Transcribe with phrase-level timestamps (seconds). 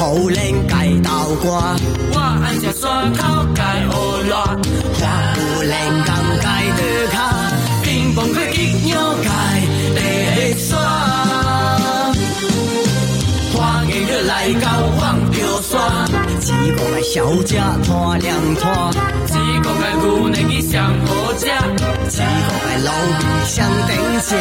[0.00, 0.72] 我爱食普林街
[1.02, 1.10] 豆
[1.42, 1.76] 瓜，
[2.12, 3.20] 我爱食山口
[3.54, 3.60] 街
[3.90, 3.92] 乌
[4.30, 4.34] 辣，
[4.96, 5.04] 我
[5.36, 5.72] 普林
[6.06, 6.10] 港
[6.40, 6.46] 街
[6.78, 6.80] 的
[7.12, 7.14] 卡，
[7.82, 8.88] 乒乓开吉鸟
[9.20, 9.28] 街
[9.94, 9.98] 地
[10.58, 10.68] 山。
[13.52, 14.64] 花艺日来到
[14.96, 15.68] 往着山，
[16.40, 17.12] 一个个小
[17.44, 18.64] 姐拖两拖，
[19.28, 23.90] 一个个牛奶去上好食，一个个老米上顶
[24.26, 24.32] 正，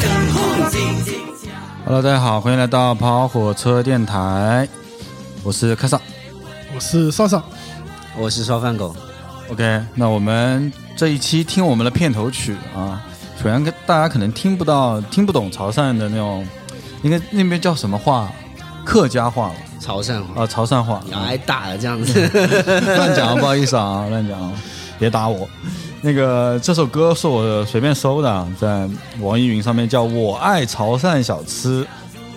[0.00, 0.36] 灯红
[0.70, 1.50] 静静吃。
[1.84, 4.68] Hello，大家好，欢迎来到跑火车电台，
[5.42, 6.00] 我是开少。
[6.74, 7.42] 我是少少，
[8.16, 8.96] 我是烧饭狗
[9.50, 13.04] ，OK，那我们这一期听我们的片头曲啊，
[13.40, 16.46] 虽然跟大家可能听不到、听不懂潮汕的那种，
[17.02, 18.30] 应该那边叫什么话？
[18.84, 21.00] 客家话吧潮汕话，啊，潮汕话。
[21.04, 22.26] 你要挨打了这样子。
[22.96, 24.52] 乱讲，不好意思啊，乱讲，
[24.98, 25.46] 别打我。
[26.00, 28.88] 那个这首歌是我随便搜的，啊在
[29.20, 31.84] 网易云上面叫《我爱潮汕小吃》，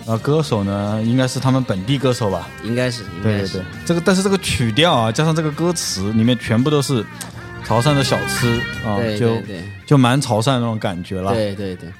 [0.06, 2.48] 啊，歌手呢应该是他们本地歌手吧？
[2.62, 7.04] 应该是，应该是对对对，这个但是这个曲调啊，加上这个歌词里面全部都是
[7.66, 11.34] 潮汕的小吃啊，对就对对就蛮潮汕那种感觉了。
[11.34, 11.92] 对对对，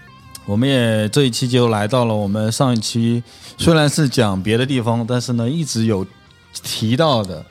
[0.45, 3.21] 我们也这一期就来到了我们上一期
[3.59, 6.07] 虽然是讲别的地方，但是呢一直有
[6.63, 7.45] 提到的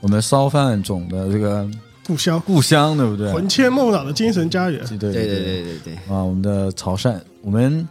[0.00, 1.66] 我们烧饭种的这个
[2.06, 3.32] 故乡故乡，对不对？
[3.32, 4.84] 魂牵梦绕的精神家园。
[4.86, 7.88] 对对对对对对对，啊，我们的潮汕，我们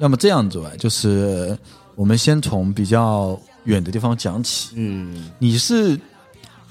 [0.00, 1.56] 要么这样子吧，就是
[1.94, 4.70] 我们先从比较远的地方讲起。
[4.74, 5.98] 嗯，你是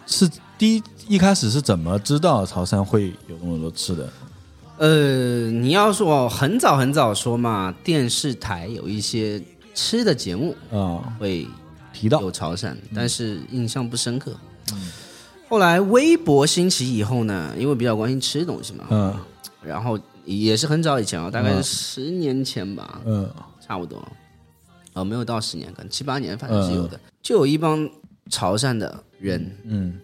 [0.08, 4.10] 是第一一开始是怎么知道潮汕会有那么多吃的？
[4.78, 9.42] 呃，你要说很早很早说嘛，电视台有一些
[9.76, 11.48] 吃的节目啊、会
[11.94, 14.34] 提到有潮汕，但是印象不深刻。
[15.48, 19.16] 后来微博兴起以后呢，因为比较关心吃东西嘛，嗯
[19.62, 20.00] 然后
[20.38, 21.64] 也是很早以前啊，大概嗯。
[21.64, 23.30] 是十年前吧，嗯。
[23.60, 24.08] 差不多，
[24.94, 27.00] 哦，没有到十年，可能七八年，反正是有的。
[27.22, 27.90] 就有一帮
[28.30, 30.00] 潮汕的人嗯。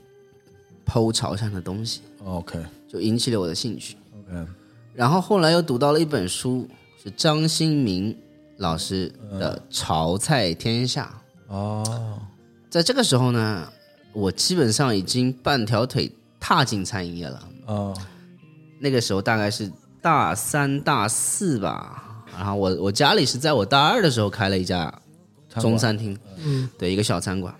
[0.85, 2.63] 剖潮汕的东西，，OK。
[2.87, 3.97] 就引起了我的兴趣。
[4.13, 4.45] OK，
[4.93, 6.69] 然后后来又读到了一本书，
[7.03, 8.15] 是张新民
[8.57, 11.11] 老师的《潮菜天下》。
[11.51, 12.21] 哦，
[12.69, 13.67] 在这个时候呢，
[14.13, 17.49] 我基本上已经半条腿踏进餐饮业了。
[17.65, 17.97] 哦，
[18.79, 19.71] 那个时候大概是
[20.05, 22.23] 大三、大四吧。
[22.31, 24.93] 然后我我家里是在我大二的时候开了一家
[25.59, 27.55] 中餐厅，嗯，对，一个小餐馆。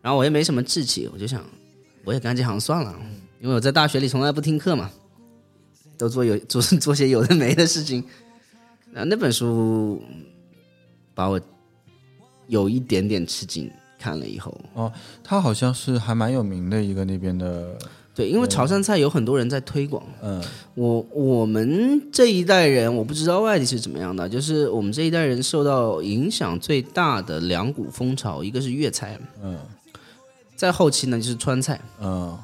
[0.00, 1.44] 然后我也没什么志气，我就想，
[2.04, 2.94] 我也干这行算了，
[3.38, 4.90] 因为我在大学里从来不听课嘛，
[5.98, 8.02] 都做有做做些有的没的事情。
[8.90, 10.02] 那那本书
[11.14, 11.38] 把我
[12.46, 14.90] 有一点点吃惊，看了以后，哦，
[15.22, 17.76] 他好像是还蛮有名的一个那边的，
[18.20, 20.42] 对，因为潮汕菜有很多人在推广，嗯。
[20.74, 29.58] 我我们这一代人，我不知道外地是怎么样的，就是我们这一代人受到影响最大的两股风潮，一个是粤菜，嗯。
[30.54, 31.80] 在后期呢就是川菜。
[32.00, 32.38] 嗯，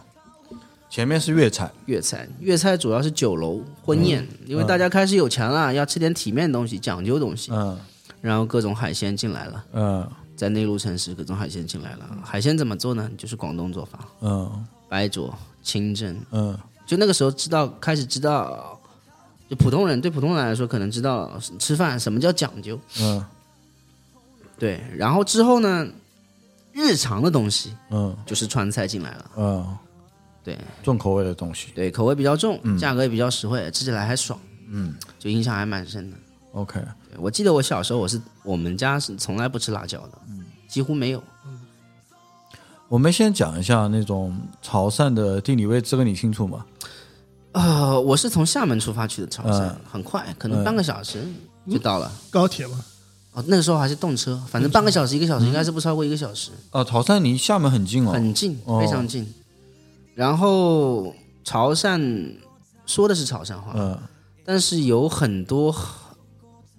[0.88, 7.78] 前面是粤菜，粤菜，粤菜主要是酒楼婚宴，因为大家开始有钱了，要吃点体面的东西、讲究东西，嗯。
[8.22, 10.10] 然后各种海鲜进来了，嗯。
[10.34, 12.06] 在内陆城市各种海鲜进来了。
[12.22, 13.10] 海鲜怎么做呢？
[13.16, 14.66] 就是广东做法，嗯。
[14.88, 15.34] 白灼、
[15.66, 16.16] 清蒸。
[16.30, 16.56] 嗯。
[16.86, 18.80] 就那个时候知道，开始知道，
[19.50, 22.78] 就普通人对普通人来说，可能知道吃饭什么叫讲究。
[23.00, 23.24] 嗯。
[24.56, 25.86] 对，然后之后呢，
[26.72, 28.16] 日常的东西嗯。
[28.24, 29.30] 就是川菜进来了。
[29.36, 29.76] 嗯，
[30.44, 30.56] 对。
[30.84, 31.72] 重口味的东西。
[31.74, 34.38] 对，口味比较重，价格也比较实惠，吃起来还爽，
[34.70, 34.94] 嗯。
[35.18, 36.16] 就印象还蛮深的。
[36.52, 36.80] ，OK，
[37.18, 40.18] 我记得我小时候，我是我们家是从来不吃辣椒的，
[40.68, 41.22] 几乎没有。
[42.88, 46.64] 我们先讲一下那种潮汕的地理位置，这个你清楚吗？
[47.52, 49.76] 呃，我是从厦门出发去的潮汕，嗯。
[49.90, 51.26] 很快，可能半个小时
[51.68, 52.12] 就到了。
[52.30, 52.84] 高铁嘛，
[53.32, 58.78] 哦，那个时候还是动车，反正半个小时、一个小时，应该是不超过一个小时，哦，潮汕离厦门很近哦，很近，哦。
[58.80, 59.26] 非常近。
[60.14, 61.12] 然后
[61.44, 62.36] 潮汕
[62.86, 63.98] 说的是潮汕话，嗯。
[64.44, 65.74] 但是有很多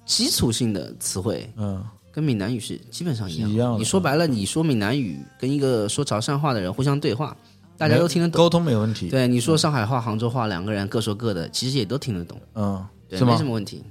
[0.05, 1.83] 基础性的词汇嗯
[2.17, 3.47] 跟闽南语是基本上一样。
[3.47, 7.37] 一样你说白了，你说闽南语跟一个说潮汕话的人互相对话，
[7.77, 8.39] 大家都听得懂。
[8.39, 13.43] 沟通没问题，对，你说上海话、杭州话，两个人各说各的，其实也都听得懂，嗯，对，没什？
[13.45, 13.83] 么问题。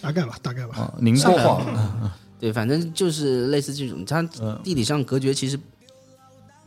[0.00, 0.76] 大概吧，大概吧。
[0.78, 1.64] 啊，宁波话，
[2.40, 4.20] 对，反正就是类似这种，它
[4.64, 5.56] 地理上隔绝其实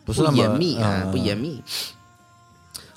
[0.06, 1.62] 不是那么严密啊，嗯不严密。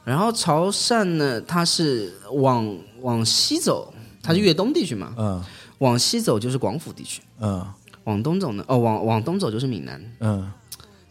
[0.04, 3.92] 然后潮汕呢，它是往往西走，
[4.22, 5.42] 它是粤东地区嘛，嗯
[5.78, 7.66] 往西走就是广府地区，嗯
[8.06, 10.50] 往东走呢，哦，往往东走就是闽南，嗯。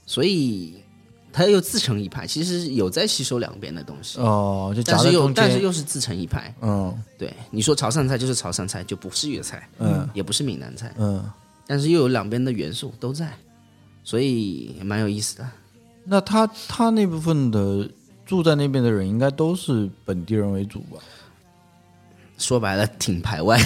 [0.05, 0.75] 所以
[1.31, 5.31] 它又自成一派，其实有在吸收两边的东西，哦，就夹但是又。
[5.31, 6.53] 但是又是自成一派。
[6.61, 6.93] 嗯。
[7.17, 10.07] 对，你说潮汕菜就是潮汕菜，就不是粤菜，嗯。
[10.13, 11.23] 也不是闽南菜，嗯，
[11.65, 13.31] 但是又有两边的元素都在，
[14.03, 15.47] 所以蛮有意思的。
[16.03, 17.89] 那他他那部分的
[18.25, 20.99] 住在那边的人，应该都是本地人为主吧？
[22.37, 23.57] 说白了挺排外，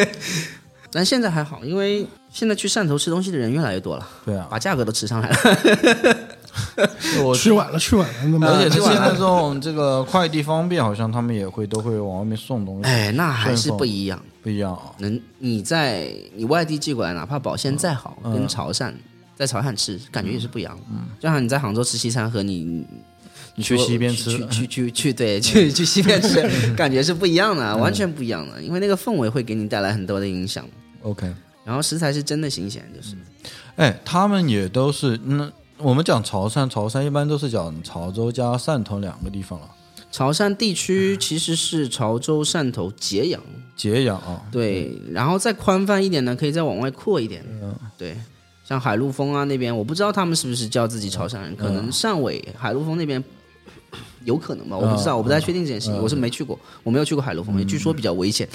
[0.90, 5.36] 但现在还好，因为现在去汕头吃东西的人越来越多了，对啊，把价格都吃上来了。
[7.22, 14.20] 我去晚了，去晚了，那么而且 这现在这种这个快递方便，好像他们也会都会往外面送东西，哎，那还是不一样。
[14.42, 14.90] 不一样啊。
[14.98, 18.92] 能你在你外地寄过来，哪怕保鲜再好，跟潮汕
[19.36, 21.06] 在潮汕吃感觉也是不一样嗯。
[21.20, 22.84] 就像你在杭州吃西餐和你
[23.54, 26.42] 你去西边吃去去去去对去去西边吃，
[26.74, 28.60] 感觉是不一样的，完全不一样的。
[28.62, 30.64] 因为那个氛围会给你带来很多的影响。
[31.02, 31.32] OK，
[31.64, 33.16] 然后食材是真的新鲜，就是。
[33.76, 39.68] 哎，他们也都是那我们讲潮汕，潮汕一般都是讲潮州加汕头两个地方了，
[40.10, 43.40] 潮汕地区其实是潮州、汕头、揭阳，
[43.74, 47.74] 揭阳啊，对，然后再宽泛一点呢，可以再往外扩一点，嗯。
[47.96, 48.16] 对，
[48.64, 53.22] 像海陆丰啊那边，我不知道他们是不是叫自己潮汕人，可能汕尾、海陆丰那边
[54.24, 58.48] 有可能吧，我不知道，我不太确定这件事情，我是没去过，我没有去过海陆丰，也据说比较危险，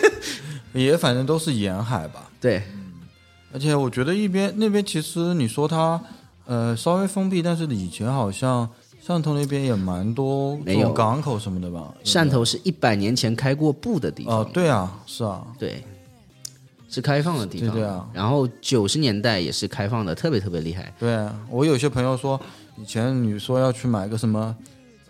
[0.72, 2.30] 也反正都是沿海吧。
[2.40, 2.62] 对，
[3.52, 6.00] 而且我觉得一边那边其实你说它
[6.46, 8.68] 呃稍微封闭，但是以前好像
[9.04, 11.92] 汕头那边也蛮多这没有港口什么的吧？
[12.04, 15.82] 汕头是一百年前开过埠的地方，哦，对啊，是啊，对，
[16.88, 18.08] 是开放的地方，对对啊。
[18.12, 22.40] 然后九十年代也是开放的，特别特别厉害，对啊，我有些朋友说，
[22.76, 24.54] 以前你说要去买个什么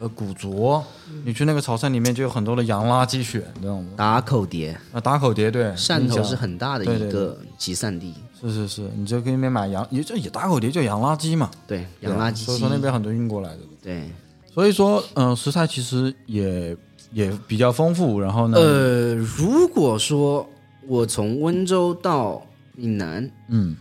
[0.00, 0.82] 呃古着，
[1.24, 3.86] 你去那个潮汕里面就有很多的洋垃圾选，你知道吗？
[3.96, 14.10] 打口碟，啊，打口碟对，汕头是很大的一个集散地，是是是，你就可以那边买洋，也就也打口碟就洋垃圾嘛，对，洋垃圾所以说那边很多运过来的，对。
[14.52, 16.76] 所以说嗯、食材其实也
[17.12, 20.44] 也比较丰富，然后呢，呃，如果说
[20.88, 22.42] 我从温州到
[22.74, 23.76] 闽南嗯。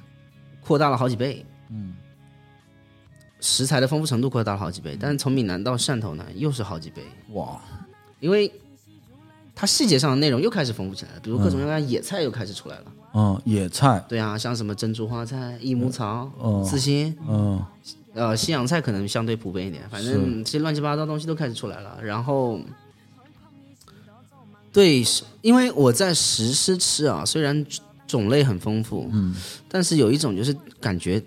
[0.62, 1.95] 扩大了好几倍，嗯，
[3.39, 7.01] 食材的丰富程度扩大了好几倍，但是从闽南到汕头呢，又是好几倍，
[7.33, 7.59] 哇，
[8.19, 8.51] 因为
[9.56, 12.83] 它细节上的内容又开始丰富起来了，比如各种各样的野菜又开始出来了。
[13.13, 16.63] 嗯，野菜，对啊，像什么珍珠花菜、益母草、嗯。
[16.63, 17.63] 刺心，嗯。
[18.13, 22.00] 呃，西洋菜可能相对普遍一点，反正这些乱七八糟东西都开始出来了。
[22.03, 22.59] 然后，
[24.74, 25.03] 对，
[25.41, 27.65] 因为我在石狮吃啊，虽然
[28.07, 29.36] 种类很丰富，嗯，
[29.69, 30.51] 但是有一种就是
[30.81, 31.21] 感觉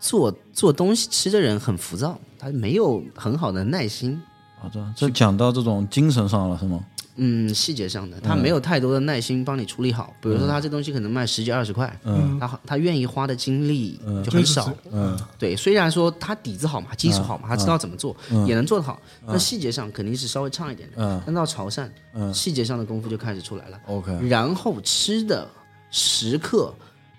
[0.00, 4.20] 做做东西吃的人很浮躁，他没有很好的耐心。
[4.58, 6.84] 好的，这讲到这种精神上了是吗？
[7.16, 10.14] 嗯，细节上的，他没有太多的耐心帮你处理好。
[10.22, 14.72] 比如说，他这东西可能卖十几二十块，嗯他他愿意花的精力就很少。
[14.90, 18.16] 嗯对，虽然说他底子好嘛，基础好嘛，他知道怎么做，
[18.46, 18.98] 也能做得好。
[19.26, 20.96] 那细节上肯定是稍微差一点的。
[20.98, 23.78] 嗯但到潮汕，嗯细节上的功夫就开始出来了。
[23.86, 25.46] ，OK，然后吃的
[25.90, 26.72] 食客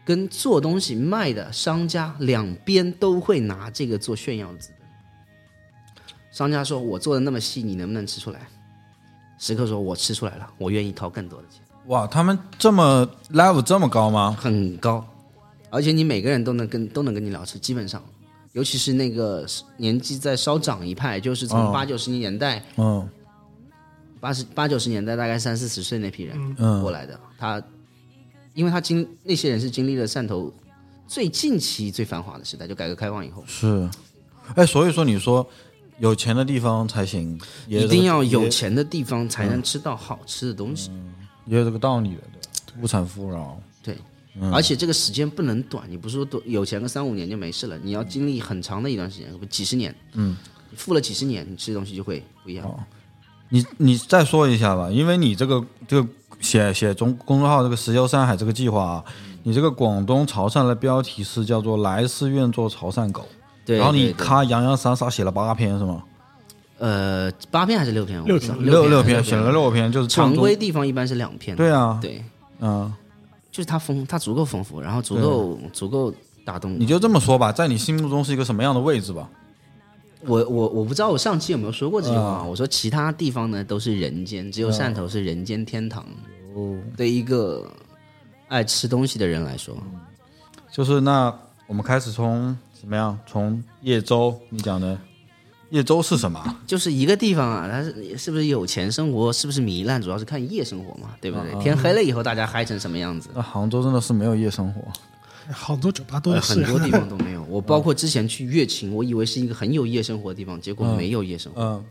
[0.06, 4.88] 跟做东西卖的商家两边都会拿这个做炫耀的资本。
[6.32, 8.40] 商家说：“我做的那么细，你能不能吃出来？”
[9.38, 14.38] 食客说：“我吃出来了，我愿意掏更多的钱，哇，他们这么 level 这么高吗？
[14.40, 15.06] 很高，
[15.70, 18.02] 而且你每个人都能跟都能跟你聊吃，基本上，
[18.54, 19.46] 尤其是那个
[19.78, 23.10] 年纪再稍长一派，就是从哦八九十年代、嗯
[24.20, 27.62] 八十八九十年代，大概三四十岁那批人嗯过来的，他，
[28.54, 30.54] 因为他经那些人是经历了汕头
[31.08, 33.90] 最近期最繁华的时代，就改革开放以后，是，
[34.56, 35.48] 哎，所以说你说
[36.00, 40.92] 有钱的地方才行，一定要有钱的地方才能吃到好吃的东西。
[41.46, 42.22] 也有这个道理的，
[42.66, 43.62] 对，物产富饶。
[43.84, 43.98] 对，
[44.54, 49.94] 而且这个时间不能短，你不是说多有钱个三五年就没事了，你要经历很长的一段时间，不几十年。
[50.14, 50.38] 嗯，
[50.76, 52.88] 富了几十年，你吃的东西就会不一样。
[53.50, 56.08] 你你再说一下吧，因为你这个这个
[56.42, 59.04] 写写中公众号这个石油山海这个计划啊，
[59.44, 63.26] 你这个广东潮汕的标题是叫做“来世愿做潮汕狗”，
[63.66, 66.04] 对，然后你咔洋洋洒洒写了八篇是吗？
[66.80, 68.24] 呃八篇还是六篇？
[68.26, 71.56] 六篇六六篇写了六篇，就是常规地方一般是两篇。
[71.56, 72.24] 对啊，对，
[72.60, 72.92] 嗯，
[73.52, 76.12] 就是它丰，它足够丰富，然后足够足够
[76.44, 79.30] 打动你就这么说吧，在你心目中是一个什么样的位置吧？
[80.26, 86.06] 我我我不知道我上期有没有说过这句话，啊我说其他地方呢都是人间，只有汕头是人间天堂。
[86.54, 87.70] 哦，对一个
[88.48, 89.76] 爱吃东西的人来说，
[90.72, 91.34] 就是那
[91.66, 93.18] 我们开始从怎么样？
[93.26, 94.98] 从叶州你讲的
[95.70, 96.44] 叶州是什么？
[96.68, 101.56] 就是一个地方啊，它是是不是有钱生活，是不是糜烂，主要是看夜生活嘛，对不对？
[101.64, 103.30] 天黑了以后大家嗨成什么样子？
[103.34, 104.82] 那杭州真的是没有夜生活。
[105.50, 107.44] 杭州酒吧都呃的是，很多地方都没有。
[107.46, 111.86] 我包括之前去乐清，我以为是一个很有夜生活的地方，结果没有夜生活，嗯，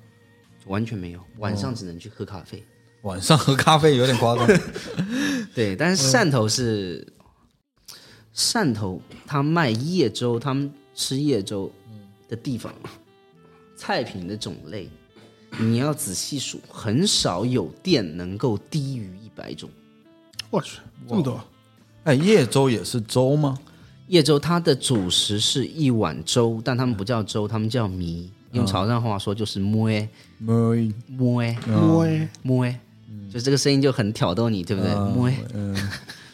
[0.66, 1.20] 完全没有。
[1.38, 2.62] 晚上只能去喝咖啡。
[3.02, 4.46] 晚上喝咖啡有点夸张。
[5.54, 7.06] 对，但是汕头是
[8.34, 11.70] 汕头，他卖夜粥，他们吃夜粥
[12.28, 12.72] 的地方，
[13.74, 14.88] 菜品的种类，
[15.58, 19.68] 你要仔细数，很少有店能够低于一百种。
[20.50, 20.78] 我去，
[21.08, 21.42] 这么多，
[22.04, 23.58] 哎，叶粥也是粥吗？
[24.08, 28.30] 叶粥它的主食是一碗粥，但他们不叫粥，他们叫米。
[28.52, 29.88] 用潮汕话说就是摸
[30.38, 30.74] 摸，摸
[31.06, 32.66] 摸哎，摸，
[33.32, 34.92] 就这个声音就很挑逗你，对不对？
[34.92, 35.30] 摸。
[35.54, 35.76] 嗯，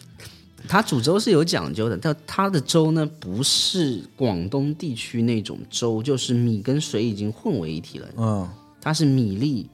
[0.67, 8.09] 它煮粥是有讲究的，但它的粥呢不是广东地区那种粥，就是米跟水已经混为一体了。
[8.17, 8.49] 嗯，
[8.81, 9.69] 它是米粒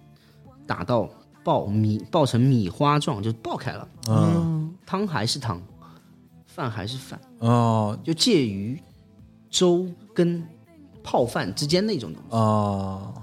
[0.66, 1.08] 打到
[1.44, 3.88] 爆米爆成米花状，就爆开了。
[4.08, 5.62] 嗯，汤还是汤，
[6.54, 8.78] 饭还是饭，哦，就介于
[9.48, 10.42] 粥跟
[11.02, 12.28] 泡饭之间那种东西。
[12.36, 13.14] 哦，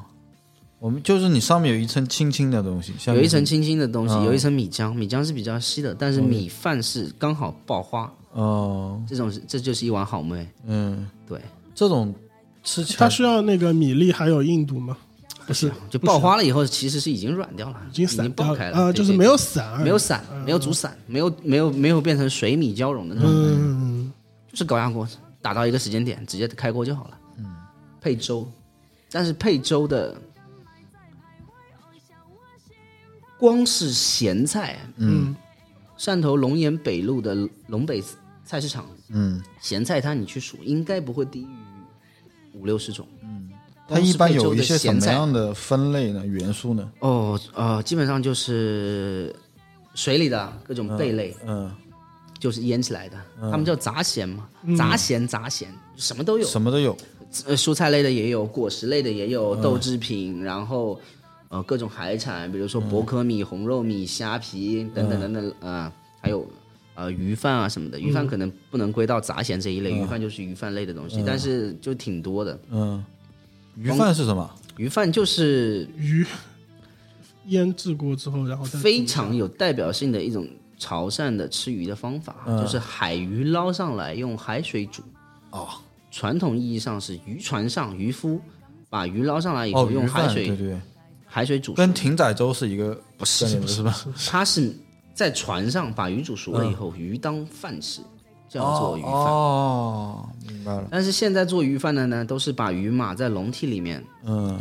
[0.79, 4.25] 我们就是你上面有一层轻轻的东西，下面有一层轻轻的东西，嗯。
[4.25, 10.47] 有一层米浆，米浆是比较稀的，但是米饭是刚好爆花，哦，这种是这就是一碗好妹。
[10.65, 11.39] 嗯，对，
[11.75, 12.13] 这种
[12.63, 14.97] 吃起来它需要那个米粒还有硬度吗？
[15.49, 24.13] 不是，就爆花了以后，其实是已经软掉了，已经散掉爆开了啊，就是没有散，没有散，没有煮散，没有没有没有变成水米交融的那种，嗯，
[24.47, 25.09] 就是高压锅
[25.41, 27.17] 打到一个时间点，直接开锅就好了。
[27.37, 27.45] 嗯，
[27.99, 28.47] 配粥，
[29.09, 30.15] 但是配粥的
[33.39, 35.35] 光是咸菜，嗯，
[35.97, 38.03] 汕头龙岩北路的龙北
[38.45, 41.47] 菜市场嗯，咸菜摊，你去数，应该不会低于
[42.53, 43.07] 五六十种。
[43.89, 46.25] 它一般有一些什么样的分类呢？
[46.25, 46.91] 元素呢？
[46.99, 49.35] 哦，呃，基本上就是
[49.95, 51.71] 水里的各种贝类，嗯，
[52.39, 56.95] 就是腌起来的，他们叫杂咸嘛，杂咸杂咸，什么都有，什么都有。
[57.45, 60.99] 呃，蔬菜类的也有，果实类的也有，豆制品，然后
[61.49, 66.47] 呃各种海产，比如说薄壳米、红肉米、虾皮等等等等，呃，还有
[66.95, 72.59] 呃鱼饭啊什么的，鱼饭可能不能归到杂咸这一类，鱼饭就是鱼饭类的东西，但是就挺多的。
[72.71, 73.05] 嗯，
[73.79, 74.49] 鱼饭是什么？
[74.77, 76.25] 鱼饭就是鱼
[77.47, 85.01] 腌制过之后，然后再非常有代表性的一种潮汕的吃鱼的方法，就是海鱼捞上来用海水煮。
[85.51, 85.67] 哦
[86.11, 88.41] 传统意义上是渔船上渔夫
[88.89, 90.81] 把鱼捞上来以哦，后用鱼饭，海水、对对对，
[91.23, 93.95] 海水煮熟，跟艇仔粥是一个不是是吧？
[94.27, 94.75] 它是
[95.13, 98.01] 在船上把鱼煮熟了以后，鱼当饭吃，
[98.49, 99.11] 叫做鱼饭。
[99.11, 100.87] 哦，明白了。
[100.89, 104.59] 但是现在做鱼饭的呢，都是把鱼码在笼屉里面，嗯，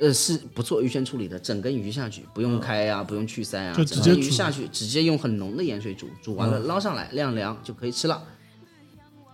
[0.00, 8.22] 呃，是不做鱼先处理的，整根鱼下去，不用开啊，不用去鳃啊，就直整接鱼下去，直接用很浓的盐水煮，煮完了捞上来晾凉就可以吃了。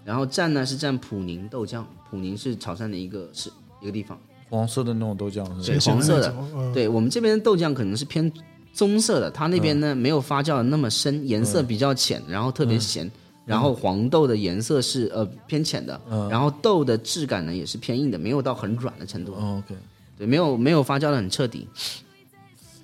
[0.05, 3.51] 然后蘸呢是蘸普宁豆浆，普宁是潮汕的一个是
[3.81, 4.19] 一个地方，
[4.51, 6.73] 黄色的那种豆浆是黄色的，嗯。
[6.73, 8.33] 对我们这边的豆浆可能是偏
[8.73, 13.11] 棕色的，它那边呢、没有发酵的那么深，颜色比较浅，然后特别咸。
[13.47, 15.99] 然后黄豆的颜色是呃偏浅的，
[16.29, 19.75] 然后豆的质感呢也是偏硬的，没有到很软的程度，哦 OK，
[20.19, 21.67] 对，没有没有发酵的很彻底。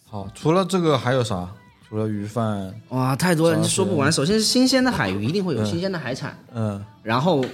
[0.08, 1.46] 好，除了这个还有啥？
[1.88, 4.10] 除了鱼饭，哇，太多了，主要是说不完。
[4.10, 6.82] 首先是新鲜的海鱼，一定会有新鲜的海产，嗯。
[7.02, 7.48] 然后一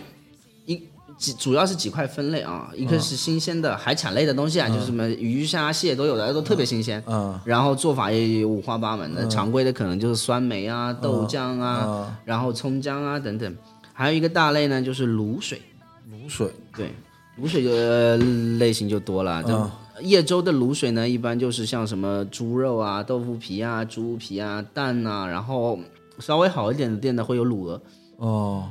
[1.18, 7.02] 几主要是几块分类啊，一个是新鲜的海产类的东西啊，就是什么鱼虾蟹都有的，都特别新鲜。
[7.06, 7.38] 嗯。
[7.44, 13.54] 然后做法也有五花八门的，常规的可能就是酸梅啊、豆浆啊，然后葱姜啊等等。
[13.92, 15.60] 还有一个大类呢，就是卤水，
[16.08, 16.94] 卤水，对，
[17.40, 18.16] 卤水的
[18.58, 19.42] 类型就多了。
[19.42, 19.70] 就
[20.00, 25.76] 叶州的卤水呢，一般就是像什么猪肉啊、豆腐皮啊、猪皮啊、蛋啊，然后
[26.20, 27.82] 稍微好一点的店呢会有卤鹅，
[28.18, 28.68] 哦，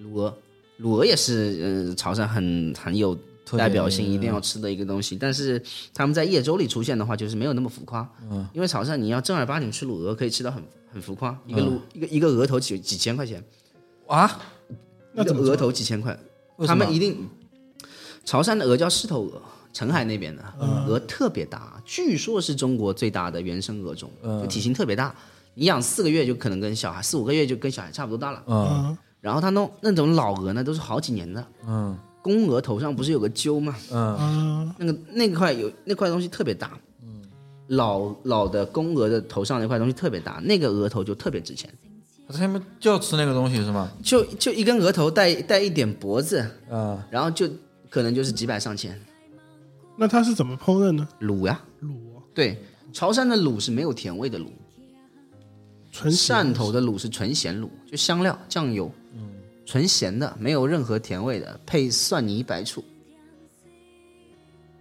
[0.00, 0.32] 卤鹅，
[0.80, 3.16] 卤鹅也是呃潮汕很很有
[3.56, 5.16] 代表性，一定要吃的一个东西。
[5.16, 8.08] 但是他们在叶州里出现的话，就是没有那么浮夸。
[8.30, 13.42] 嗯，因为潮汕你要正儿八经吃卤鹅，可以吃到很很浮夸，一个卤、一个一个鹅头几几千块钱，
[14.06, 14.40] 啊？
[15.14, 16.18] 一个鹅头几千块，
[16.66, 17.28] 他们一定
[18.24, 19.42] 潮汕的鹅叫狮头鹅。
[19.70, 20.42] 澄海那边的
[20.88, 25.14] 鹅特别大，据说是中国最大的原生鹅种，就体型特别大。
[25.54, 28.42] 你养四个月就可能跟小孩，四五个月就跟小孩差不多大了。
[28.46, 31.44] 嗯，然后他弄那种老鹅呢，都是好几年的。
[31.66, 33.74] 嗯公鹅头上不是有个揪吗？
[33.90, 36.78] 嗯啊，那个那块有那块东西特别大。
[37.68, 41.70] 老老的公鹅的头上那块东西特别大，那个鹅头就特别值钱，
[42.28, 43.90] 他们就要吃那个东西是吗？
[44.02, 46.38] 就就一根额头带带一点脖子，
[46.70, 47.48] 啊，然后就
[47.90, 48.98] 可能就是几百上千。
[49.96, 51.06] 那它是怎么烹饪呢？
[51.20, 51.94] 卤呀，卤
[52.34, 52.58] 对，
[52.92, 54.46] 潮汕的卤是没有甜味的卤，
[55.92, 58.90] 纯汕头的卤是纯咸卤，就香料酱油，
[59.68, 62.82] 纯咸的，没有任何甜味的，配蒜泥白醋。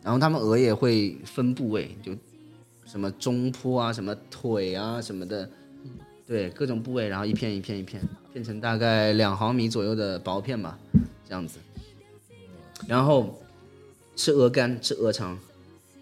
[0.02, 2.14] 然后他们鹅也会分部位，就
[2.86, 5.50] 什么中铺啊，什么腿啊什么的，
[6.26, 8.02] 对各种部位，然后一片一片一片，
[8.32, 10.80] 片成大概两毫米左右的薄片吧，
[11.28, 11.60] 这样子。
[12.88, 13.38] 然后
[14.16, 15.38] 吃鹅肝，吃鹅肠，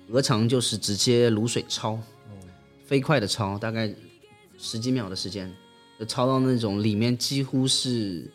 [0.09, 1.97] 鹅肠就是直接卤水焯，
[2.85, 3.91] 飞快的焯，大概
[4.59, 5.51] 十几秒的时间，
[5.99, 8.29] 就焯到那种里面几乎是，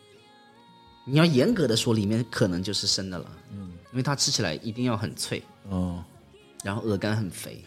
[1.05, 6.01] 你要严格的说，里面可能就是生的了，嗯，因为它吃起来一定要很脆，嗯，
[6.63, 7.63] 然后鹅肝很肥，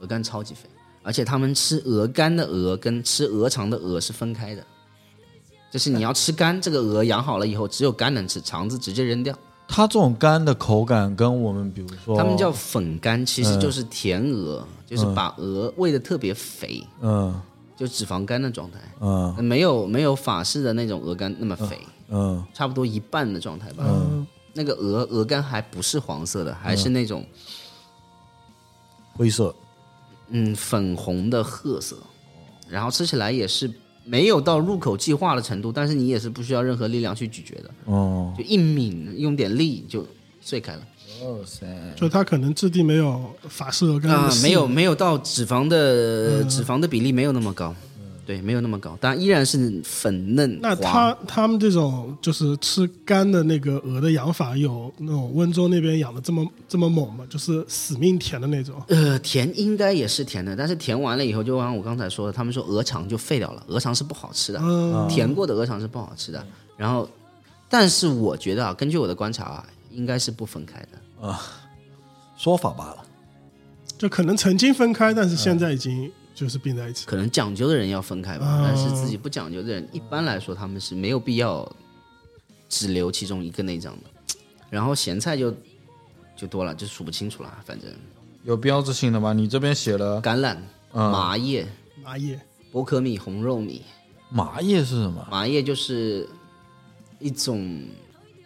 [0.00, 0.68] 鹅肝超级肥，
[1.02, 4.64] 而且他们吃鹅肝的鹅跟吃鹅肠的鹅是分开的，
[5.70, 9.36] 就是你要吃肝，这个鹅养好了以后，只有肝能吃，肠子直接扔掉。
[9.66, 17.40] 它这种肝的口感跟我们比如说，他们叫粉肝，其实就是甜鹅，就是把鹅喂的特别肥，嗯。
[17.76, 19.44] 就脂肪肝的状态，嗯。
[19.44, 21.93] 没有没有法式的那种鹅肝那么肥，嗯
[22.52, 23.84] 差不多一半的状态吧。
[23.86, 27.26] 嗯，那个鹅鹅肝还不是黄色的，还是那种
[29.12, 29.54] 灰色，
[30.28, 31.96] 嗯粉红的褐色，
[32.68, 33.72] 然后吃起来也是
[34.04, 40.06] 没有到入口即化的程度，但是你也是不需要任何力量去咀嚼的，哦，就一抿用点力就
[40.40, 40.82] 碎开了。
[41.22, 47.74] 哇塞，就它可能质地没有法式鹅肝啊，没有没有到脂肪的、脂肪的比例没有那么高，
[48.26, 50.74] 对，没有那么高，但依然是粉嫩那。
[50.76, 57.24] 他他们这种就是吃干的那个鹅的养法，有那种温州那边养的这么这么猛吗？
[57.28, 58.82] 就是死命甜的那种。
[58.88, 66.44] 呃，甜应该也是甜的，但是甜完了以后，就像我刚才说的，他们说鹅肠就废掉了，鹅肠是不好吃的，嗯，甜过的鹅肠是不好吃的。
[66.76, 67.08] 然后，
[67.68, 71.40] 但是我觉得啊，根据我的观察啊，应该是不分开的啊。
[72.36, 72.96] 说法罢了，
[73.96, 77.06] 就可能曾经分开，但是现在已经就是并在一起。
[77.06, 81.70] 可能讲究的人要分开吧，哦但是自己不讲究的人，一般来说他们是没有必要
[82.68, 84.36] 只留其中一个内脏的。
[84.68, 85.54] 然后咸菜就
[86.36, 87.88] 就多了，就数不清楚了，反正
[88.42, 89.32] 有标志性的吗？
[89.32, 90.56] 你这边写了橄榄、
[90.92, 91.66] 嗯麻叶、
[92.02, 92.40] 麻叶，
[92.72, 93.82] 薄壳米、红肉米。
[94.30, 95.26] 麻叶是什么？
[95.30, 96.28] 麻叶就是
[97.20, 97.86] 一种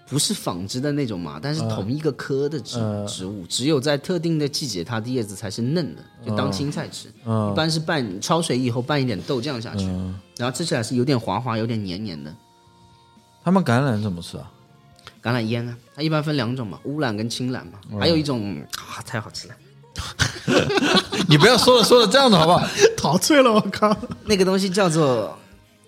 [0.09, 7.09] 不是纺织的那种麻，但是同一个科的植、嗯植物，只有在特定的季节，它的叶子才是嫩的，就当青菜吃。
[7.27, 9.85] 嗯一般是拌焯水以后拌一点豆酱下去，
[10.37, 12.35] 然后吃起来是有点滑滑，有点黏黏的。
[13.45, 14.51] 他们橄榄怎么吃啊？
[15.23, 19.55] 橄榄腌啊，它一般分两种嘛，乌榄跟青榄嘛，嗯还有一种啊，太好吃了，
[21.29, 22.67] 你不要说了说了这样子好不好？
[22.97, 23.95] 陶醉了，我靠！
[24.25, 25.37] 那个东西叫做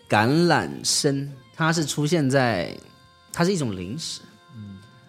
[0.08, 2.76] 橄榄参，它是出现在，
[3.40, 4.20] 它是一种零食。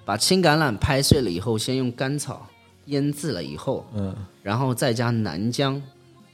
[0.06, 2.48] 把青橄榄拍碎了以后，先用甘草
[2.86, 5.82] 腌制了以后，嗯然后再加南姜、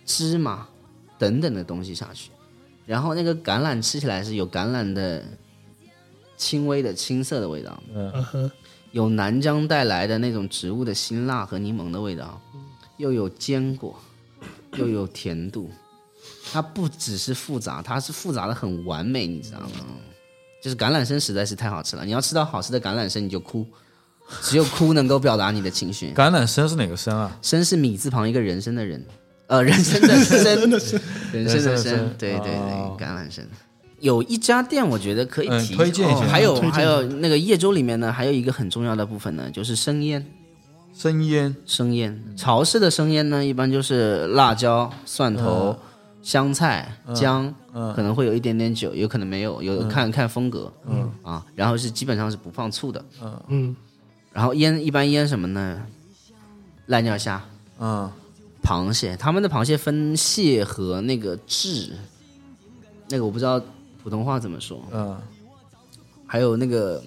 [0.05, 0.67] 芝麻
[1.17, 2.29] 等等的东西下去，
[2.86, 5.23] 然后那个橄榄吃起来是有橄榄的
[6.38, 8.51] 轻微的青涩的味道，嗯哼，
[8.91, 12.39] 有南姜带来的那种植物的辛辣和柠檬的味道，
[12.97, 13.99] 又有坚果，
[14.77, 15.71] 又有甜度。
[16.51, 19.69] 它不只是复杂，它是复杂的很完美，你知道吗？
[20.67, 23.65] 就是橄榄参实在是太好吃了，你要吃到好吃的橄榄参，你就哭，
[24.41, 26.12] 只有哭能够表达你的情绪。
[26.13, 27.32] 橄榄参是哪个参啊？
[27.41, 29.01] 参是米字旁一个人参的人，
[29.47, 31.01] 呃，人参的 参，人参的参
[31.32, 33.47] 人参的参，对对对，哦橄榄参。
[34.01, 40.25] 有一家店，我觉得可以嗯提、推荐一下哦还有还有那个叶州里面呢，还有一个很重要的部分呢，就是生腌。
[40.93, 45.77] 生腌，生腌，潮式的生腌呢，一般就是辣椒、蒜头、
[46.27, 47.55] 香菜、姜，
[47.95, 51.09] 可能会有一点点酒，有可能没有，有看看风格，嗯。
[51.23, 53.05] 啊，然后是基本上是不放醋的，
[53.47, 53.73] 嗯，
[54.33, 55.81] 然后腌一般腌什么呢？
[56.89, 57.41] 濑尿虾、
[57.79, 58.11] 嗯。
[58.61, 61.91] 螃蟹，他们的螃蟹分蟹和那个雉，
[63.07, 63.61] 那个我不知道
[64.03, 65.17] 普通话怎么说，嗯。
[66.25, 67.01] 还有那个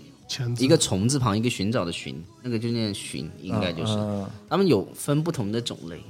[0.56, 3.92] 一个虫字旁一个寻找的寻，那个就念寻，应该就是。
[3.92, 4.26] 嗯。
[4.48, 6.02] 他们有分不同的种类，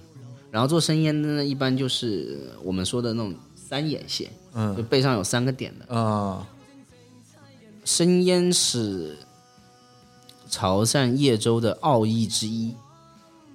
[0.51, 5.95] 然后做生腌的呢，一般就是我们说的那种三眼蟹，就嗯背上有三个点的。
[5.97, 6.47] 啊。
[7.85, 9.17] 生腌是
[10.49, 12.75] 潮汕叶州的奥义之一，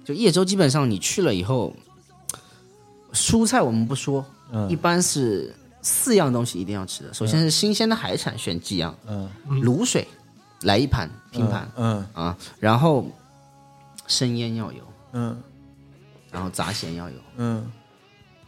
[0.04, 1.72] 就叶州基本上你去了以后，
[3.12, 4.68] 蔬菜我们不说，嗯。
[4.68, 7.14] 一般是四样东西一定要吃的。
[7.14, 9.30] 首先是新鲜的海产，选几样，嗯。
[9.48, 10.06] 卤水
[10.62, 12.06] 来一盘拼盘、嗯。
[12.12, 13.06] 啊，然后
[14.06, 14.82] 生腌要有，
[15.12, 15.40] 嗯
[16.36, 17.16] 然后杂咸要有。
[17.38, 17.72] 嗯。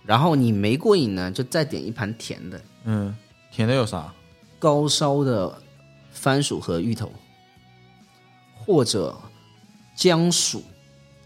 [0.05, 3.17] 然后你没过瘾呢，就再点一盘甜的，嗯，
[3.51, 4.13] 甜的有啥？
[4.59, 5.57] 高烧的
[6.13, 7.11] 番薯和芋头，
[8.55, 9.17] 或者
[9.97, 10.63] 姜薯，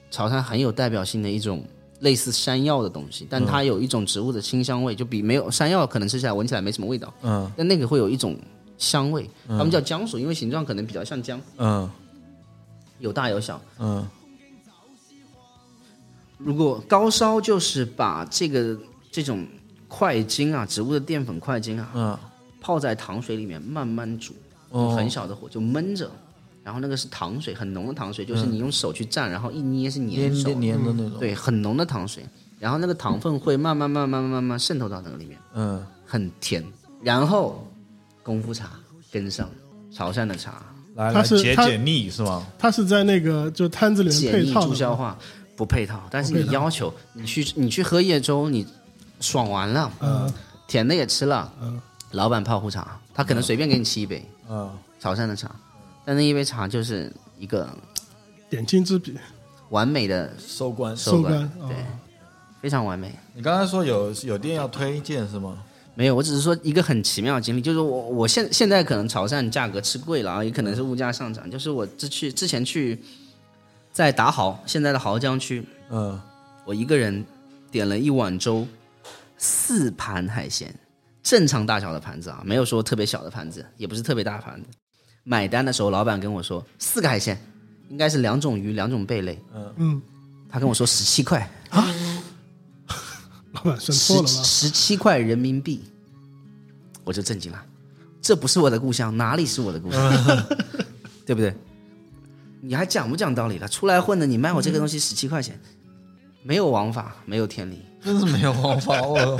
[0.08, 1.64] 潮汕很有代表性的一种
[1.98, 7.50] 类似山药的东西，但它有一种植物的清香味，就比没有山药可能吃起来闻起来没什么味道，嗯。
[7.56, 8.38] 但那个会有一种
[8.78, 11.90] 香味，他们叫姜薯，因为形状可能比较像姜，嗯。
[13.00, 13.60] 有大有小。
[13.80, 14.06] 嗯
[16.44, 18.76] 如果高烧就是把这个
[19.10, 19.46] 这种
[19.88, 22.18] 块茎啊，植物的淀粉块茎啊，嗯。
[22.60, 24.32] 泡在糖水里面慢慢煮，
[24.70, 24.94] 哦。
[24.96, 26.08] 很小的火就焖着，
[26.62, 31.18] 然后那个是糖水，很浓的糖水，就是你用手去蘸，然后一捏是黏粘手的，黏的那种。
[31.18, 32.24] 对，很浓的糖水，
[32.60, 35.84] 然后那个糖分会慢慢慢慢慢慢慢渗透到那个里面，嗯。
[36.06, 36.62] 很甜。
[37.02, 37.66] 然后
[38.22, 38.70] 功夫茶
[39.10, 39.50] 跟上
[39.90, 40.62] 潮汕的茶，
[40.94, 42.46] 来它是它来解解腻是吗？
[42.58, 45.18] 它是在那个就摊子里面解腻配套的助消化，
[45.62, 48.66] 不配套，但是你要求你去你去喝夜粥，你
[49.20, 50.34] 爽完了，嗯
[50.66, 55.54] 甜的也吃了，嗯老板泡壶茶，他可能随便给你沏一杯嗯潮汕的茶，
[56.04, 57.72] 但那一杯茶就是一个
[58.50, 59.16] 点睛之笔，
[59.68, 60.96] 完美的收官。
[60.96, 61.86] 收官，对哦，
[62.60, 63.14] 非常完美。
[63.32, 65.62] 你刚才说有有店要推荐是吗？
[65.94, 71.48] 没有，我只是说一个很奇妙的经历，就是我我现现在可能潮汕价格吃贵了啊，也可能是物价上涨。
[71.48, 73.00] 就是我之去之前去
[73.92, 76.18] 在达豪，现在的濠江区，嗯
[76.64, 77.24] 我一个人
[77.70, 78.66] 点了一碗粥，
[79.36, 80.74] 四盘海鲜，
[81.22, 84.68] 正常大小的盘子啊，没有说特别小的盘子，也不是特别大盘子。
[85.24, 87.38] 买单的时候，老板跟我说四个海鲜，
[87.90, 89.38] 应该是两种鱼，两种贝类。
[89.76, 90.00] 嗯，
[90.48, 91.86] 他跟我说十七块啊，
[93.52, 94.28] 老板算十错了吧？
[94.28, 95.84] 十七块人民币，
[97.04, 97.62] 我就震惊了。
[98.22, 100.46] 这不是我的故乡，哪里是我的故乡？
[101.26, 101.54] 对不对？
[102.64, 103.66] 你还讲不讲道理了？
[103.66, 105.58] 出来混的，你卖我这个东西十七块钱，
[106.44, 107.82] 没有王法，没有天理。
[108.00, 109.38] 真是没有王法，我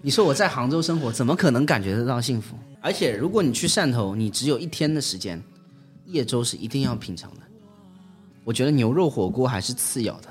[0.00, 2.56] 你说我在杭州生活，怎么可能感觉得到幸福？
[2.80, 5.42] 而且如果你去汕头，你只有一天的时间，
[6.06, 7.40] 夜粥是一定要品尝的。
[8.42, 10.28] 我觉得牛肉火锅还是次要的，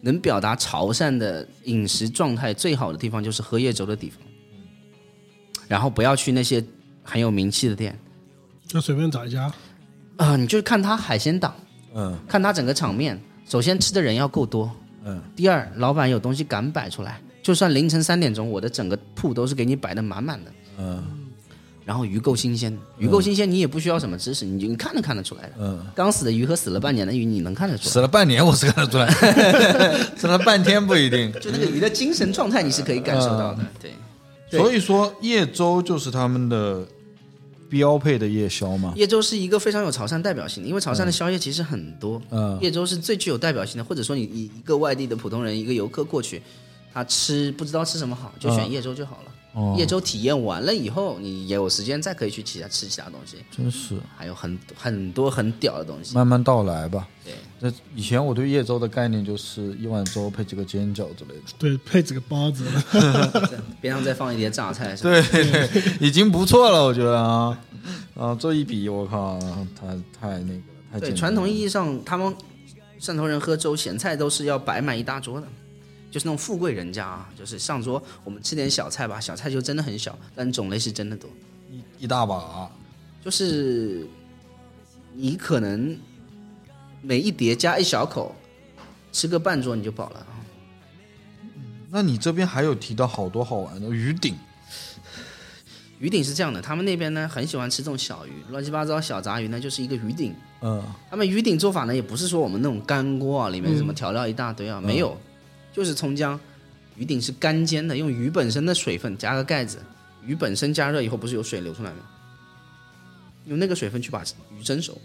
[0.00, 4.18] 能表达潮汕的饮食状态最好的地方就是喝夜粥的地方。
[5.68, 6.64] 然后不要去那些
[7.02, 7.98] 很有名气的店
[8.66, 9.52] 就随便找一家，
[10.16, 11.54] 啊、你就是看他海鲜档，
[11.94, 13.20] 嗯看他整个场面。
[13.48, 14.70] 首先吃的人要够多，
[15.04, 20.50] 嗯第二，老板有东西敢摆出来，就算凌晨三点钟，我的整个铺都是给你摆的满满的。
[20.78, 21.02] 嗯
[21.86, 25.50] 然后鱼够新鲜，鱼够新鲜，你也不需要什么知识，你就看都看得出来的。
[25.58, 27.92] 嗯，刚死的鱼和死了半年的鱼，你能看得出来。
[27.92, 29.06] 死了半年我是看得出来，
[30.16, 31.30] 死了半天不一定。
[31.38, 33.62] 就那个鱼的精神状态，你是可以感受到的。
[33.78, 33.92] 对，
[34.50, 36.86] 对所以说叶州就是他们的
[37.74, 38.92] 标配的夜宵吗？
[38.94, 43.82] 叶粥是一个非常有潮汕代表性的，因为潮汕的宵夜其实很多，嗯叶粥是最具有代表性的。
[43.82, 46.40] 或者说你一一个外地的普通人，一个游客过去，
[46.92, 49.33] 他吃不知道吃什么好，就选叶粥就好了。
[49.54, 49.74] 哦。
[49.78, 53.96] 夜粥体验完了以后，你也有时间再可以去其他吃其他东西，真是。
[54.16, 56.14] 还有很很多很屌的东西。
[56.14, 57.08] 慢慢到来吧。
[57.24, 61.42] 对，那以前我对叶粥的概念就是一碗粥配几个煎饺之类的。
[61.58, 62.64] 对，配几个包子，
[63.80, 65.28] 边上再放一碟榨菜，是吧？
[65.32, 67.58] 对对，已经不错了，我觉得啊。
[68.14, 69.38] 啊，这一比我靠，
[69.78, 69.88] 太
[70.18, 70.60] 太那个了，
[70.92, 72.32] 太对，传统意义上，他们
[73.00, 75.46] 汕头人喝粥咸菜都是要摆满一大桌的，
[76.14, 81.28] 就是那种富贵人家啊，就是上桌我们吃点小菜吧，小菜就真的很小，但种类是真的多，
[81.72, 82.70] 一一大把，
[83.24, 84.06] 就是
[85.12, 85.98] 你可能
[87.02, 88.32] 每一碟加一小口，
[89.10, 90.24] 吃个半桌你就饱了。
[91.90, 94.36] 那你这边还有提到好多好玩的鱼鼎，
[95.98, 100.32] 鱼鼎是这样的，他们那边呢很喜欢吃这种小鱼，乱七八糟小杂鱼呢就是一个鱼鼎。
[100.60, 100.80] 嗯。
[101.10, 105.20] 他们鱼鼎做法呢，也不是说我们那种干锅啊，里面什么调料一大堆啊，没有，
[105.74, 106.38] 就是葱姜。
[106.96, 109.78] 鱼顶是干煎的，用鱼本身的水分加个盖子，
[110.24, 111.96] 鱼本身加热以后不是有水流出来吗？
[113.46, 114.22] 用那个水分去把
[114.56, 114.96] 鱼蒸熟，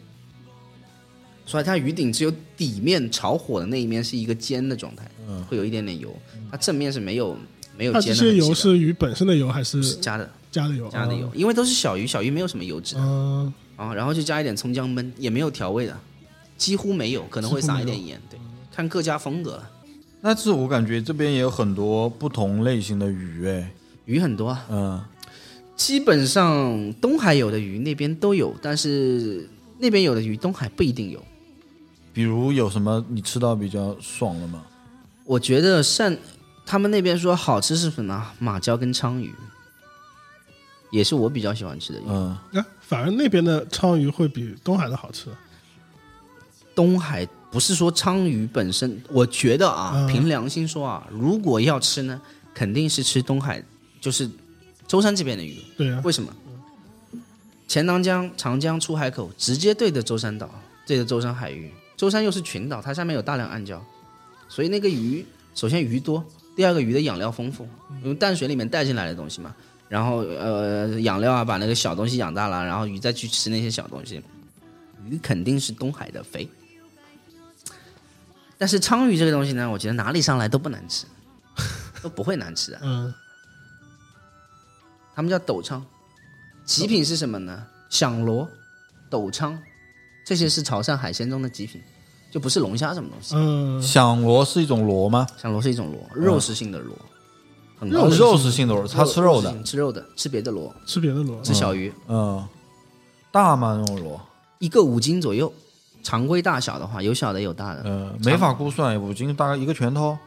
[1.48, 6.16] 所以它鱼顶只有底面炒火的那一面是一个煎的状态，嗯会有一点点油，
[6.52, 7.36] 它正面是没有
[7.76, 10.88] 没有它这些油煎的痕迹的是鱼本身的油还是是加的加的油？
[10.90, 13.02] 加的油，因为都是小鱼，小鱼没有什么油脂的。
[13.02, 16.00] 嗯，啊，然后就加一点葱姜焖，也没有调味的，
[16.56, 18.40] 几乎没有，可能会撒一点盐，对，
[18.72, 19.72] 看各家风格了。
[20.22, 23.72] 但是我感觉这边也有很多不同类型的鱼，哎，
[24.06, 25.04] 鱼很多啊，嗯
[25.76, 31.24] 基本上东海有的鱼那边都有，但是那边有的鱼东海不一定有。
[32.12, 34.62] 比如有什么你吃到比较爽的吗？
[35.24, 36.18] 我觉得汕
[36.66, 38.32] 他们那边说好吃是什么？
[38.40, 39.34] 马鲛跟鲳鱼，
[40.92, 42.04] 也是我比较喜欢吃的鱼。
[42.08, 45.30] 嗯，啊，反而那边的鲳鱼会比东海的好吃。
[46.76, 52.22] 东海不是说鲳鱼本身，我觉得啊，嗯凭良心说啊，如果要吃呢，
[52.54, 53.64] 肯定是吃东海，
[54.00, 54.30] 就是
[54.88, 55.58] 舟山这边的鱼。
[55.76, 56.32] 对啊，为什么？
[57.68, 60.50] 钱塘江、长江出海口直接对着舟山岛，
[60.86, 61.72] 对着舟山海域。
[61.98, 63.80] 舟山又是群岛，它下面有大量暗礁，
[64.48, 66.24] 所以那个鱼，首先鱼多，
[66.56, 67.68] 第二个鱼的养料丰富，
[68.04, 69.54] 因为淡水里面带进来的东西嘛。
[69.88, 74.22] 然后呃养料啊，把那个小东西养大了，然后鱼再去吃那些小东西，
[75.10, 76.48] 鱼肯定是东海的肥。
[78.60, 81.06] 但是鲳鱼这个东西呢，我觉得哪里上来都不难吃，
[82.04, 82.80] 都不会难吃的。
[82.82, 83.14] 嗯，
[85.16, 85.82] 他们叫斗鲳，
[86.66, 87.66] 极品是什么呢？
[87.90, 88.46] 响螺、
[89.10, 89.58] 斗鲳，
[90.26, 91.82] 这些是潮汕海鲜中的极品，
[92.30, 93.34] 就不是龙虾什么东西。
[93.38, 95.26] 嗯，响螺是一种螺吗？
[95.42, 96.94] 响螺是一种螺，肉食性的螺，
[97.80, 99.64] 很肉食性的螺，它吃肉的。
[99.64, 102.46] 吃肉的，吃别的螺，吃别的螺，吃小鱼，嗯，
[103.32, 103.78] 大吗？
[103.80, 104.22] 那种螺？
[104.58, 105.54] 一个五斤左右。
[106.04, 107.82] 常规大小的话，有小的有大的。
[107.84, 110.18] 呃，没法估算，五斤大概一个拳头。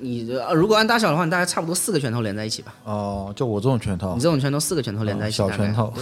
[0.00, 2.74] 你呃如果按大小的话，你大概差不多四个拳头连在一起吧。
[2.84, 5.92] 哦，就我这种拳头你，这种拳头四个拳头连在一起，小拳头，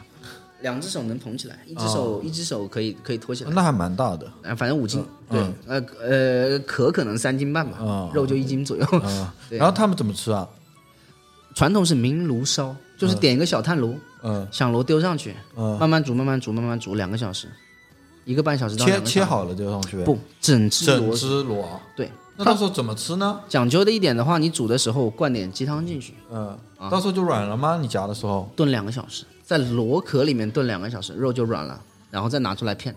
[0.60, 3.50] 两只手能捧起来，一只手一只手可以可以托起来。
[3.54, 4.26] 那还蛮大的。
[4.42, 8.86] 啊，反正五斤，对嗯，呃呃，壳可能三斤半吧嗯，肉就一斤左右。
[9.48, 10.46] 然后他们怎么吃啊？
[11.54, 17.48] 传统是明炉烧，就是点一个小炭炉，嗯响炉丢上去，嗯，慢慢煮，慢慢煮，慢慢煮，两个小时，
[18.24, 19.18] 一个半小时到切两个小时。
[19.20, 20.04] 切好了就上去呗。
[20.04, 21.80] 不，整只整螺只螺啊。
[21.96, 23.40] 对，那到时候怎么吃呢？
[23.48, 27.78] 讲究的一点的话，你煮的时候灌点鸡汤进去，嗯，啊到时候就软了吗？
[27.80, 28.50] 你夹的时候？
[28.56, 32.94] 炖两个小时，在螺壳里面炖两个小时，肉就软了，然后再拿出来片。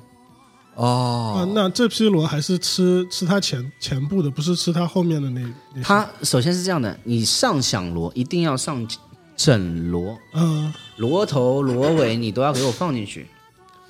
[0.76, 5.42] 啊哦，，那这批螺还是吃吃它前前部的，不是吃它后面的那
[5.74, 5.84] 那些。
[5.84, 8.88] 它首先是这样的，你上响螺一定要上
[9.36, 13.28] 整螺，嗯螺头、螺尾你都要给我放进去，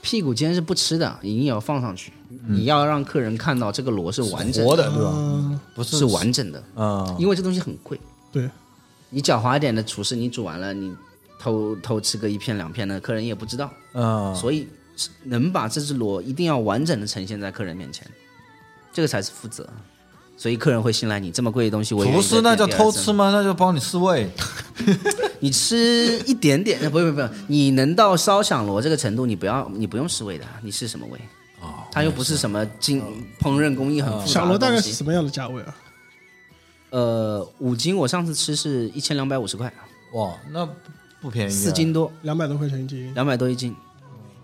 [0.07, 2.13] 屁股尖是不吃的，一定要放上去。
[2.47, 5.11] 你要让客人看到这个螺是完整的，活的对吧？
[5.13, 7.99] 嗯，不是是完整的，啊，因为这东西很贵。
[8.31, 8.49] 对，
[9.09, 10.95] 你狡猾一点的厨师，你煮完了，你
[11.37, 13.69] 偷偷吃个一片两片的，客人也不知道。
[13.91, 14.69] 啊，所以
[15.25, 18.09] 能把这只螺一定要完整的呈现在客人面前，
[18.93, 19.69] 这个才是负责。
[20.37, 23.31] 所以客人会信赖你，这么贵的东西厨师那叫偷吃吗？
[23.31, 24.29] 那就帮你试味。
[25.41, 31.19] 你吃一点点，不不不，你能到烧响螺这个程度，你不要你不用试味的，你试什么味？
[31.59, 33.01] 哦，它又不是什么精
[33.41, 35.75] 烹饪工艺很复杂的响螺大概是什么样的价位啊？
[36.91, 39.73] 呃，五斤我上次吃是一千两百五十块，
[40.13, 40.63] 哇，那
[41.19, 41.55] 不便宜啊。
[41.55, 43.11] 四斤多，两百多块钱一斤。
[43.15, 43.75] 两百多一斤。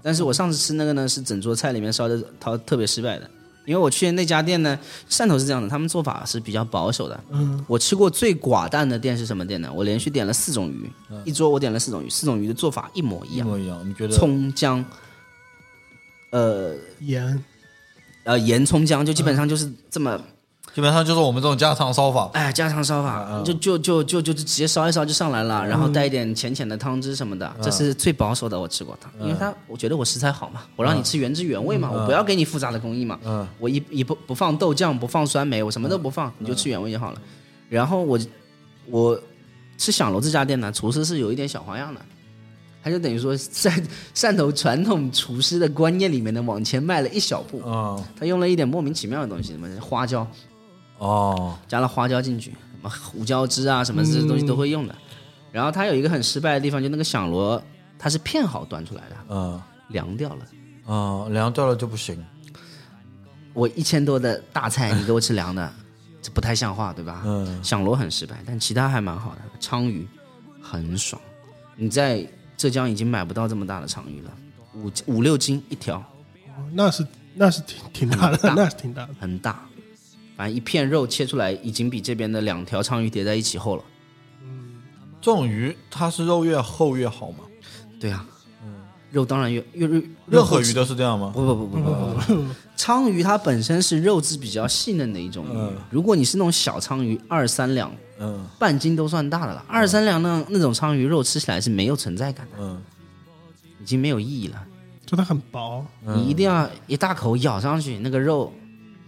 [0.02, 3.30] 但是我上次吃那个呢，是整桌菜里面烧的，它特别失败的。
[3.66, 4.78] 因为我去的那家店呢，
[5.10, 7.24] 汕头是这样的，他们做法是比较保守的。
[7.30, 9.72] 嗯，我吃过最寡淡的店是什么店呢？
[9.74, 10.92] 我连续点了四种鱼，
[11.24, 13.88] 一桌我点了四种鱼，四种鱼的做法一模一样，一模一样。
[13.88, 14.14] 你觉得？
[14.16, 14.84] 葱姜，
[16.32, 17.44] 呃盐
[18.24, 20.22] 呃盐葱姜，就基本上就是这么，
[20.74, 22.30] 基本上就是我们这种家常烧法。
[22.34, 33.48] 哎，家常烧法，就就就就就直接烧一烧就上来了，然后带一点浅浅的汤汁什么的，这是最保守的我吃过它，因为它我觉得我食材好嘛，我让你吃原汁原味嘛，我不要给你复杂的工艺嘛，嗯。
[33.60, 37.22] 我一一不不放豆酱，不放酸梅，我什么都不放，你就吃原味就好了。
[37.70, 38.20] 然后我
[38.88, 39.20] 我
[39.78, 42.02] 吃响楼这家店呢，厨师是有一点小花样的，
[42.84, 43.72] 他就等于说在
[44.16, 50.28] 汕头传统厨师的观念里面呢，往前迈了一小步，啊，他用了一点莫名其妙的东西，什么花椒，
[51.04, 54.96] 哦，加了花椒进去，什么胡椒汁啊，什么这些东西都会用的。
[55.52, 57.62] 然后它有一个很失败的地方，就那个响螺，
[58.00, 60.46] 它是片好端出来的，嗯凉掉了。
[60.88, 62.24] 嗯，凉掉了就不行。
[63.54, 65.72] 我一千多的大菜，你给我吃凉的，
[66.22, 67.22] 这不太像话，对吧？
[67.26, 69.42] 嗯响螺很失败，但其他还蛮好的。
[69.60, 70.08] 鲳鱼
[70.62, 71.22] 很爽，
[71.76, 72.26] 你在
[72.58, 74.32] 浙江已经买不到这么大的鲳鱼了，
[74.74, 79.14] 五五六斤一条，哦那是那是挺挺大的，大 那是挺大的。
[79.20, 79.64] 很大。
[80.36, 83.84] 反正一片肉切出来，已经比这边的两条鲳鱼叠在一起厚了。
[84.42, 84.82] 嗯
[85.22, 87.40] 这种鱼它是肉越厚越好吗？
[88.00, 88.26] 对啊，
[89.12, 91.32] 肉当然越越越任何鱼都是这样吗？
[91.34, 95.52] 不不不不不不不， 鲳鱼它本身是肉质比较细嫩的一种鱼。
[95.54, 99.64] 嗯如果你是那种小鲳鱼，二三两、嗯半斤都算大的了。
[99.68, 102.82] 二三两那那种鲳鱼肉吃起来是没有存在感的，嗯
[103.82, 104.62] 已经没有意义了。
[105.06, 108.52] 真的很薄，你一定要一大口咬上去，那个肉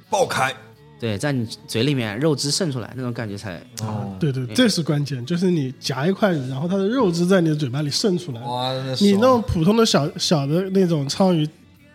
[0.10, 0.56] 爆开。
[1.00, 8.42] 对在你嘴里面肉汁渗出来，那种感觉才哦，对对，这是关键，就是你夹一块鱼，然后它的肉汁在你的嘴巴里渗出来。
[8.42, 11.48] 哇，你那种普通的小小的那种鲳鱼，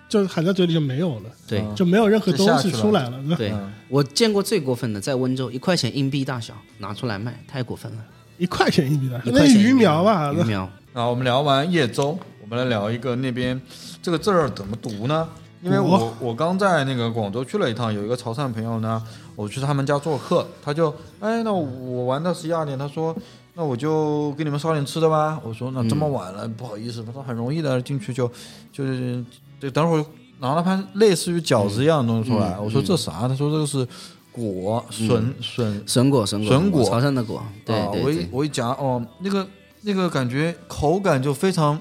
[0.09, 1.65] 就含在嘴里就没有了，对。
[1.75, 3.19] 就没有任何东西出来了。
[3.37, 7.99] 对嗯我见过最过分的，在温州一块钱硬币大小拿出来卖，太过分了。
[8.39, 10.33] 一块钱硬币大小那鱼苗吧？
[10.33, 13.61] 鱼苗，啊，我们聊完叶州，我们来聊一个那边
[14.01, 15.29] 这个字儿怎么读呢？
[15.63, 19.03] 因为我我刚在那个广州去了一趟，有一个潮汕朋友呢，
[19.37, 23.15] 我去他们家做客，他就哎，那我玩到十一二点，他说
[23.55, 25.39] 那我就给你们烧点吃的吧。
[25.45, 28.31] 我说那这么晚了，不好意思，他说很容易的，进去就
[28.73, 29.23] 就是
[29.61, 30.05] 就等会儿
[30.39, 32.55] 拿了盘类似于饺子一样的东西出来。
[32.59, 33.29] 嗯我说这啥？
[33.29, 33.87] 他说这个是
[34.33, 39.47] 果笋笋笋果，笋果，笋果潮汕的果，对啊，我一我一夹哦，那个
[39.83, 41.79] 那个感觉口感就非常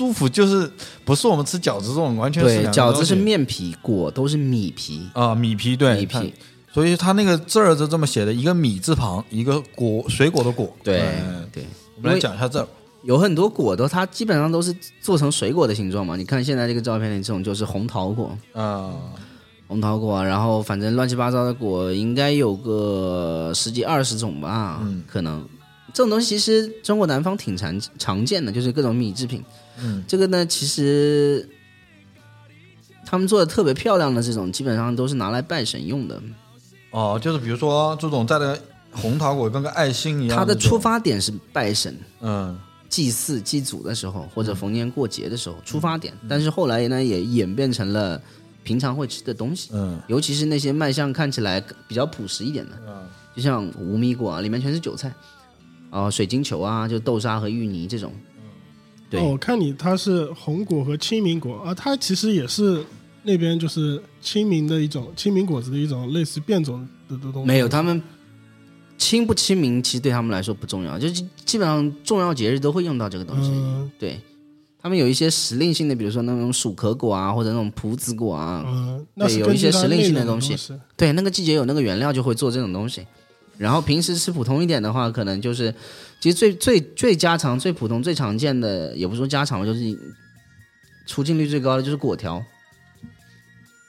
[0.00, 0.70] 舒服，就是
[1.04, 6.32] 不是我们吃饺子这种完全是对，饺子是面皮，果都是米皮，啊米皮对米皮，
[6.72, 10.74] 所以它那个字儿就这么写的，一个米字旁，一个果水果的果。
[10.82, 11.64] 对哎对。
[11.96, 12.66] 我们来讲一下这儿
[13.02, 16.16] 有很多果都，它基本上都是做成水果的形状嘛。
[16.16, 18.94] 你看现在这个照片里，这种就是红桃果，啊，
[19.68, 25.46] 红桃果啊，然后反正乱七八糟的果应该有个十几二十种吧，嗯可能
[25.92, 29.44] 这种东西其实中国南方挺常常见的，就是各种米制品。
[29.82, 31.48] 嗯，这个呢，其实
[33.04, 36.20] 他们做的特别漂亮的这种，基本上都是拿来拜神用的。
[36.90, 38.60] 哦，就是比如说这种带的
[38.92, 41.96] 红桃果跟个爱心一样，它的出发点是拜神。
[42.20, 42.58] 嗯。
[42.88, 48.20] 祭祀、祭祖的时候，或者逢年过节的时候出发点，但是后来呢，也演变成了
[48.64, 49.96] 平常会吃的东西，嗯。
[50.08, 53.06] 尤其是那些卖相看起来比较朴实一点的，嗯。
[53.36, 55.14] 就像无米果啊，里面全是韭菜，
[55.88, 58.12] 啊、水晶球啊，就豆沙和芋泥这种。
[59.10, 62.82] 对哦，我看你它是红果和清明果啊，它其实也是
[63.24, 67.46] 那边就是清明的一种清明果子的一种类似变种的的东西。
[67.46, 68.00] 没有，他们
[68.96, 73.50] 清不清明，其实对他们来说不重要，就是基本上重要节日都会用到这个东西。
[73.50, 74.20] 嗯对
[74.82, 80.72] 他们有一些时令性的，比如说那种薯壳果啊，或者那种葡子果啊，嗯，对有一些时令性的东西西。
[80.96, 83.06] 对，那个季节有那个原料就会做这种东西。
[83.58, 85.74] 然后平时吃普通一点的话，可能就是，
[86.20, 89.80] 其实最最最家常、最普通、最常见的，也不是说家常吧，就是
[91.06, 92.44] 出镜率最高的就是果条。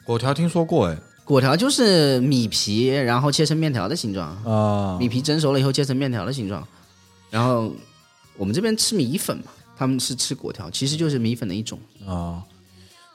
[0.05, 6.67] 果条听说过哎果条就是米皮，然后切成面条的形状，啊米皮蒸熟了以后切成面条的形状。
[7.29, 7.73] 然后
[8.37, 9.45] 我们这边吃米粉嘛，
[9.77, 11.79] 他们是吃果条，其实就是米粉的一种。
[12.07, 12.43] 啊。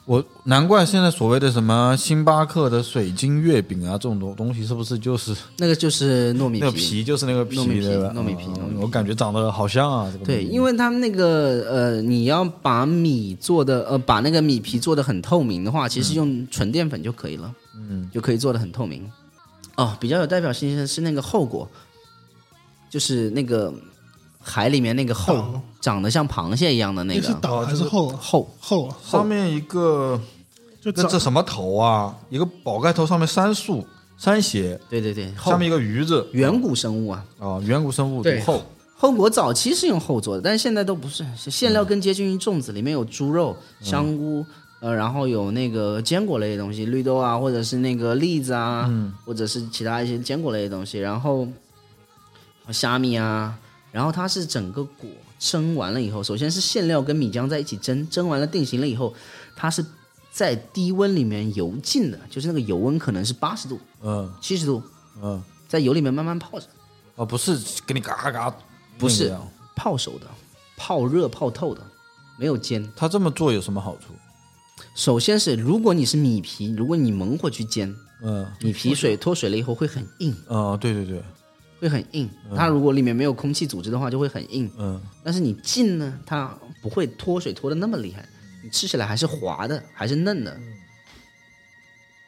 [0.07, 7.85] 我难怪现在所谓的什么星巴克的水晶月饼啊，这种东东西是不是就是那个就是糯米那个皮就是那个糯米皮？
[7.85, 19.05] 糯米皮啊糯米皮我感觉长得好像啊，这个对，因为他们那个呃，你要把米做的呃，把那个米皮做的很透明的话，其实用纯淀粉就可以了，嗯，就可以做的很透明。
[19.75, 21.69] 哦，比较有代表性的是那个后果，
[22.89, 23.73] 就是那个
[24.47, 27.21] 海里面那个后，长得像螃蟹一样的那个。
[27.21, 28.95] 那是岛还是后啊后，后啊？
[29.03, 30.19] 上面一个
[30.81, 32.15] 就这这什么头啊？
[32.29, 33.85] 一个宝盖头上面三竖
[34.17, 36.25] 三斜，对对对，后下面一个鱼字。
[36.31, 37.25] 远古生物啊。
[37.37, 38.39] 啊，远古生物对。
[38.41, 38.63] 后
[38.95, 44.43] 后果早期是用后做的，但是现在都不是，是馅料更接近于粽子，里面有猪肉、香菇，
[44.79, 48.89] 呃，然后有那个坚果类的东西，绿豆啊，或者是那个栗子啊，
[49.23, 51.47] 或者是其他一些坚果类的东西，然后
[52.71, 53.55] 虾米啊，
[53.97, 59.11] 然后它是整个果蒸完了以后，首先是馅料跟米浆在一起蒸，蒸完了定型了以后，
[59.55, 59.83] 它是
[60.31, 64.83] 在低温里面油浸的，就是那个油温可能是八十度、嗯七十度，
[65.19, 66.67] 嗯在油里面慢慢泡着。
[67.15, 68.55] 哦，不是给你嘎嘎，
[68.99, 69.35] 不是
[69.75, 70.27] 泡熟的，
[70.77, 71.81] 泡热泡透的，
[72.37, 72.87] 没有煎。
[72.95, 74.13] 它这么做有什么好处？
[74.93, 81.23] 首先是，如果你是米皮，如果你猛火去煎，嗯米皮水脱水了以后会很硬，啊，对对对，
[81.79, 82.29] 会很硬。
[82.55, 84.71] 它如果里面没有空气组织的话，就会很硬。
[84.77, 88.27] 嗯但是你浸呢，它不会脱水脱的那么厉害，
[88.63, 90.57] 你吃起来还是滑的，还是嫩的，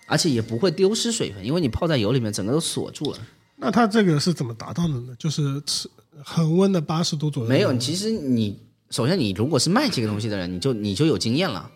[0.07, 3.19] 而且也不会丢失水分，因为你泡在油里面，整个都锁住了。
[3.55, 5.15] 那它这个是怎么达到的呢？
[5.17, 5.89] 就是吃
[6.23, 7.49] 恒温的八十度左右。
[7.49, 8.59] 没有，其实你
[8.89, 11.69] 首先你如果是卖这个东西的人，你就你就有经验了。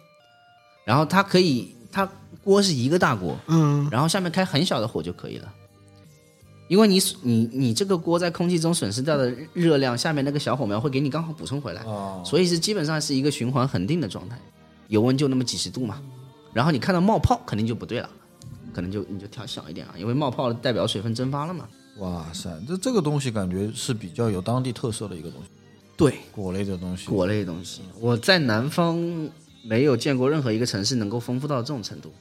[0.85, 2.09] 然后它可以，它
[2.43, 5.53] 锅是一个大锅，嗯，然后下面开很小的火就可以了。
[6.73, 14.39] 因为你你你这个锅在空气中损失掉的热量，下面那个小火苗会给你刚好补充回来，哦所以是基本上是一个循环恒定的状态，
[14.87, 16.01] 油温就那么几十度嘛。
[16.51, 18.09] 然后你看到冒泡，肯定就不对了，
[18.73, 21.69] 可能就你就调小一点啊，因为冒泡代表水分蒸发了嘛。
[21.99, 25.49] 哇塞，这这个东西感觉是比较有当地特色的一个东西，
[25.95, 27.05] 对，果类的东西。
[27.05, 28.97] 果类的东西，我在南方
[29.63, 32.11] 没有见过任何一个城市能够丰富到这种程度。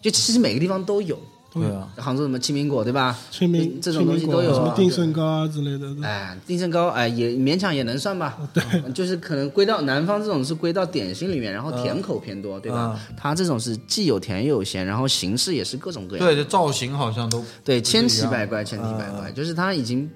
[0.00, 1.18] 就其实每个地方都有，
[1.52, 3.18] 对啊，杭州什么青苹果对吧？
[3.30, 4.54] 清明这种东西都有啊。
[4.54, 6.06] 什么定胜糕啊之类的。
[6.06, 12.96] 哎，定胜糕哎也勉强也能算吧，对，就是可能归到南方这种是归到点心里面，然后甜口偏多，对吧？
[13.16, 20.08] 它这种是既有甜又有咸，然后形式也是各种各样，对，这造型好像都对，千奇百怪，千奇百怪，就是它已经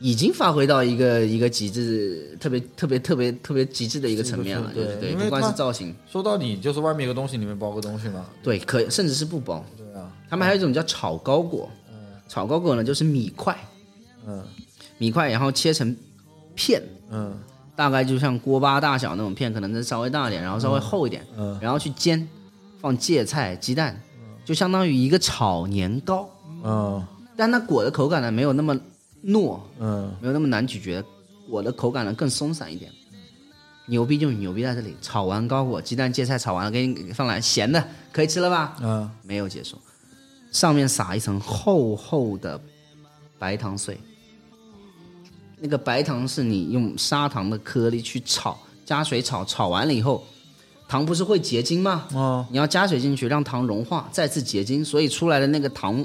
[0.00, 8.24] 已经发挥到一个一个极致，特别特别特别特别极致的一个层面了，对就是对，不管是造型，说到底就是外面一个东西，里面包个东西嘛。
[8.42, 9.62] 对，可甚至是不包。
[10.34, 11.70] 他们还有一种叫炒糕果，
[12.26, 13.56] 炒糕果呢就是米块，
[14.26, 14.42] 嗯
[14.98, 15.96] 米块然后切成
[16.56, 17.38] 片，嗯
[17.76, 22.28] 大概就像锅巴大小那种片，可能是稍微大一点，然后稍微厚一点，嗯然后去煎，
[22.80, 23.96] 放芥菜、鸡蛋，
[24.44, 26.28] 就相当于一个炒年糕，
[26.64, 27.06] 嗯
[27.36, 28.74] 但它裹的口感呢没有那么
[29.24, 31.00] 糯，嗯没有那么难咀嚼，
[31.48, 32.90] 裹的口感呢更松散一点。
[33.86, 38.76] 牛逼就牛逼在这里，炒完高果，鸡蛋芥菜炒完了，给你放来咸的，可以吃了吧？
[38.80, 39.78] 嗯，没有结束，
[40.54, 42.58] 上面撒一层厚厚的
[43.40, 43.98] 白糖碎。
[45.58, 50.24] 那个白糖是你用砂糖的颗粒去炒，加水炒，炒完了以后，
[50.86, 52.06] 糖不是会结晶吗？
[52.14, 56.04] 哦，你要加水进去，让糖融化，再次结晶，所以出来的那个糖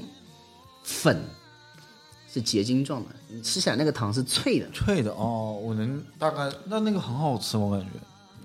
[0.81, 1.21] 粉
[2.33, 4.67] 是结晶状的，你吃起来那个糖是脆的。
[4.71, 7.87] 脆的哦，我能大概那那个很好吃，我感觉。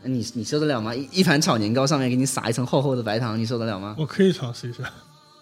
[0.07, 0.95] 你你受得了吗？
[0.95, 3.97] 一一盘炒年糕上面给你撒一层厚厚的白糖，你受得了吗？
[3.99, 4.85] 我可以尝试一下。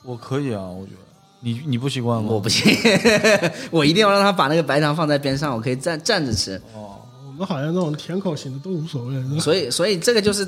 [0.04, 0.98] 我可以啊，我觉得
[1.40, 2.28] 你你不习惯吗？
[2.30, 2.74] 我不行，
[3.70, 6.60] 我一定要让他把那个白糖放在边上，我可以站站着吃。
[6.74, 10.46] 哦我们好像那种甜口型的都无所谓，所以，所以这个就是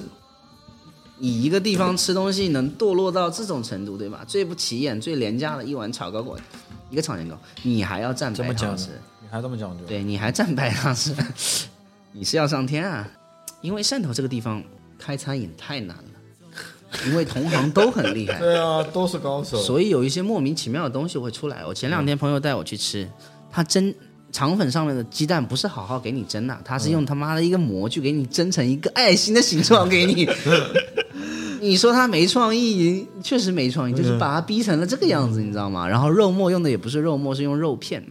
[1.16, 4.22] 你一个地方吃东西能堕落到这种程度，对吧？
[4.28, 6.38] 最不起眼、最廉价的一碗炒糕果，
[6.90, 8.90] 一个炒年糕，你还要蘸这么讲究白糖吃，，
[9.22, 9.84] 你还这么讲究？
[9.86, 11.14] 对，你还蘸白糖吃，
[12.12, 13.08] 你是要上天啊！
[13.62, 14.62] 因为汕头这个地方
[14.98, 16.04] 开餐饮太难了，
[17.06, 18.38] 因为同行都很厉害。
[18.40, 19.56] 对啊，都是高手。
[19.56, 21.64] 所以有一些莫名其妙的东西会出来。
[21.66, 23.08] 我前两天朋友带我去吃，
[23.50, 23.94] 他蒸
[24.32, 30.28] 肠粉上面的鸡蛋不是好好给你蒸的，他是用他妈的一个模具给你蒸成一个爱心的形状给你。
[31.60, 35.88] 你说他没创意，确实没创意，就是把他逼成了这个样子，你知道吗？
[35.88, 38.04] 然后肉末用的也不是肉末，是用肉片。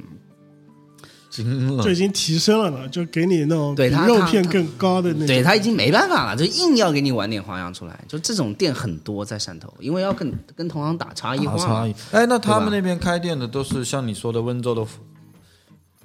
[1.34, 5.28] 惊了就已经提升了呢，就给你那种比对它它它肉片更高的那种。
[5.28, 8.00] 对他已经没办法了，就硬要给你玩点花样出来。
[8.08, 11.96] 就这种店很多在汕头，因为要跟跟同行打差异化差异。
[12.12, 15.02] 哎，那他们那边开店的都是像你说的温州的夫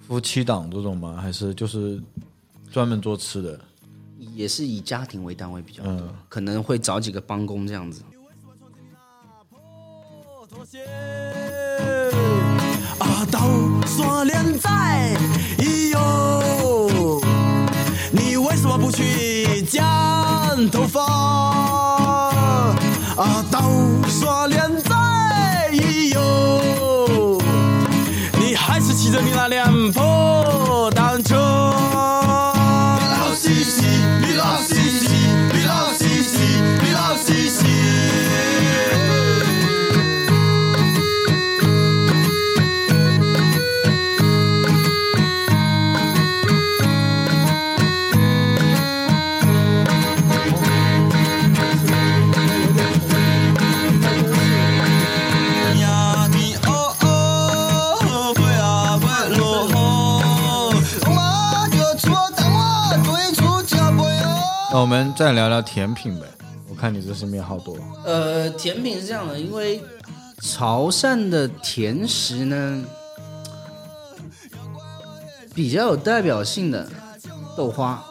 [0.06, 1.18] 夫妻档这种吗？
[1.20, 2.00] 还是就是
[2.72, 3.60] 专门做吃的？
[4.34, 8.02] 也是以家庭为单位比较多，嗯可能会找几个帮工这样子。
[12.98, 13.48] 啊，到
[13.88, 15.16] 说连载，
[15.56, 17.20] 咦呦，
[18.12, 19.82] 你为什么不去剪
[20.70, 21.02] 头发？
[23.16, 23.62] 啊，到
[24.08, 27.40] 说连载，咦呦，
[28.38, 29.67] 你还是骑着你那辆
[64.88, 66.24] 我们再聊聊甜品呗。
[66.66, 67.76] 我看你这身边好多。
[68.06, 69.82] 呃，甜品是这样的，因为
[70.40, 72.82] 潮汕的甜食呢，
[75.54, 76.88] 比较有代表性的
[77.54, 78.02] 豆花，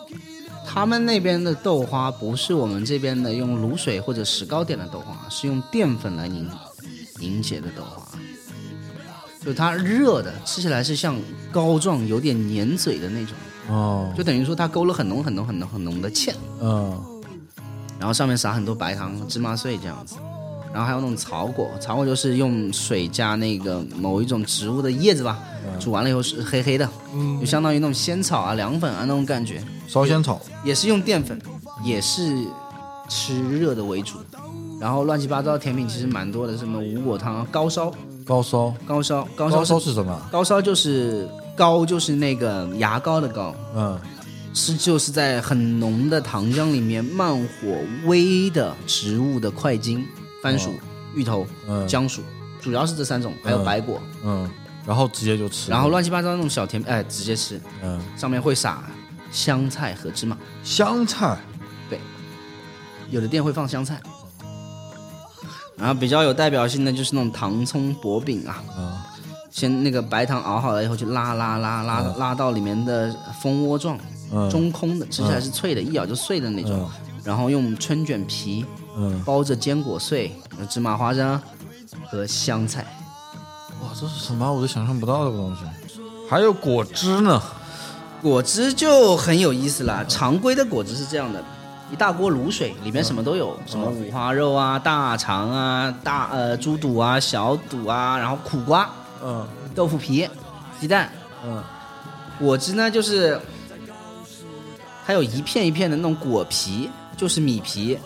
[0.68, 6.48] 他们那边的豆花不是我们这边的用卤水或者石膏点的豆花，是用淀粉来凝
[7.20, 8.08] 凝结的豆花。
[9.44, 11.20] 就它热的，吃起来是像
[11.52, 13.34] 膏状、有点粘嘴的那种，
[13.70, 16.34] 哦，就等于说它勾了很浓很浓很浓很浓的芡。
[16.62, 17.02] 嗯
[18.00, 20.18] 然后上面撒很多白糖、芝麻碎这样子，
[20.72, 25.40] 然后还有那种草果，草果就是用水加那个某一种植物的叶子吧，
[25.80, 26.88] 煮完了以后是黑黑的，
[27.40, 30.40] 就相当于那种仙草啊、凉粉啊那种感觉，烧仙草。
[30.64, 31.42] 也是用淀粉，
[31.84, 32.46] 也是
[33.10, 34.20] 吃热的为主。
[34.80, 37.92] 然后乱七八糟的甜品其实蛮多的，什么五果汤啊、高烧、
[38.24, 40.22] 高烧，高烧、高烧是什么？
[40.32, 41.28] 高烧就是
[41.58, 44.00] 膏，就是那个牙膏的膏，嗯。
[44.54, 47.78] 是就是在很浓的糖浆里面慢火
[48.08, 50.04] 煨的植物的块茎、
[50.42, 50.74] 番薯、
[51.14, 51.88] 芋头、嗯。
[51.88, 52.24] 姜薯，
[52.60, 54.50] 主要是这三种，还有嗯白果，嗯，
[54.84, 55.70] 然后直接就吃。
[55.70, 58.84] 然后乱七八糟那种小甜，哎，直接吃，嗯，上面会撒
[59.32, 61.38] 香菜和芝麻，香菜。
[61.88, 62.00] 对。
[63.12, 64.02] 有的店会放香菜。
[65.76, 69.06] 然后比较有代表性的就是那种糖葱薄饼啊，啊
[69.58, 73.98] 先那个白糖熬好了以后，就拉拉拉拉拉到里面的蜂窝状，
[74.32, 76.72] 嗯中空的，吃起来是脆的，一咬就碎的那种。
[76.72, 76.90] 嗯
[77.24, 80.32] 然后用春卷皮嗯，包着坚果碎、
[80.70, 81.38] 芝麻花生
[82.06, 82.86] 和香菜。
[83.82, 84.50] 哇，这是什么？
[84.54, 85.64] 我都想象不到这个东西。
[86.30, 87.42] 还有果汁呢。
[88.22, 91.44] 果汁就很有意思了，常规的果汁是这样的：
[91.92, 98.90] 一大锅卤水，里面什么都有，什么五花肉啊、大肠啊、大呃猪肚啊、小肚啊，然后苦瓜、
[99.24, 100.28] 嗯豆腐皮、
[100.80, 101.12] 鸡蛋。
[101.44, 101.64] 嗯
[102.40, 103.40] 果汁呢，就是
[105.06, 107.98] 它有一片一片的那种果皮，就是米皮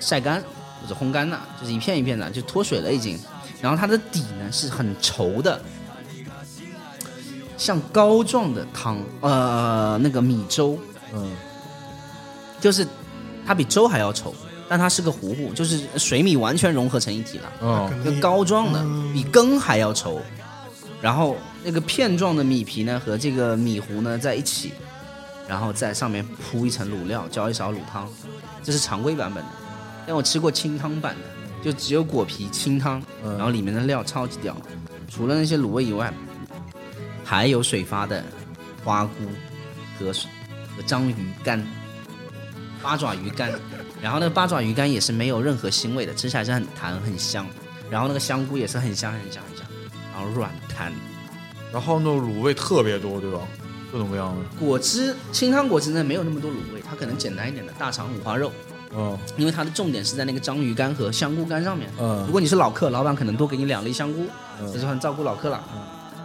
[0.00, 0.40] 晒干，
[0.80, 3.18] 或者烘干的，就是一片一片的，就脱水了已经。
[3.60, 5.60] 然后它的底呢是很稠的，
[7.56, 10.78] 像膏状的汤，呃，那个米粥，
[11.12, 11.30] 嗯，
[12.60, 12.86] 就是
[13.44, 14.32] 它比粥还要稠，
[14.70, 17.52] 但它是个糊糊，就是水米完全融合成一体了。
[17.58, 18.80] 哦，一个膏状的，
[19.12, 20.20] 比羹还要稠，
[21.02, 24.70] 然后那个片状的米皮呢和这个米糊呢在一起，
[25.48, 28.08] 然后在上面铺一层卤料，浇一勺卤汤，
[28.62, 29.50] 这是常规版本的。
[30.06, 34.56] 但我吃过清汤版的，就只有果皮清汤，嗯然后里面的料超级屌，
[35.08, 36.14] 除了那些卤味以外，
[37.24, 38.22] 还有水发的
[38.84, 39.10] 花菇
[39.98, 41.60] 和和章鱼干，
[42.80, 43.50] 八爪鱼干，
[44.02, 47.46] 然后那个八爪鱼干也是没有任何腥味的，吃起来是很弹很香，
[47.90, 49.66] 然后那个香菇也是很香很香很香，
[50.12, 50.92] 然后软弹。
[51.72, 53.40] 然后那种卤味特别多，对吧？
[53.92, 58.52] 各种各样的，果汁清汤果汁呢没有那么多卤味，它可能简单一点的大肠五花肉，
[58.94, 61.90] 嗯因为它的重点是在那个章鱼干和香菇干上面。
[61.98, 64.26] 嗯如果你是老客，老板可能多给你两粒香菇，
[64.60, 65.62] 嗯这就很照顾老客了。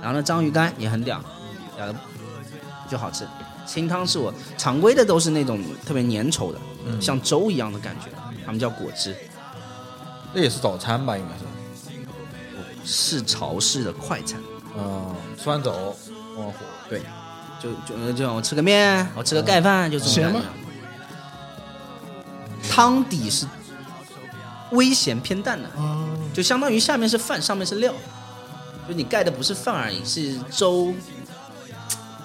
[0.02, 1.20] 然后呢，章鱼干也很屌，
[1.76, 1.96] 屌的
[2.88, 3.28] 就好吃。
[3.66, 8.10] 清汤是我常规的都是那种特别粘稠的，嗯像粥一样的感觉，
[8.46, 9.16] 他们叫果汁，
[10.34, 11.46] 那也是早餐吧，应该是。
[12.88, 14.40] 是潮式的快餐。
[14.78, 15.96] 嗯，吃完走，
[16.38, 16.58] 往火。
[16.88, 17.02] 对，
[17.60, 20.50] 就就就我吃个面，我吃个盖饭，就这种咸吗感觉。
[22.70, 23.48] 汤底是
[24.70, 27.92] 微咸偏淡的，啊，就相当于下面是饭，上面是料，
[28.88, 30.94] 就你盖的不是饭而已，是粥，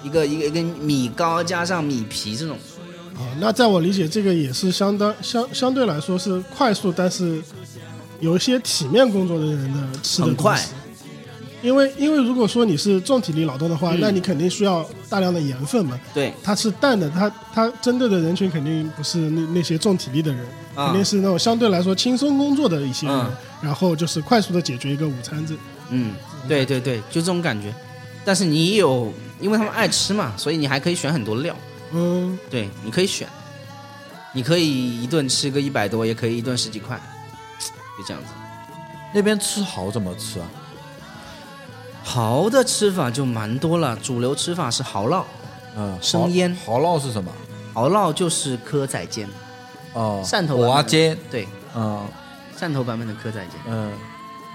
[0.03, 2.57] 一个一个一个米糕加上米皮这种。
[3.15, 7.41] 啊，那在我理解，这个也是相当相相对来说是快速，但是
[8.19, 10.59] 有一些体面工作的人的吃的很快。
[11.61, 15.99] 因为因为如果说你是重体力劳动的话，嗯那你肯定需要大量的盐分嘛。
[16.11, 20.43] 对，它是淡的，它它针对的人群肯定不是那那些重体力的人，
[20.73, 23.31] 啊肯定是那种相对来说轻松工作的一些人，嗯
[23.61, 25.53] 然后就是快速的解决一个午餐这。
[25.91, 26.15] 嗯，
[26.47, 27.71] 对对对，就这种感觉。
[28.23, 31.55] 但是你有，因为他们爱吃嘛，所以你还可以选很多料。
[31.91, 33.27] 嗯，对，你可以选，
[34.33, 36.99] 你可以一顿吃个一百多，也可以一顿十几块，
[37.97, 38.29] 就这样子。
[39.13, 40.47] 那边吃蚝怎么吃啊？
[42.03, 45.23] 蚝的吃法就蛮多了，主流吃法是蚝烙，
[45.75, 47.31] 嗯，生腌蚝烙是什么？
[47.73, 49.29] 蚝烙就是蚵仔煎，
[49.93, 51.17] 哦，汕头蚵仔煎。
[51.29, 52.07] 对，嗯
[52.59, 53.91] 汕头版本的蚵仔煎，嗯，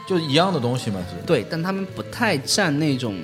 [0.09, 1.17] 就一样的东西嘛，是。
[1.27, 3.15] 对，但他们不太蘸那种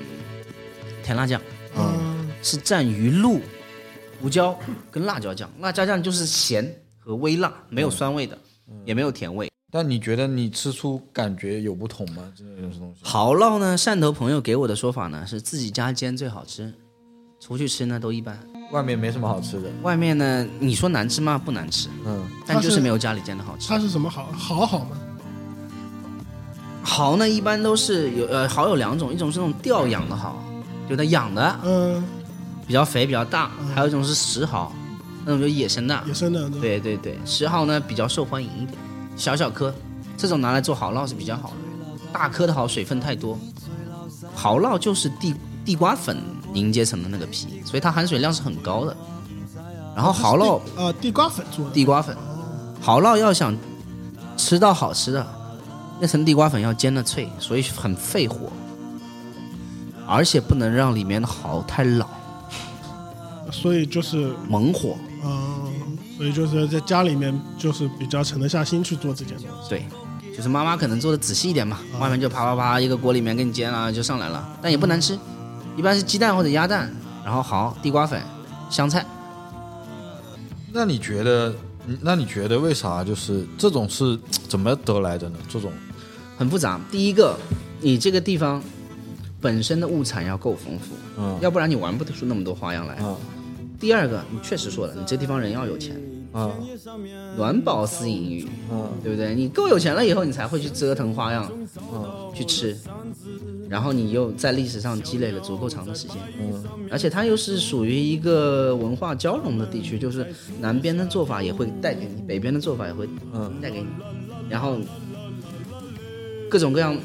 [1.02, 1.40] 甜辣酱，
[1.76, 3.40] 嗯，是蘸鱼露、
[4.20, 4.56] 胡椒
[4.90, 8.38] 跟辣椒酱，辣椒酱就是咸和微辣，没有酸味的，
[8.84, 9.50] 也没有甜味。
[9.70, 12.30] 但你觉得你吃出感觉有不同吗？
[12.36, 13.00] 这种东西。
[13.02, 16.72] 蚝烙呢，汕头朋友给我的说法呢是自己家煎最好吃，
[17.40, 18.38] 出去吃呢都一般。
[18.70, 19.70] 外面没什么好吃的。
[19.82, 21.38] 外面呢，你说难吃吗？
[21.38, 23.68] 不难吃，嗯但就是是没有家里煎的好吃。
[23.68, 24.26] 它是什么蚝？
[24.32, 24.96] 蚝好吗？
[26.84, 30.36] 蚝呢，一般都是有呃蚝有两种，一种是那种吊养的蚝，
[30.92, 32.04] 就它养的嗯，
[32.66, 34.70] 比较肥比较大，还有一种是石蚝，
[35.24, 36.02] 那种就野生的。
[36.06, 38.78] 野生的，对对对，石蚝呢比较受欢迎一点，
[39.16, 39.74] 小小颗，
[40.18, 41.54] 这种拿来做蚝烙是比较好的。
[42.12, 43.38] 大颗的蚝水分太多，
[44.36, 45.34] 蚝烙就是地
[45.64, 46.18] 地瓜粉
[46.52, 48.94] 凝结成的那个皮，所以它含水量是很高的。
[49.96, 52.14] 然后蚝烙啊，地瓜粉做的，地瓜粉，
[52.82, 53.56] 蚝烙要想
[54.36, 55.26] 吃到好吃的，
[56.00, 58.52] 那层地瓜粉要煎的脆，所以很费火，
[60.06, 62.06] 而且不能让里面的蚝太老，
[63.50, 64.96] 所以就是猛火。
[65.24, 69.68] 嗯，所以就是在家里面就是比较沉得下心去做这件东西。
[69.68, 69.86] 对，
[70.36, 75.18] 就是妈妈可能做的仔细一点嘛，外面就啪啪啪一个锅里面给你煎了就上来了，但也不难吃，
[75.76, 76.92] 一般是鸡蛋或者鸭蛋，
[77.24, 78.20] 然后蚝、地瓜粉、
[78.68, 79.06] 香菜。
[80.72, 81.54] 那你觉得？
[82.00, 85.36] 那你觉得为啥就是这种是怎么得来的呢？
[85.48, 85.72] 这种
[86.38, 86.80] 很复杂。
[86.92, 87.36] 第一个，
[87.80, 88.62] 你这个地方
[89.42, 91.36] 本身的物产要够丰富，嗯。
[91.42, 92.94] 要不然你玩不出那么多花样来。
[92.94, 93.16] 啊
[93.80, 96.52] 第二个，你确实说了，你这地方人要有钱，啊
[97.36, 98.88] 暖饱思淫欲，嗯。
[99.02, 99.34] 对不对？
[99.34, 101.50] 你够有钱了以后，你才会去折腾花样，
[102.32, 102.76] 去吃，
[103.68, 106.62] 然后你又在历史上积累了足够长的时间，嗯。
[106.92, 110.24] 而且它又是属于一个文化交融的地区，就是
[110.60, 113.52] 南边的做法也会带给你，北边的做法也会嗯。
[113.60, 113.88] 带给你，
[114.48, 114.78] 然后
[116.48, 116.96] 各种各样，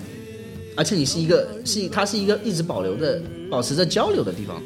[0.78, 4.62] 而且你是一个是它是一个一直保留的、保持着交流的地方，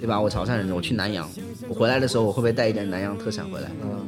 [0.00, 0.18] 对吧？
[0.18, 1.28] 我潮汕人，我去南洋，
[1.68, 3.70] 我回来的时候我会不会带一点南洋特产回来？
[3.82, 4.06] 嗯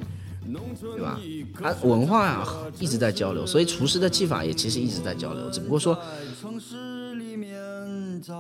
[0.81, 1.21] 对吧？
[1.61, 2.47] 它文化呀、
[2.79, 5.99] 一直在交流，所以厨师的技法也其实一直在交流，只不过说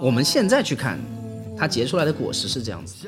[0.01, 0.99] 我们现在去看，
[1.57, 3.07] 它结出来的果实是这样子。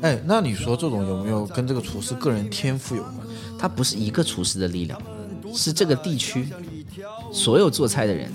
[0.00, 3.14] 哎，那你说这种有没有跟这个厨师个人天赋有关？
[3.58, 5.00] 它不是一个厨师的力量，
[5.58, 6.48] 是这个地区
[7.32, 8.30] 所有做菜的人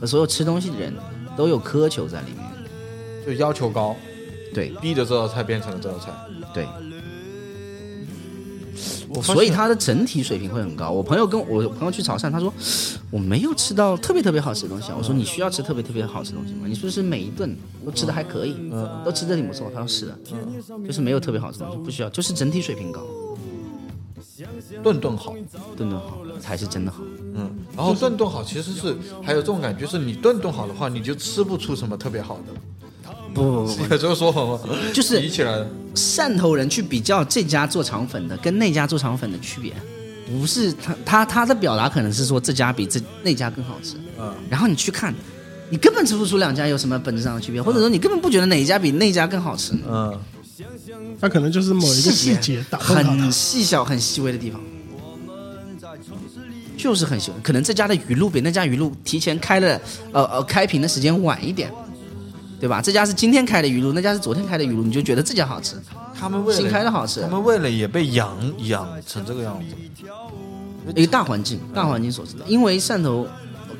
[0.00, 0.92] 和所有吃东西的人
[1.36, 2.42] 都有苛求在里面。
[3.26, 3.94] 就要求高，
[4.54, 6.10] 对逼着这道菜变成了这道菜。
[6.52, 6.66] 对，
[9.22, 10.90] 所以它的整体水平会很高。
[10.90, 12.52] 我朋友跟我朋友去潮汕，他说
[13.10, 14.94] 我没有吃到特别特别好吃的东西啊。
[14.98, 16.66] 我说你需要吃特别特别好吃的东西吗？
[16.66, 18.54] 你是不是每一顿都吃的还可以，
[19.04, 19.70] 都吃的挺不错？
[19.74, 20.18] 他说是的，
[20.86, 23.02] 就是没有特别好吃的东西，不需要，就是整体水平高，
[24.82, 25.34] 顿顿好，
[25.76, 26.98] 顿顿好才是真的好。
[27.34, 33.12] 嗯，然后顿顿好其实是还有这种感觉，是你顿顿好的话，你就吃不出什么特别好的。
[33.34, 34.60] 不不不这个说法吗？
[34.92, 35.64] 就是比起来，
[35.94, 39.74] 汕头人去比较这家做肠粉的跟那家做肠粉的区别，
[40.26, 45.12] 不是他他他的表达可能是说这家比这那家更好吃，嗯，然后你去看，
[45.68, 50.16] 你根本吃不出两家有什么本质上的区别，或者说你根本不觉得哪一家比那家更好吃，嗯，
[51.20, 53.32] 他可能就是某一个细节打动到很。
[53.32, 54.60] 细小、很细微的地方，
[56.76, 57.36] 就是很细微。
[57.42, 59.80] 可能这家的鱼露比那家鱼露提前开了，
[60.12, 61.72] 呃呃，开瓶的时间晚一点，
[62.60, 62.82] 对吧？
[62.82, 65.76] 这家是今天开的鱼露，那家是昨天开的鱼露，你就觉得这家好吃，
[66.18, 68.36] 他们为了新开的好吃他们为了也被养
[68.66, 69.74] 养成这个样子。
[70.94, 72.44] 一个大环境，大环境所致的。
[72.46, 73.26] 因为汕头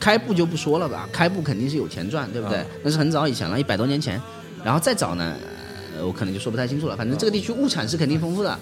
[0.01, 2.65] 开埠就不说了吧，开埠肯定是有钱赚，对不对？
[2.83, 4.19] 那是很早以前了，一百多年前。
[4.65, 5.54] 然后再早呢，呃
[6.03, 6.97] 我可能就说不太清楚了。
[6.97, 8.59] 反正这个地区物产是肯定丰富的。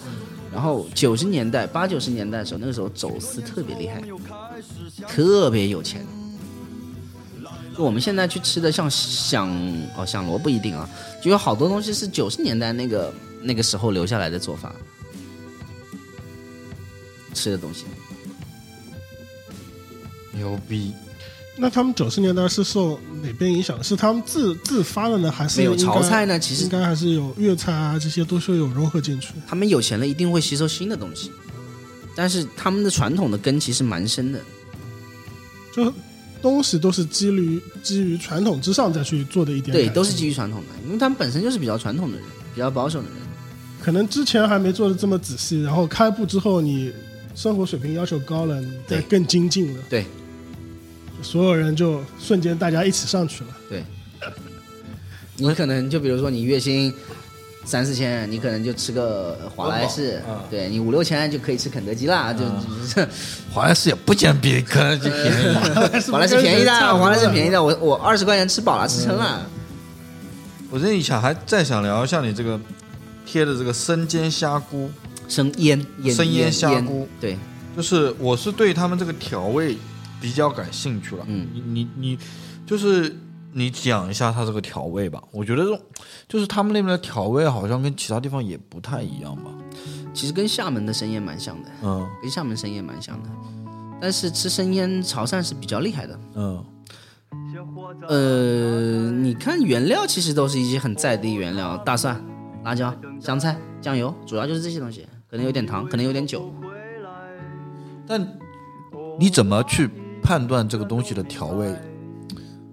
[0.53, 4.03] 然后九十年代、八九十年代的时候，那个时候走私特别厉害，
[5.09, 6.05] 特别有钱。
[7.75, 9.51] 就我们现在去吃的像响
[9.97, 10.87] 哦响螺不一定啊，
[11.23, 14.75] 就有好多东西是九十年代那个那个时候留下来的做法，
[17.33, 17.87] 吃的东西。
[20.33, 20.93] 牛逼！
[21.57, 23.83] 那他们九十年代是受哪边影响？
[23.85, 29.35] 是他们自自发的呢，还是没有潮菜呢其实应该还是有粤菜啊，这些都是有融合进去。
[29.47, 31.31] 他们有钱了，一定会吸收新的东西，
[32.17, 34.41] 但是他们的传统的根其实蛮深的。
[35.75, 35.93] 就
[36.41, 43.17] 东西都是基于基于传统之上再去做的一点对，都是基于传统的，因为他们本身就是比较传统的人，比较保守的人。
[43.81, 46.93] 可能之前还没做的这么仔细，然后开埠之后，你
[47.35, 50.07] 生活水平要求高了，你再更精进了，对
[51.23, 53.51] 所有人就瞬间大家一起上去了。
[53.69, 53.83] 对，
[55.37, 56.93] 你可能就比如说你月薪
[57.65, 63.09] 三四千，你可能就吃个华莱士，嗯对你五六千就可以吃肯德基啦，就就是
[63.53, 65.55] 华莱士也不见比肯德基便宜。
[66.11, 69.47] 华莱士便宜的， 华莱士便宜的，我我二十块钱吃饱了，吃撑了。
[70.71, 72.59] 我这一想还再想聊一下你这个
[73.27, 74.91] 贴的这个生煎虾菇，
[75.29, 77.07] 生腌腌生腌虾菇。
[77.21, 77.39] 对，
[77.77, 79.77] 就是我是对他们这个调味
[80.23, 81.25] 比较感兴趣了。
[81.29, 82.19] 嗯你你你
[82.65, 83.15] 就是
[83.53, 85.23] 你讲一下它这个调味吧。
[85.33, 85.79] 我觉得这种
[86.29, 89.51] 就是他们那边的调味好像跟其他地方也不太一样吧。
[90.15, 93.29] 其实跟厦门的生腌蛮像的，嗯跟厦门生腌蛮像的，
[94.01, 96.19] 但是吃生腌潮汕是比较厉害的。
[96.37, 96.65] 嗯
[98.09, 102.23] 呃，你看原料其实都是一些很在地原料，大蒜、
[102.65, 106.53] 辣椒、香菜、酱油，主要就是这些东西，可能有点糖，可能有点酒。
[108.07, 108.39] 但
[109.19, 109.89] 你怎么去
[110.23, 111.75] 判断这个东西的调味？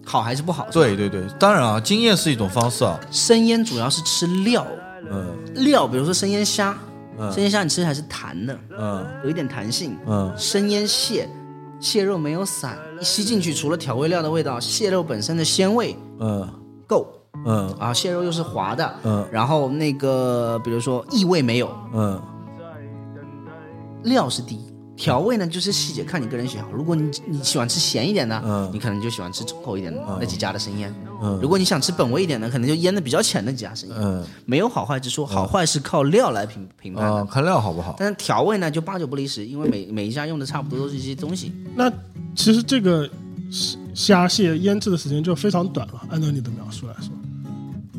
[0.05, 0.67] 好还是不好？
[0.71, 2.99] 对对对，当然啊，经验是一种方式啊。
[3.11, 4.65] 生腌主要是吃料，
[5.11, 5.35] 嗯。
[5.53, 6.75] 料，比如说生腌虾，
[7.19, 7.31] 嗯。
[7.31, 9.05] 生腌虾你吃还是弹的，嗯。
[9.23, 9.95] 有一点弹性。
[10.07, 10.33] 嗯。
[10.35, 11.29] 生腌蟹，
[11.79, 16.47] 蟹肉没有散，一吸进去，除了调味料的味道，蟹肉本身的鲜味嗯。
[16.87, 17.07] 够。
[17.45, 17.71] 嗯。
[17.77, 19.27] 啊，蟹肉又是滑的，嗯。
[19.31, 22.19] 然后那个比如说异味没有，嗯。
[24.01, 24.68] 料是第一，
[24.99, 26.69] 调味呢就是细节，看你个人喜好。
[26.73, 30.93] 如果你你喜欢吃咸一点的，嗯你可能就喜欢吃重口一点的、那几家的生腌。
[31.21, 33.97] 嗯如果你想吃本味一点的，可能就腌的比较浅的几家生腌。
[33.97, 37.15] 嗯没有好坏之说，好坏是靠料来评评判的。
[37.15, 37.95] 啊，看料好不好？
[37.97, 41.53] 但是调味呢，就八九不离十，因为每每一家用的差不多都是一些东西。
[41.75, 41.89] 那
[42.35, 43.09] 其实这个
[43.95, 47.09] 虾蟹腌制的时间就非常短了，按照你的描述来说。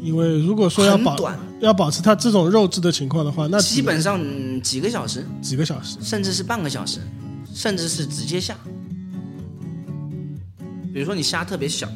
[0.00, 5.96] 因为如果说要保短要保持它这种肉质的情况的话，那基本上、嗯几个小时，几个小时。
[6.02, 7.00] 甚至是半个小时，
[7.52, 8.56] 甚至是直接下。
[10.92, 11.88] 比如说你虾特别小，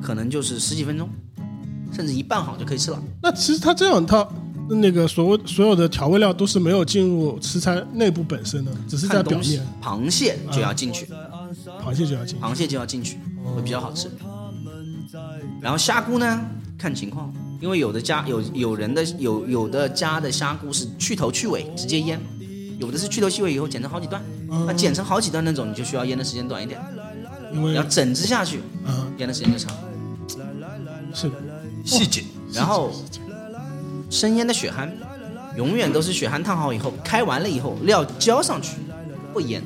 [0.00, 1.08] 可能就是十几分钟，
[1.92, 3.02] 甚至一拌好就可以吃了。
[3.22, 4.26] 那其实它这样，它
[4.68, 11.06] 那个所谓所有的调味料都是没有进入食材内部本身的，只是在表东西面。，螃蟹就要进去，
[11.84, 12.38] 螃蟹就要进。
[12.40, 14.10] 螃蟹就要进去，会比较好吃。
[15.60, 16.40] 然后虾菇呢，
[16.82, 22.20] 看情况，因为有的家有有人的有有的家的虾菇是去头去尾直接腌，
[22.80, 24.20] 有的是去头去尾以后剪成好几段，
[24.66, 26.80] 那剪成好几段那种你就需要腌的时间短一点。
[27.54, 29.72] 因为然后整只下去，嗯腌的时间就长。
[31.14, 31.36] 是的，
[31.84, 32.90] 细节，然后
[34.10, 34.88] 生腌的血蚶，
[35.56, 38.78] 永远都是血蚶烫好以后，开完了以后料浇上去，
[39.32, 39.62] 不腌。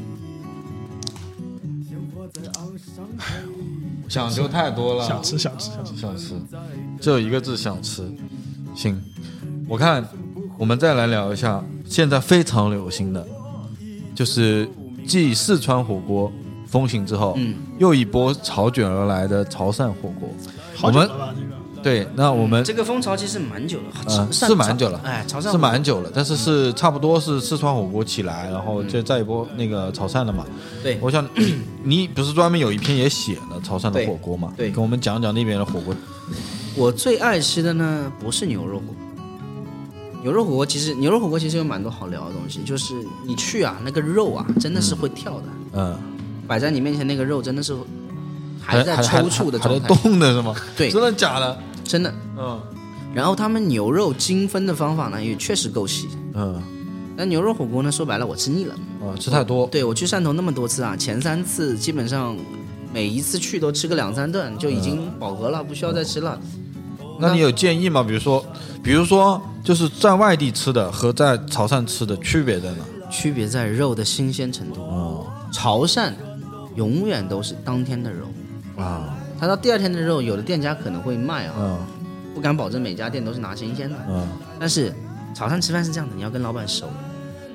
[4.09, 6.35] 讲究太多了，想吃想吃想吃，想吃，
[7.01, 8.03] 只有一个字想吃。
[8.75, 9.01] 行，
[9.69, 10.07] 我看
[10.59, 13.27] 我们再来聊一下现在非常流行的，
[14.15, 14.69] 就是
[15.07, 16.31] 继四川火锅
[16.67, 20.29] 风行之后，嗯，又一波潮卷而来的潮汕火锅。
[20.83, 21.09] 我们？
[21.09, 30.45] 这个对，那我们这个风潮其实蛮久了，嗯潮是蛮久了哎，潮汕是蛮久了，但是是差不多是四川火锅起来，然后就再一波那个潮汕的嘛。
[30.83, 31.29] 对我想
[31.83, 34.53] 你不是专门有一篇也写了潮汕的火锅嘛？
[34.57, 35.95] 对跟我们讲讲那边的火锅。
[36.75, 38.97] 我最爱吃的呢不是牛肉火锅，
[40.23, 45.97] 牛肉火锅其实牛肉火锅其实有蛮多好聊的东西，就是你去啊那个肉啊真的是会跳的，嗯，
[46.49, 47.75] 摆在你面前那个肉真的是
[48.67, 50.55] 还在抽搐的还状态在，动的是吗？
[50.77, 51.59] 对真的假的？
[51.85, 52.13] 真的。
[52.39, 52.61] 嗯
[53.15, 56.63] 然后他们牛肉精分的方法呢也确实够细，嗯
[57.17, 59.67] 那牛肉火锅呢说白了我吃腻了，啊，吃太多。
[59.69, 62.37] 对我去汕头那么多次啊，前三次基本上
[62.93, 66.39] 每一次去都吃个两三顿就已经饱和了，不需要再吃了。
[67.19, 68.03] 那你有建议吗？
[68.03, 68.45] 比如说，
[68.83, 72.85] 比如说，就是在外地吃的和在潮汕吃的区别在哪？
[73.11, 74.83] 区别在肉的新鲜程度。
[74.83, 76.13] 哦潮汕
[76.75, 78.27] 永远都是当天的肉，
[78.77, 79.17] 啊。
[79.39, 81.79] 他到第二天的肉，有的店家可能会卖啊，嗯。
[82.35, 83.97] 不敢保证每家店都是拿新鲜的。
[84.09, 84.27] 嗯。
[84.59, 84.93] 但是
[85.35, 86.87] 早上吃饭是这样的，你要跟老板熟，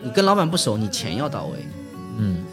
[0.04, 1.58] 你跟老板不熟，你钱要到位。
[2.18, 2.44] 嗯。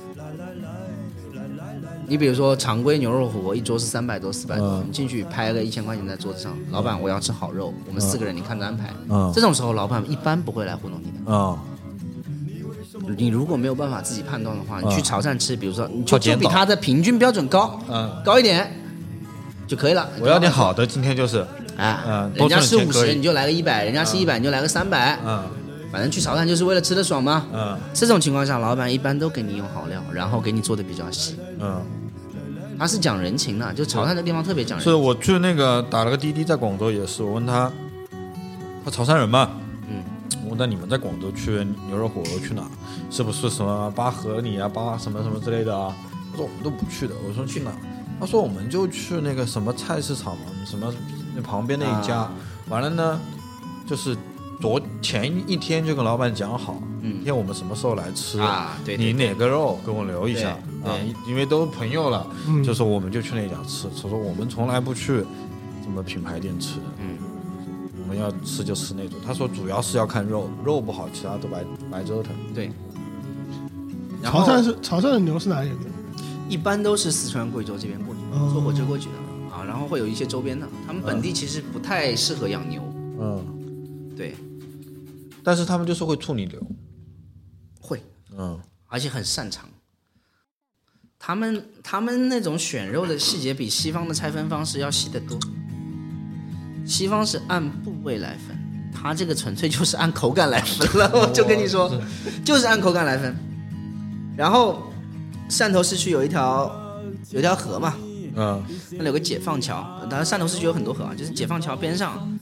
[2.07, 4.85] 你比如说常规牛肉火锅一桌是三百多、四百多，嗯。
[4.89, 8.91] 你进去拍个一千块钱在桌子上，老板我要吃好肉，我们四个人你看着安排。
[9.11, 9.31] 嗯。
[9.35, 11.35] 这种时候老板一般不会来糊弄你的。
[11.35, 11.59] 啊
[13.17, 18.71] 你如果没有办法自己判断的话，你去潮汕吃，比如说你就就比他的平均标准高，嗯，高一点
[19.67, 20.09] 就可以了。
[20.21, 21.47] 我要点好的，今天就是
[21.77, 25.19] 哎，嗯人家多是五十，你就来个一百；人家是一百，你就来个三百。
[25.25, 25.43] 嗯
[25.91, 27.47] 反正去潮汕就是为了吃的爽嘛。
[27.51, 31.37] 嗯这种情况下，老板一般都给你用好料，然后给你做的比较细。
[31.61, 31.81] 嗯，
[32.79, 34.95] 他是讲人情的，就潮汕这地方特别讲人情是。
[34.95, 37.73] 我去那个打了个滴滴，在广州也是，我问他，
[38.85, 39.51] 他潮汕人嘛，
[40.49, 42.63] 嗯，我问他你们在广州去牛肉火锅去哪？
[43.11, 45.95] 是不是什么八合里啊、八什么什么之类的啊？
[46.31, 47.15] 他说我们都不去的。
[47.27, 47.71] 我说去哪？
[48.19, 50.93] 他说我们就去那个什么菜市场嘛，什么
[51.37, 52.17] 那旁边那一家。
[52.19, 52.33] 啊
[52.69, 53.19] 完了呢，
[53.87, 54.15] 就是
[54.61, 60.51] 昨前一天就跟老板讲好，嗯明天我们什么时候来吃啊对对你哪个肉给我留一下
[60.85, 60.93] 啊？
[61.27, 63.89] 因为都朋友了，嗯就说我们就去那家吃。
[64.03, 65.25] 他说我们从来不去
[65.83, 67.28] 什么品牌店吃的，嗯，我
[68.09, 69.19] 们要吃就吃那种。
[69.25, 72.35] 他说主要是要看肉，肉不好，其他都白白折腾。
[72.55, 72.71] 对。
[74.23, 75.85] 然后潮汕是潮汕的牛是哪里人的？
[76.49, 82.83] 一般都是四川、贵州这边过去哦做火车过去的啊，然后会有一些周边的，他们本地其实不太适合养牛，
[83.21, 83.45] 嗯，
[84.17, 84.35] 对，
[85.45, 86.59] 但是他们就是会处理牛。
[87.81, 88.03] 会，
[88.37, 89.69] 嗯而且很擅长。
[91.19, 95.39] 他们他们那种选肉的细节比西方的拆分方式要细得多。
[96.89, 98.57] 西方是按部位来分，
[98.93, 101.11] 他这个纯粹就是按口感来分了。
[101.15, 101.93] 我就跟你说，
[102.45, 103.37] 就是按口感来分。
[104.37, 104.91] 然后
[105.51, 106.75] 汕头市区有一条
[107.31, 107.95] 有一条河嘛，
[108.35, 108.63] 嗯
[108.93, 112.39] 那里有个解放桥，当然汕头市区有很多河啊，就是解放桥边上，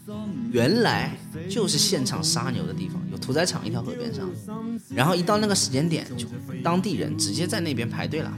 [0.52, 1.10] 原来
[1.50, 4.28] 就是现场杀牛的地方，有屠宰场一条河边上，
[4.94, 6.26] 然后一到那个时间点，就
[6.62, 8.32] 当地人直接在那边排队了，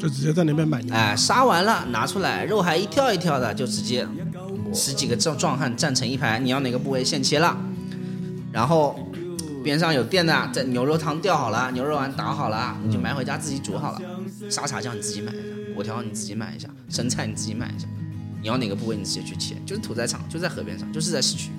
[0.00, 0.94] 就直接在那边买牛。
[0.94, 4.06] 哎，杀完了拿出来，肉还一跳一跳的，就直接
[4.72, 7.56] 十几个壮壮汉站成一排，你要哪个部位现切了，
[8.52, 8.98] 然后
[9.62, 14.00] 边上有店的，在牛肉汤吊好了，牛肉丸打好了，你就买回家自己煮好了，
[14.50, 15.42] 沙茶酱你自己买一下，
[15.74, 17.86] 果条你自己买一下，生菜你自己买一下，
[18.40, 21.50] 你要哪个部位你直接去切，就是屠宰场就在河边上，就是在市区。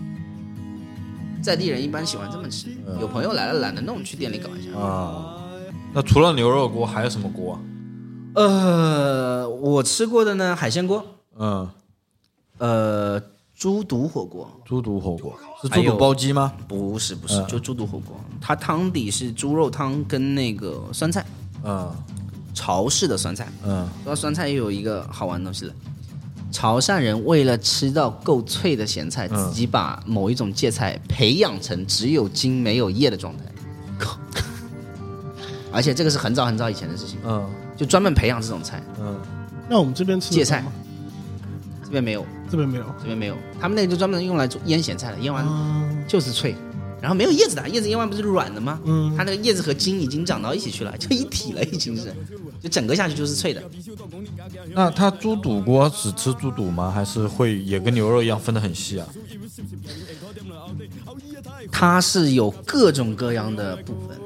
[1.41, 2.67] 在地人一般喜欢这么吃，
[2.99, 4.77] 有朋友来了懒得弄，去店里搞一下。
[4.77, 5.35] 啊，
[5.93, 7.59] 那除了牛肉锅还有什么锅啊？
[8.35, 11.03] 呃，我吃过的呢，海鲜锅，
[11.37, 11.69] 嗯，
[12.59, 13.21] 呃，
[13.55, 15.37] 猪肚火锅，猪肚火锅。
[15.61, 16.53] 是猪肚包鸡吗？
[16.67, 17.47] 不是不是，嗯。
[17.47, 21.25] 就猪肚火锅，它汤底是猪肉汤跟那个酸菜，
[21.63, 21.91] 嗯。
[22.53, 23.47] 潮式的酸菜。
[23.65, 23.87] 嗯。
[24.03, 25.73] 说到酸菜，又有一个好玩的东西了。
[26.51, 29.37] 潮汕人为了吃到够脆的咸菜，嗯。
[29.37, 33.43] 自己把某一种芥菜培养成只有茎没有叶的状态。
[33.97, 34.17] 靠
[35.71, 37.49] 而且这个是很早很早以前的事情，嗯。
[37.77, 38.81] 就专门培养这种菜。
[38.99, 39.17] 嗯。
[39.69, 40.61] 那我们这边吃得芥菜。
[40.61, 40.71] 吗？
[41.83, 42.85] 这边没有，这边没有。
[42.99, 46.55] 这边没有，他们那个就专门用来做腌咸菜的，腌完啊，就是脆。
[47.01, 48.77] 然后没有叶子的，叶子腌完不是软的吗？
[48.83, 52.13] 嗯它那个叶子和筋已经长到一起去了，就一体了，已经是，
[52.61, 53.63] 就整个下去就是脆的。
[54.73, 56.91] 那它猪肚锅只吃猪肚吗？
[56.91, 59.07] 还是会也跟牛肉一样分得很细啊？
[61.71, 64.18] 它是有各种各样的部分，就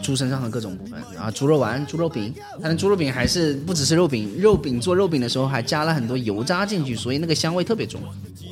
[0.00, 2.32] 猪身上的各种部分，啊猪肉丸、猪肉饼，
[2.62, 8.00] 它的猪肉饼还是不只是肉饼，肉饼做肉饼的时候还加了很多油渣进去，所以那个香味特别重。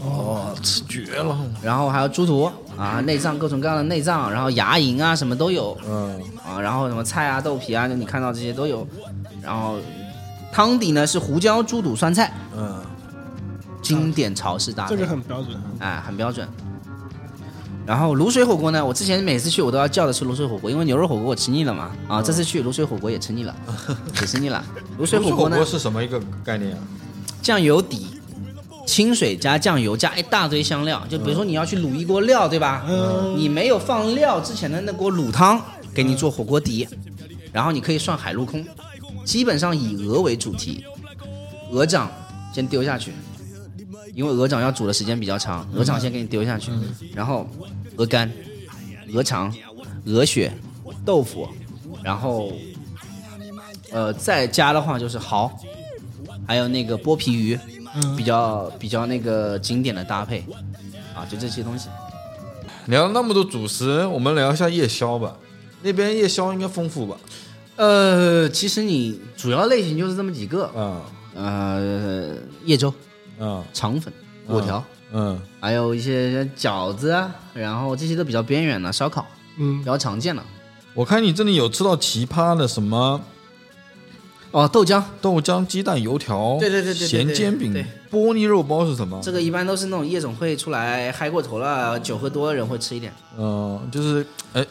[0.02, 1.38] 哦，吃绝了！
[1.62, 8.86] 然后还有猪肚啊，内脏各种各样的内脏，然后牙龈啊什么都有，嗯，啊，然后什么菜啊、豆皮啊，就你看到这些都有。
[9.42, 9.78] 然后
[10.52, 12.82] 汤底呢是胡椒猪肚酸菜，嗯，
[13.82, 15.60] 经典潮式搭配，这个很标准。
[15.80, 16.48] 哎，很标准。
[17.90, 21.90] 然后卤水火锅呢，我之前每次去我都要叫的吃卤水火锅，因为牛肉火锅我吃腻了嘛。
[22.06, 23.52] 啊，这次去卤水火锅也吃腻了，
[24.20, 24.64] 也吃腻了。
[24.96, 26.78] 卤水火锅呢，是什么一个概念啊？
[27.42, 28.06] 酱油底，
[28.86, 32.86] 清水加酱油加一大堆香料，就比如说你要去卤一锅料，对吧？
[32.88, 35.60] 嗯你没有放料之前的那锅卤汤，
[35.92, 36.86] 给你做火锅底，
[37.52, 38.64] 然后你可以涮海陆空，
[39.24, 40.84] 基本上以鹅为主题，
[41.72, 42.08] 鹅掌
[42.54, 43.12] 先丢下去，
[44.14, 46.70] 因为鹅掌要煮的时间比较长，鹅掌先给你丢下去，
[47.14, 47.48] 然后
[47.96, 48.30] 鹅肝、
[49.12, 49.54] 鹅肠、
[50.06, 50.52] 鹅血、
[51.04, 51.48] 豆腐，
[52.02, 52.52] 然后
[53.90, 55.50] 呃再加的话就是蚝，
[56.46, 57.58] 还有那个剥皮鱼，
[57.94, 60.44] 嗯比较比较那个经典的搭配
[61.14, 61.88] 啊，就这些东西。
[62.86, 65.36] 聊了那么多主食，我们聊一下夜宵吧。
[65.82, 67.16] 那边夜宵应该丰富吧？
[67.76, 71.00] 呃，其实你主要类型就是这么几个，啊
[71.34, 72.34] 呃，
[72.64, 72.92] 叶粥、
[73.40, 74.12] 啊肠粉、
[74.46, 79.26] 果条，嗯还有一些饺子啊，然后这些都比较边缘的，烧烤
[79.58, 80.42] 嗯比，较常见的。
[80.94, 83.20] 我看你这里有吃到奇葩的什么
[84.50, 89.20] 哦，豆浆，豆浆鸡蛋油条，对对对对对咸煎饼对，玻璃肉包是什么？
[89.22, 93.12] 这个一般都是那种夜总会出来嗨过头了，酒喝多的人会吃一点。
[93.38, 94.66] 嗯，就是哎，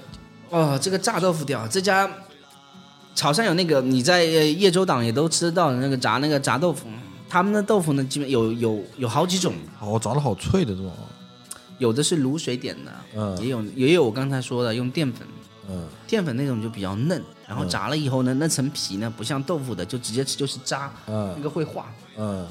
[0.49, 2.09] 哦，这个炸豆腐屌，这家
[3.15, 6.87] 潮汕有那个你在呃叶州党也都吃得到的那个炸那个炸豆腐，
[7.29, 10.91] 他们的豆腐呢，基本有有有好几种，哦炸的好脆的这种，
[11.77, 13.37] 有的是卤水点的，嗯。
[13.37, 15.27] 也有也有我刚才说的用淀粉，
[15.69, 15.87] 嗯。
[16.07, 21.85] 淀粉那种就比较嫩，然后炸了以后呢，那层皮呢不像豆腐的就直接吃就是渣，那嗯个会化。
[22.17, 22.47] 嗯。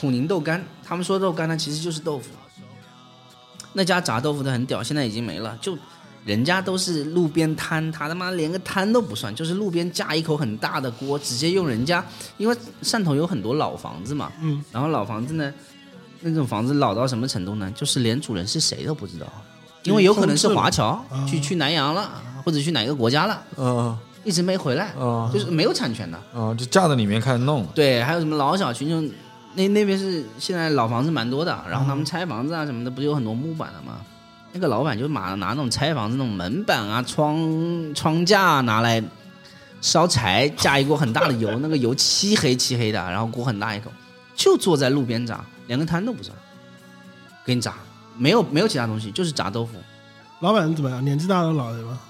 [0.00, 2.30] 普宁豆干，他们说豆干呢其实就是豆腐。
[3.74, 5.76] 那家炸豆腐的很屌，现在已经没了，就
[6.26, 12.04] 人家都是路边摊，他他妈连个摊都不算，就是路边架一口很大的锅，直接用人家，
[12.36, 15.54] 因为汕头有很多老房子嘛，嗯，然后老房子呢，
[16.22, 17.70] 那种房子老到什么程度呢？
[17.76, 19.26] 就是连主人是谁都不知道，
[19.84, 22.10] 因为有可能是华侨啊去去南洋了，
[22.44, 26.20] 或者去哪个国家了，嗯一直没回来，嗯就是没有产权的。
[26.34, 29.00] 嗯，就架在里面开始弄，对，还有什么老小区就，
[29.54, 34.00] 那那边是现在老房子蛮多的，然后他们拆房子啊什么的，不是有很多木板的吗？
[34.56, 37.38] 那个老板就拿拿那种拆房子那种门板啊、窗
[37.94, 39.02] 窗架啊拿来
[39.82, 43.92] 烧柴，加一锅很大的油， 那个油漆黑漆黑的，然后锅很大一口，
[44.34, 46.34] 就坐在路边炸，连个摊都不算，
[47.44, 47.74] 给你炸，
[48.16, 49.74] 没有没有其他东西，就是炸豆腐，
[50.40, 51.04] 老板怎么样？
[51.04, 52.00] 年纪大的老人吗？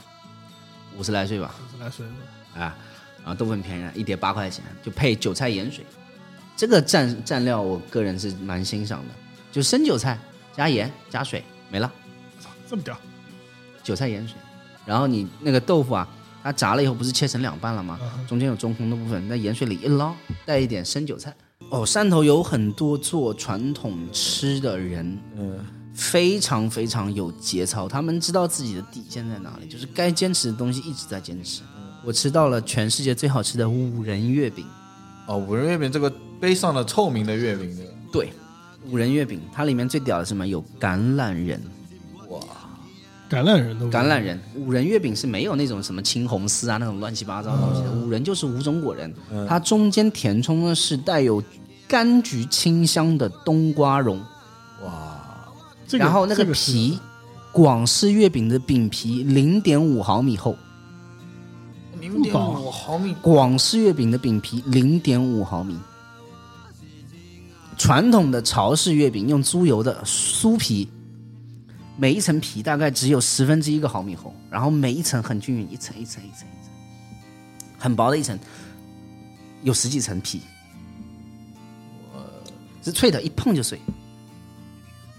[0.96, 2.62] 五十来岁吧，五十来岁的。
[2.62, 2.76] 啊，
[3.24, 5.84] 然后豆腐很便宜，一碟八块钱，就配韭菜盐水。
[6.56, 9.14] 这个蘸蘸料，我个人是蛮欣赏的，
[9.50, 10.16] 就生韭菜
[10.56, 11.92] 加盐加水没了，
[12.68, 12.98] 这么屌？
[13.82, 14.36] 韭菜盐水。
[14.84, 16.08] 然后你那个豆腐啊，
[16.42, 17.98] 它炸了以后不是切成两半了吗？
[18.02, 20.14] 嗯中间有中空的部分，在盐水里一捞，
[20.44, 21.34] 带一点生韭菜。
[21.70, 25.58] 哦，汕头有很多做传统吃的人，嗯
[25.94, 31.62] 非常非常有节操，他们知道自己的底线在哪里，就是该坚持的东西一直在坚持。
[32.04, 34.64] 我吃到了全世界最好吃的五仁月饼，
[35.26, 36.08] 哦，五仁月饼这个
[36.38, 38.30] 背上了臭名的月饼的，对，
[38.84, 40.46] 五仁月饼，它里面最屌的是什么？
[40.46, 41.60] 有橄榄仁，
[43.28, 49.12] 橄榄仁都橄榄仁，五仁月饼是没有那种什么青红丝啊那种乱七八糟的东西的，五仁就是五种果仁，
[49.48, 51.42] 它中间填充的是带有
[51.88, 54.20] 柑橘清香的冬瓜蓉，
[55.88, 57.00] 这个然后那个皮，
[57.50, 60.56] 广式月饼的饼皮零点五毫米厚，
[61.98, 65.76] 零点五毫米，广式月饼的饼皮零点五毫米。
[67.78, 70.88] 传统的潮式月饼用猪油的酥皮，
[71.96, 76.72] 每一层皮大概只有十分之一个毫米厚，然后每一层很均匀，一层一层一层一层，
[77.78, 78.38] 很薄的一层，
[79.62, 80.40] 有十几层皮，
[82.82, 83.80] 是脆的，一碰就碎，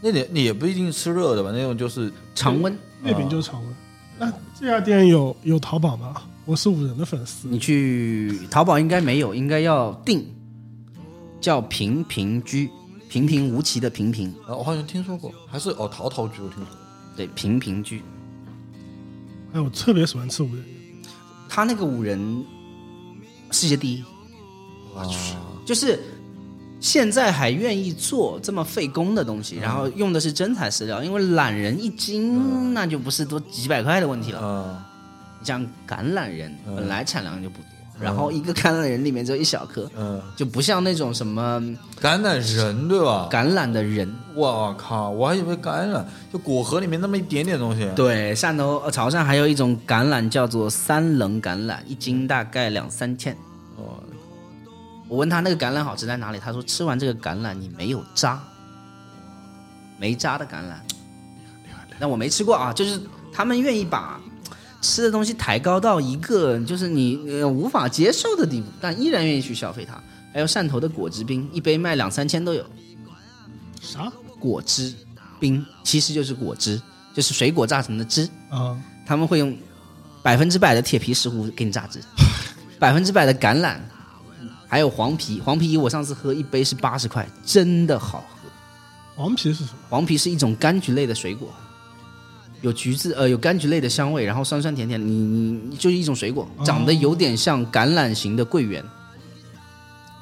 [0.01, 1.51] 那你你也不一定吃热的吧？
[1.51, 2.78] 那种就是常温。
[3.03, 3.75] 月饼就是常温。
[4.17, 6.15] 那这家店有有淘宝吗？
[6.45, 7.47] 我是五仁的粉丝。
[7.47, 10.25] 你去淘宝应该没有，应该要订，
[11.39, 12.69] 叫平平居，
[13.10, 14.30] 平平无奇的平平。
[14.47, 16.78] 啊，我好像听说过，还是哦，陶陶居我听说过，
[17.16, 18.01] 对，平平居。
[19.53, 20.64] 哎，我特别喜欢吃五仁，
[21.47, 22.45] 他那个五仁
[23.51, 24.03] 世界第一，
[24.93, 25.36] 我去
[25.66, 25.99] 就是
[26.80, 34.41] 现在还愿意做这么费工的东西，然后用的是真材实料，因为懒人一斤那就不是多几百块的问题了。
[34.43, 34.84] 嗯。
[35.39, 37.70] 你像橄榄仁本来产量就不多，
[38.00, 41.60] 然后一个橄榄仁里面只有一小颗，嗯，就不像那种什么
[42.00, 43.28] 橄榄仁对吧？
[43.32, 44.14] 橄榄的仁。
[44.36, 47.89] 我靠，我还以为橄榄就果核里面那么一点点东西。
[47.95, 53.36] 对，汕头、呃潮汕还有一种橄榄叫做三棱橄榄，一斤大概两三千。
[53.78, 53.98] 哦，
[55.08, 58.39] 我问他那个橄榄好吃在哪里，他说吃完这个橄榄你没有渣，
[59.98, 60.76] 没渣的橄榄。
[61.98, 63.02] 那我没吃过啊，就是
[63.34, 64.22] 他们愿意把
[64.82, 70.01] 吃的东西抬高到一个就是你呃无法接受的地步，但依然愿意去消费它。
[70.34, 72.63] 还有汕头的果汁冰，一杯卖两三千都有。
[73.82, 74.93] 啥果汁
[75.39, 76.80] 冰其实就是果汁，
[77.13, 78.30] 就是水果榨成的汁。
[78.49, 78.78] 啊？
[79.05, 79.57] 他们会用
[80.21, 81.99] 百分之百的铁皮石斛给你榨汁，
[82.78, 83.78] 百分之百的橄榄，
[84.67, 85.39] 还有黄皮。
[85.39, 88.49] 黄皮我上次喝一杯是八十块，真的好喝。
[89.15, 89.80] 黄皮是什么？
[89.89, 91.49] 黄皮是一种柑橘类的水果，
[92.62, 98.84] 有橘子呃有柑橘类的香味，然后酸酸甜甜，你你你就是一种水果，长得有点像橄榄型的桂圆，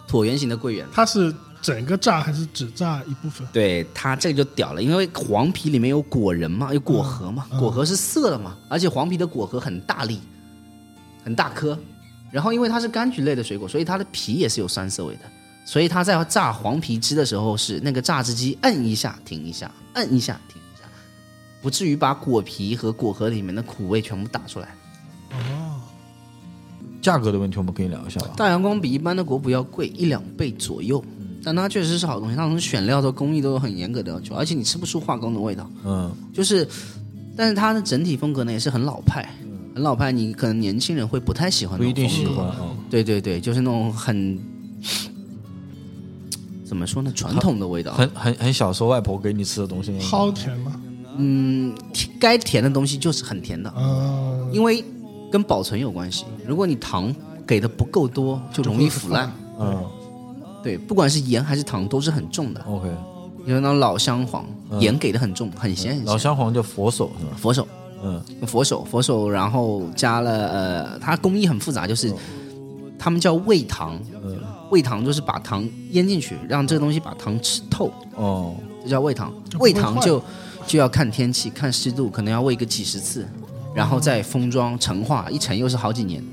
[0.07, 0.85] 椭圆形的桂圆。
[0.91, 3.47] 它是整个榨还是只榨一部分？
[3.53, 10.19] 对它这个就屌了，因为黄皮里面有果仁嘛，有果核嘛，果核是涩的嘛，而且黄皮的果核很大粒，
[11.23, 11.77] 很大颗，
[12.31, 15.21] 然后因为它是柑橘类的水果，所以它的皮也是有酸涩味的，
[15.65, 20.61] 所以它在榨黄皮汁的时候是那个榨汁机摁一下停一下，摁一下停
[21.65, 24.67] 不至于把果皮和果核里面的苦味全部打出来。
[25.31, 25.81] 哦
[27.01, 28.33] 价格的问题我们可以聊一下吧。
[28.37, 31.03] 大阳光比一般的果脯要贵一两倍左右，
[31.43, 35.67] 但它确实是好东西，它从选料到工艺都有很严格的要求，而且你吃不出化工的味道。
[35.83, 36.67] 嗯，就是，
[37.35, 39.27] 但是它的整体风格呢也是很老派，
[39.73, 42.45] 很老派，你可能年轻人会不太喜欢，不一定喜欢。
[42.45, 42.55] 啊。
[42.91, 44.39] 对对对，就是那种很
[46.63, 47.93] 怎么说呢，传统的味道。
[47.93, 50.07] 很很很小时候外婆给你吃的东西那种。
[50.07, 50.81] 齁甜吗？
[51.17, 54.83] 嗯，甜该甜的东西就是很甜的，嗯，因为
[55.31, 56.25] 跟保存有关系。
[56.47, 57.13] 如果你糖
[57.45, 59.31] 给的不够多，就容易腐烂。
[59.59, 59.83] 嗯
[60.63, 62.61] 对，不管是盐还是糖都是很重的。
[62.67, 62.89] ，OK。
[63.45, 64.43] 有那种老香黄，
[64.79, 66.05] 盐给的很重，很咸很咸。
[66.05, 67.31] 老香黄叫佛手是吧？
[67.37, 67.67] 佛手，
[68.03, 72.11] 嗯佛手，佛手，然后加了呃，它工艺很复杂，就是
[72.97, 73.99] 他们叫味糖，
[74.71, 79.31] 煨糖就是把糖腌进去，让这个东西把糖吃透，哦，这叫味糖。
[79.47, 80.25] 就不会坏煨糖就就
[80.77, 83.25] 要看天气、看湿度，可能要喂个几十次，
[83.73, 86.23] 然后再封装陈化，一陈又是好几年。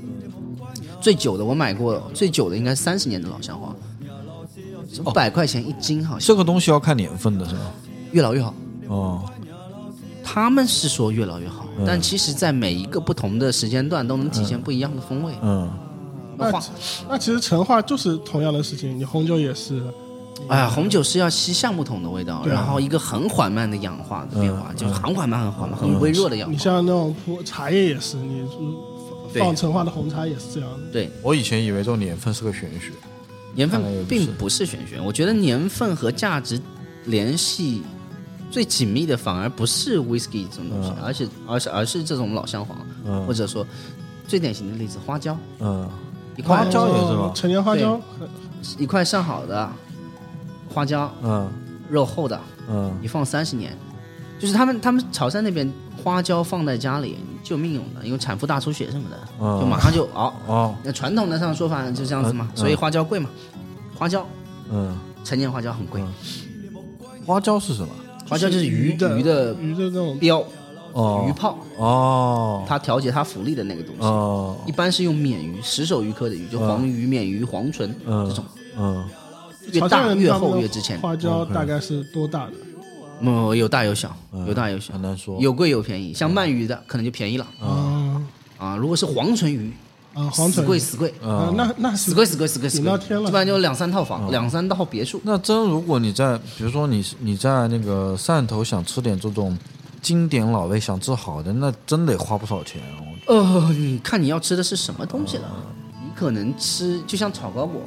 [0.99, 3.75] 最久的我买过，最久的应该三十年的老香花，
[5.05, 7.61] 五百块钱一斤，好像这个东西要看年份的是吧？
[8.11, 8.53] 越老越好。
[8.87, 9.23] 哦，
[10.23, 15.33] 他们是说越老越好，但其实，在每一个不同的时间段都能体现不一样的风味。
[15.41, 15.69] 嗯，
[16.37, 16.69] 话那其
[17.09, 19.83] 那其实陈化就是同样的事情，你红酒也是，
[20.49, 26.51] 哎呀，红酒是要吸橡木桶的味道，然后一个很缓慢的氧化的变化，就是很缓慢、很缓慢、很微弱的氧化。
[26.51, 28.45] 你像那种普茶叶也是，你
[29.31, 29.41] 对。
[29.41, 30.91] 放陈化的红茶也是这样的。
[30.91, 32.91] 对，我以前以为这种年份是个玄学。
[33.55, 36.59] 年份并不是玄学，我觉得年份和价值
[37.05, 37.83] 联系
[38.49, 42.75] 最紧密的反而不是 whisky 这种东西，而且而是而是这种老香黄，
[43.05, 43.25] 嗯。
[43.27, 43.65] 或者说
[44.27, 45.87] 最典型的例子花椒，嗯，
[46.35, 47.21] 一块花椒也是吧？
[47.21, 48.01] 哦陈年花椒，
[48.79, 49.71] 一块上好的
[50.73, 51.49] 花椒，嗯。
[51.89, 52.91] 肉厚的，嗯。
[53.01, 53.77] 你放三十年，
[54.39, 55.71] 就是他们他们潮汕那边
[56.01, 59.59] 花椒放在家里救命用的，因为产妇大出血什么的，嗯。
[59.59, 60.33] 就马上就熬。
[60.47, 60.75] 哦。
[60.83, 62.57] 那传统的上说法就这样子嘛，嗯。
[62.57, 63.29] 所以花椒贵嘛，
[63.95, 64.25] 花椒
[64.71, 66.01] 嗯，陈年花椒很贵，
[67.25, 67.89] 花椒是什么？
[68.27, 70.17] 花椒就是鱼的鱼的鱼的那种。
[70.17, 70.43] 标
[70.93, 71.25] 哦。
[71.27, 72.63] 鱼泡，哦。
[72.65, 74.55] 它调节它浮力的那个东西，哦。
[74.65, 78.45] 一般是用鲶鱼石手鱼科的鱼，就黄鱼、鲶鱼、黄唇嗯这种，
[78.79, 79.05] 嗯
[79.71, 80.99] 越大越厚越值钱。
[80.99, 82.53] 花椒大概是多大的？
[83.21, 84.13] 嗯，有大有小，
[84.47, 85.39] 有大有小很，难说。
[85.39, 88.21] 有贵有便宜，像鳗鱼的可能就便宜了啊
[88.57, 88.75] 啊。
[88.75, 89.71] 如果是黄唇鱼，
[90.13, 91.13] 啊，黄死唇贵死贵。
[91.23, 95.21] 啊，那那死贵死贵死贵死贵，顶到天了基本上就两三套房，两三套别墅。
[95.23, 99.57] 那真如果你在，比如说你你在那个汕头想吃点这种
[100.01, 103.05] 经典老味，想吃好的，那真得花不少钱哦。
[103.27, 105.49] 呃，你看你要吃的是什么东西了？
[106.03, 107.81] 你可能吃就像炒糕果，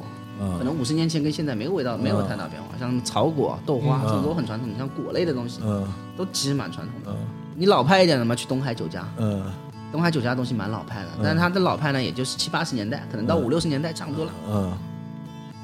[0.57, 2.69] 可能五十年前跟现在没有味道，没有太大变化。
[2.79, 7.19] 像草果、豆花这种都很传统，像果类的东西嗯都其实蛮传统的。
[7.55, 9.43] 你老派一点的嘛，去东海酒家，嗯
[9.91, 14.31] 东海酒家的东西蛮老派的，但是它的老派呢，也就是七八十年代，可能到五六十年代差不多了。
[14.49, 14.77] 嗯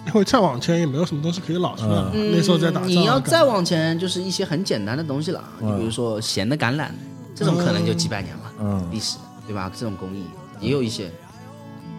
[0.06, 2.12] 因为再往前也没有什么东西可以老出来嘛。
[2.14, 6.88] 嗯那时候在打你要再往前，就是一些很简单的东西了，嗯你比如说咸的橄榄，
[7.34, 9.18] 这种可能就几百年了，嗯历史
[9.48, 9.72] 对吧？
[9.74, 10.26] 这种工艺
[10.60, 11.10] 也有一些，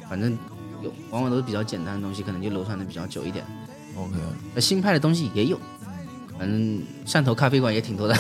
[0.08, 0.36] 反正
[0.85, 3.45] 有，往往都是比较简单的东西，可能就流传的比较久一点。
[3.97, 4.14] ，OK，
[4.55, 5.59] 那新派的东西也有，
[6.39, 8.14] 反正汕头咖啡馆也挺多的。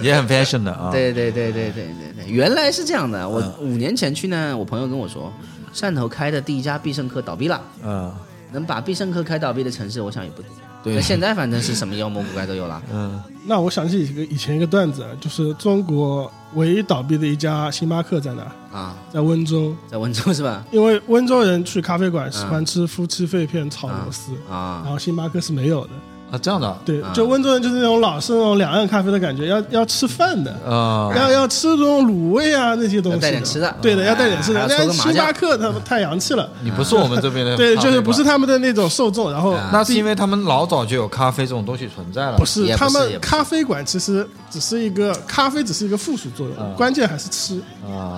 [0.00, 0.90] 也很 fashion 的啊。
[0.92, 3.28] 对对对对对对对，原来是这样的。
[3.28, 5.32] 我嗯五年前去呢，我朋友跟我说，
[5.74, 7.60] 汕头开的第一家必胜客倒闭了。
[7.82, 8.14] 嗯，
[8.52, 10.50] 能把必胜客开倒闭的城市，我想也不多。
[10.84, 12.80] 对那现在反正是什么妖魔鬼怪都有了。
[12.92, 18.42] 嗯那我想起一个以前一个段子，啊就是中国唯一倒闭的一家星巴克在哪？
[18.72, 19.74] 啊，在温州。
[19.86, 20.64] 在温州是吧？
[20.72, 25.90] 因为温州人去咖啡馆喜欢吃夫妻肺片炒螺丝，然啊，后星巴克是没有的。
[26.34, 26.76] 啊，这样的啊。
[26.84, 33.72] 对啊，就温州人就是那种老式那种两岸咖啡的感觉，要要吃饭的，啊，要要吃这种卤味啊那些东西，要带点吃的。
[33.80, 34.66] 对的，要带点吃的。
[34.68, 38.24] 那星巴克他们太洋气了，你不是我们这边的，对，就是不是。
[38.24, 39.68] 他们的那种受众，然后啊。
[39.70, 42.38] 那是因为他们老早就有咖啡这种东西存在了。
[42.38, 47.60] 不是他们咖啡馆其实只是一个咖啡，只是一个附属作用，嗯关键还是吃。
[47.86, 48.16] 啊，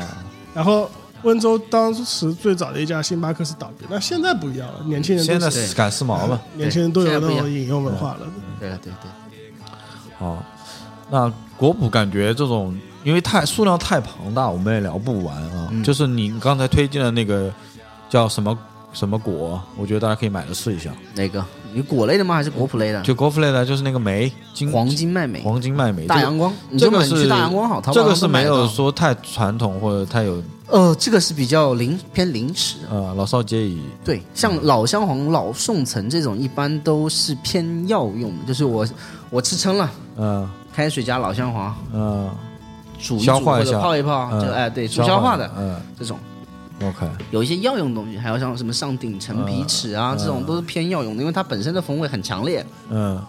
[0.54, 0.88] 然后
[1.27, 6.41] 温州当时最早的一家星巴克是倒闭，那现在不一样了，年轻人现在是赶时髦了。
[6.55, 8.20] 年轻人都有那种饮用文化了。
[8.61, 9.11] 对了对对，
[10.16, 10.41] 好，
[11.11, 15.68] 那国普感觉这种，因为太数量太庞大，我们也聊不完啊。
[15.72, 17.53] 嗯就是你刚才推荐的那个
[18.09, 18.57] 叫什么
[18.93, 20.93] 什么果，我觉得大家可以买了试一下。
[21.16, 21.45] 哪个？
[21.74, 22.37] 你果类的吗？
[22.37, 23.03] 还是果脯类的？
[23.03, 28.66] 就果脯类的，就是那个梅金黄金麦梅、黄金麦梅，大阳光，这个是大阳光好，这个是没有。
[28.68, 32.90] 说太传统或者太有呃，这个是比较临偏临时啊。
[32.90, 33.80] 呃老少皆宜。
[34.04, 38.86] 对，像老姜黄、老宋层这种，一般都是偏药用的，就是我
[39.30, 40.48] 我吃撑了，嗯。
[40.74, 42.28] 开水加老姜黄嗯，
[43.00, 44.40] 煮一煮或者泡一泡，嗯。
[44.42, 45.80] 就哎对，助消化的嗯。
[45.98, 46.18] 这种。
[46.82, 53.26] ，OK，有一些药用东西，还有像什么上顶陈皮齿啊，嗯这种都是偏药用的，因为它本身的风味很强烈，嗯，呃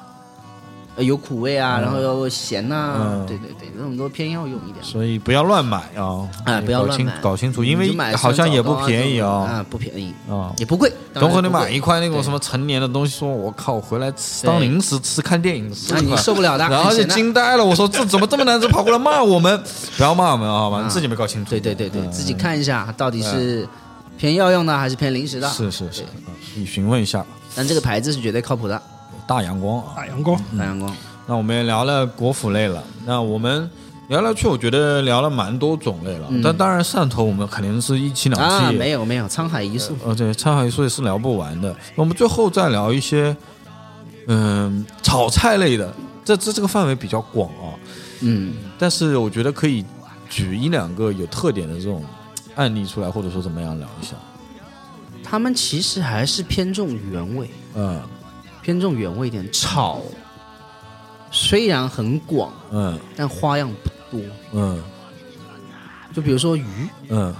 [0.97, 4.83] 有苦味啊，嗯然后有咸呐、嗯对对对，这种都偏药用一点。
[4.83, 6.27] 所以不要乱买啊！
[6.45, 10.51] 哎不要乱买搞清楚，因为好像也不便宜啊啊，不便宜，啊。
[10.57, 10.91] 也不贵。
[11.13, 19.61] 等会你买一块那种什么成年的东西，说我靠，回来吃当零食吃，看电影吃那你受不了的，然后就惊呆了，我说这怎么这么难吃， 跑过来骂我们，
[19.97, 20.87] 不要骂我们啊好吧？
[20.89, 21.49] 自己没搞清楚。
[21.51, 23.67] 对对对对，嗯自己看一下到底是
[24.17, 25.47] 偏药用的还是偏零食的。
[25.49, 26.03] 是是是
[26.55, 27.23] 你询问一下
[27.55, 28.81] 但这个牌子是绝对靠谱的，
[29.27, 29.93] 大阳光啊。
[29.95, 30.95] 大阳光，大阳光。
[31.27, 33.69] 那我们也聊了国府类了，那我们
[34.07, 36.27] 聊来去，我觉得聊了蛮多种类了。
[36.29, 39.93] 嗯但当然汕头我们肯定是一期两啊，期，没有没有，沧海一粟。
[40.05, 41.75] 呃，对，沧海一粟也是聊不完的。
[41.95, 43.35] 我们最后再聊一些，
[44.27, 47.75] 嗯，炒菜类的，这这这个范围比较广啊。
[48.21, 49.83] 嗯，但是我觉得可以
[50.29, 52.01] 举一两个有特点的这种
[52.55, 54.15] 案例出来，或者说怎么样聊一下。
[55.21, 58.01] 他们其实还是偏重原味，嗯
[58.67, 59.49] 偏重原味一点。
[59.49, 60.01] 炒
[61.31, 64.21] 虽然很广，嗯但花样不多。
[64.51, 64.83] 嗯
[66.13, 66.65] 就比如说鱼，
[67.07, 67.33] 嗯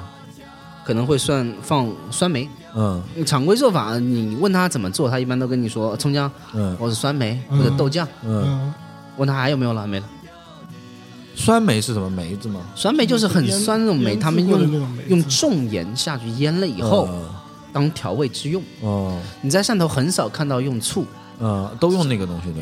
[0.86, 2.48] 可能会算放酸梅。
[2.74, 8.08] 嗯常规做法，你问他怎么做，他一般都跟你说葱姜嗯或者酸梅嗯或者豆酱。
[8.24, 8.74] 嗯，嗯，
[9.18, 10.06] 问他还有没有了，没了。
[11.36, 12.62] 酸梅是什么梅子吗？
[12.74, 17.30] 酸梅就是很酸那种梅，他们用用重盐下去腌了以后嗯
[17.72, 18.62] 当调味之用。
[18.82, 21.06] 哦你在汕头很少看到用醋，
[21.40, 22.60] 嗯，都用那个东西的。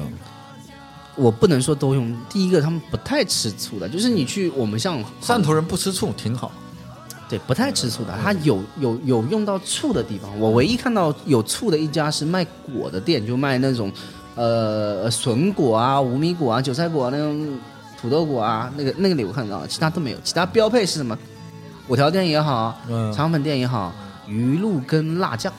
[1.15, 2.15] 我不能说都用。
[2.29, 6.51] 第一个，他们不太吃醋的，就是你去我们像汕头人不吃醋，挺好。
[7.27, 10.39] 对不太吃醋的，他有有有用到醋的地方。
[10.39, 13.91] 我唯一看到有醋的一家是卖果的店，就卖那种
[14.35, 17.57] 呃笋果啊、无米果啊、韭菜果啊那种
[17.99, 20.17] 土豆果啊，那个那个里我看到了，其他都没有。
[20.23, 21.17] 其他标配是什么？
[21.87, 23.91] 五条店也好，嗯肠粉店也好，
[24.27, 25.51] 鱼露跟辣酱，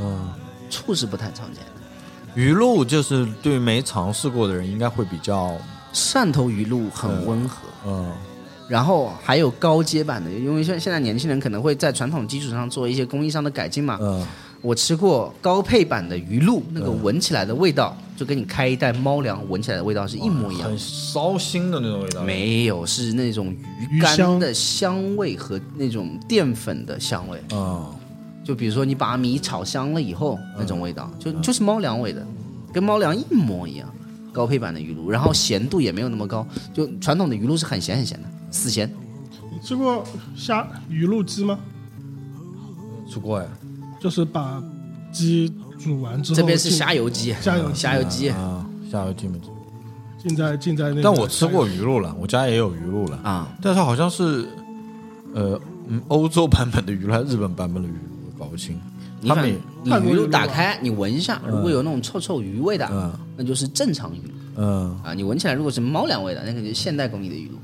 [0.00, 0.28] 嗯，
[0.70, 2.40] 醋是不太常见的。
[2.40, 5.56] 鱼露就是对没尝试过的人应该会比较
[5.92, 8.12] 汕头鱼露很温和，嗯
[8.66, 13.98] 然后还有高阶版的，因为现现在年轻人可能会在传统基础上做一些工艺上的改进嘛。
[14.00, 14.26] 嗯
[14.62, 20.78] 我吃过高配版的鱼露，那个闻起来的味道，就跟你开一袋猫粮闻起来的味道是一模一样很。
[20.78, 22.22] 烧心的那种味道。
[22.22, 23.54] 没有，是那种
[23.90, 27.38] 鱼干的香味和那种淀粉的香味。
[27.52, 27.86] 嗯
[28.44, 32.24] 就比如说你把米炒香了以后，那种味道，就就是猫粮味的，
[32.72, 33.88] 跟猫粮一模一样。
[34.32, 38.92] 高配版的鱼露，然后咸度也没有那么高，就传统的鱼露是很咸很咸的，死咸。
[39.52, 40.04] 你吃过
[40.34, 41.56] 虾鱼露鸡吗？
[43.08, 43.46] 吃过呀。
[44.00, 44.60] 就是把
[45.12, 45.48] 鸡
[45.78, 49.46] 煮完之后，这边是虾油鸡，虾油虾油鸡啊，虾油鸡没吃。
[50.18, 51.00] 浸在浸在那。
[51.00, 54.48] 但我吃过鱼露了，我家也有鱼露了，啊，但是好像是，
[55.32, 58.13] 呃，嗯，欧洲版本的鱼露还是日本版本的鱼露，我
[58.44, 58.78] 搞不清。
[59.20, 63.12] 你反他们你鱼露打开，你闻一下，如果有那种臭臭鱼味的，嗯。
[63.36, 64.18] 那就是正常鱼。
[64.18, 65.14] 露嗯，啊。
[65.14, 67.56] 你闻起来如果是猫粮味的，那肯定是现代工艺的鱼露。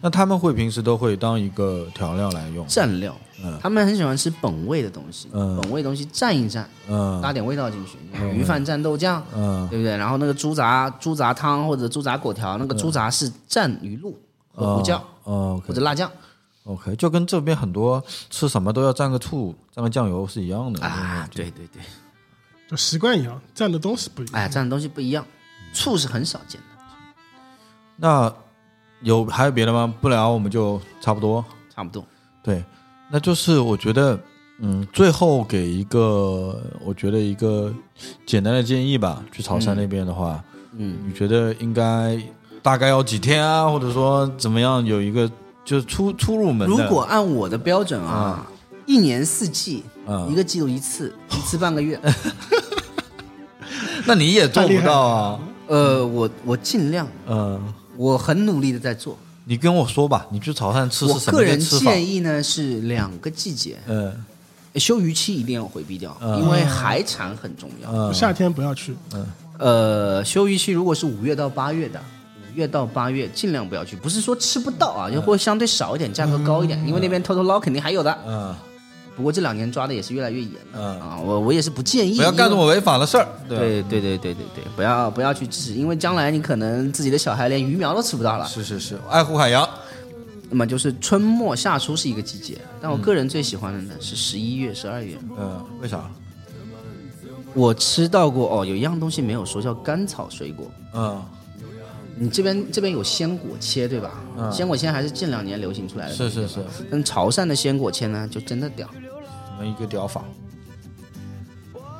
[0.00, 3.58] 那他们会平时都会当一个调料来用，蘸料，嗯。
[3.60, 5.58] 他们很喜欢吃本味的东西，嗯。
[5.60, 7.20] 本味东西蘸一蘸，嗯。
[7.22, 7.98] 搭点味道进去，
[8.36, 9.66] 鱼饭蘸豆酱，嗯。
[9.70, 9.96] 对不对？
[9.96, 14.14] 然后那个猪杂猪杂汤或者猪杂果条，那个猪杂是蘸鱼露
[14.54, 16.10] 和胡椒哦或者辣酱
[16.68, 21.80] OK，就跟这边很多吃什么都要蘸个醋、蘸个酱油是一样的啊，对对对，
[22.68, 24.34] 就习惯一样，蘸的东西不一样。
[24.34, 25.24] 哎，蘸的东西不一样，
[25.72, 26.76] 醋是很少见的，
[27.96, 28.30] 那
[29.00, 29.92] 有还有别的吗？
[30.02, 31.42] 不聊我们就差不多。
[31.74, 32.04] 差不多。
[32.42, 32.62] 对，
[33.10, 34.20] 那就是我觉得，
[34.58, 37.72] 嗯，最后给一个，我觉得一个
[38.26, 39.24] 简单的建议吧。
[39.32, 42.20] 去潮汕那边的话，嗯，你觉得应该
[42.62, 45.30] 大概要几天啊，或者说怎么样有一个
[45.68, 46.66] 就是出出入门？
[46.66, 48.46] 如果按我的标准啊，
[48.86, 52.00] 一年四季嗯一个季度一次，一次半个月。
[54.06, 57.60] 那你也做不到啊，呃，我我尽量，嗯。
[57.98, 59.18] 我很努力的在做。
[59.44, 61.58] 你跟我说吧，你去潮汕吃我是什么个人？
[61.58, 64.14] 建议呢是两个季节，嗯
[64.76, 67.90] 休渔期一定要回避掉，嗯因为海产很重要。
[67.92, 69.26] 嗯夏天不要去，嗯
[69.58, 72.17] 呃，休渔期如果是五月到八月的，五
[72.58, 78.18] 月到八月尽量不要去，不是说吃不到啊，就会相对少一点，价格高一点，因为那边偷偷捞肯定还有的。
[78.26, 78.52] 嗯，
[79.16, 83.28] 不过这两年抓的也是越来越严了嗯啊，我我也是不建议不要干这么违法的事儿。
[83.48, 88.44] 对对对对对对对，不要不要去吃，因为将来你可能自己的小孩连鱼苗都吃不到了。
[88.46, 89.66] 是是是，爱护海洋。
[90.50, 95.16] 那么就是春末夏初是一个季节，但我个人最喜欢的呢是十一月、十二月。
[95.38, 96.10] 嗯，为啥？
[97.54, 100.70] 我吃到过哦，有一样东西没有说，叫甘草水果。
[100.94, 101.22] 嗯，
[102.18, 104.20] 你这边这边有鲜果切对吧？
[104.36, 106.14] 嗯鲜果切还是近两年流行出来的。
[106.14, 108.88] 是是是，但潮汕的鲜果切呢，就真的屌。
[109.46, 110.24] 怎么一个屌法？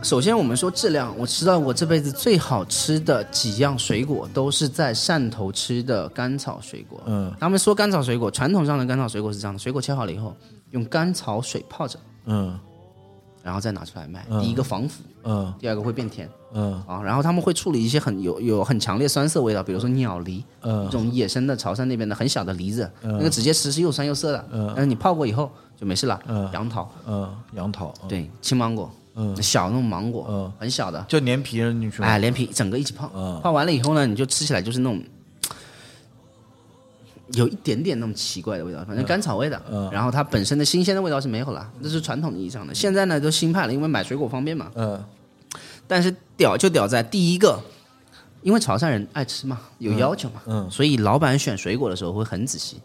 [0.00, 7.02] 首先我们说质量，我吃到我这辈子最好吃的几样水果都是在汕头吃的甘草水果。
[7.06, 10.36] 嗯他们说甘草水果，传统上的甘草水果是这样的：水果切好了以后，
[10.70, 12.58] 用甘草水泡着，嗯
[13.48, 14.26] 然后再拿出来卖。
[14.28, 17.00] 嗯第一个防腐，嗯第二个会变甜嗯啊。
[17.02, 24.48] 然后他们会处理一些很有有很强烈酸涩味道，比如说鸟梨，一嗯种野生的潮汕那边的很小的梨子，那个直接吃是又酸又涩的。
[24.52, 25.50] 嗯但是你泡过以后
[25.80, 26.20] 就没事了。
[26.26, 32.02] 嗯杨桃，嗯，杨桃，嗯，对，青芒果，嗯小那种芒果，嗯很小的，就连皮扔进去？
[32.02, 35.02] 哎，连皮整个一起泡，嗯泡完了以后呢，你就吃起来就是那种。
[37.32, 42.74] 有一点点那种奇怪的味道，反正甘草味的，嗯然后它本身的新鲜的味道是没有了，这是传统意义上的。
[42.74, 44.70] 现在呢都新派了，因为买水果方便嘛。
[44.74, 45.04] 嗯
[45.86, 47.58] 但是屌就屌在第一个，
[48.42, 52.80] 因为潮汕人爱吃嘛，有要求嘛，嗯所以老板选水果的时候会很仔细。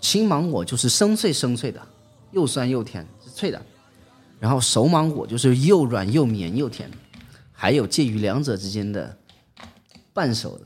[0.00, 1.80] 青芒果就是生脆生脆的，
[2.30, 3.60] 又酸又甜，是脆的。
[4.40, 6.88] 然后熟芒果就是又软又绵又甜，
[7.52, 9.16] 还有介于两者之间的
[10.14, 10.64] 半熟的，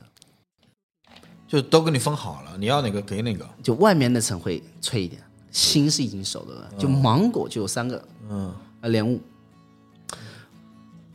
[1.52, 3.46] 就都给你分好了，你要哪个给哪个。
[3.62, 5.20] 就外面那层会脆一点，
[5.50, 6.70] 心是已经熟的了。
[6.78, 8.54] 就芒果就有三个，嗯。
[8.80, 9.20] 呃，莲雾，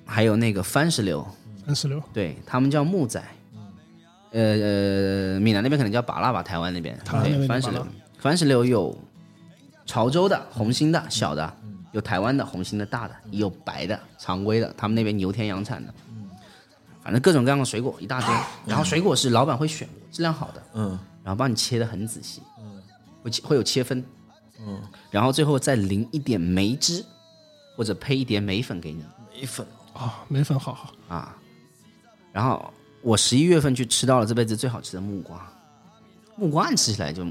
[0.06, 1.26] 还有那个番石榴，
[1.66, 3.20] 番石榴，对他们叫木仔，
[4.32, 6.96] 呃呃，闽南那边可能叫拔蜡吧，台湾那边。
[7.00, 7.88] 台湾那边叫番石榴。
[8.20, 8.96] 番石榴有
[9.88, 11.52] 潮州的红心的小的，
[11.94, 15.92] 有台湾的红心的大的，也有白的常规的，他们那边牛田羊产的，
[17.08, 18.36] 反正各种各样的水果一大堆，
[18.66, 22.84] 然后水果是老板会选质量好的，嗯然后帮你切的很仔细，嗯
[23.24, 24.04] 会切会有切分，
[24.60, 24.82] 嗯。
[25.10, 27.02] 然后最后再淋一点梅汁
[27.78, 31.34] 或者配一点梅粉给你，梅粉啊，梅粉好好，啊，
[32.34, 35.50] 然后我十一月份去吃到了这辈子最好吃的木瓜，
[36.36, 37.26] 木瓜你吃起来就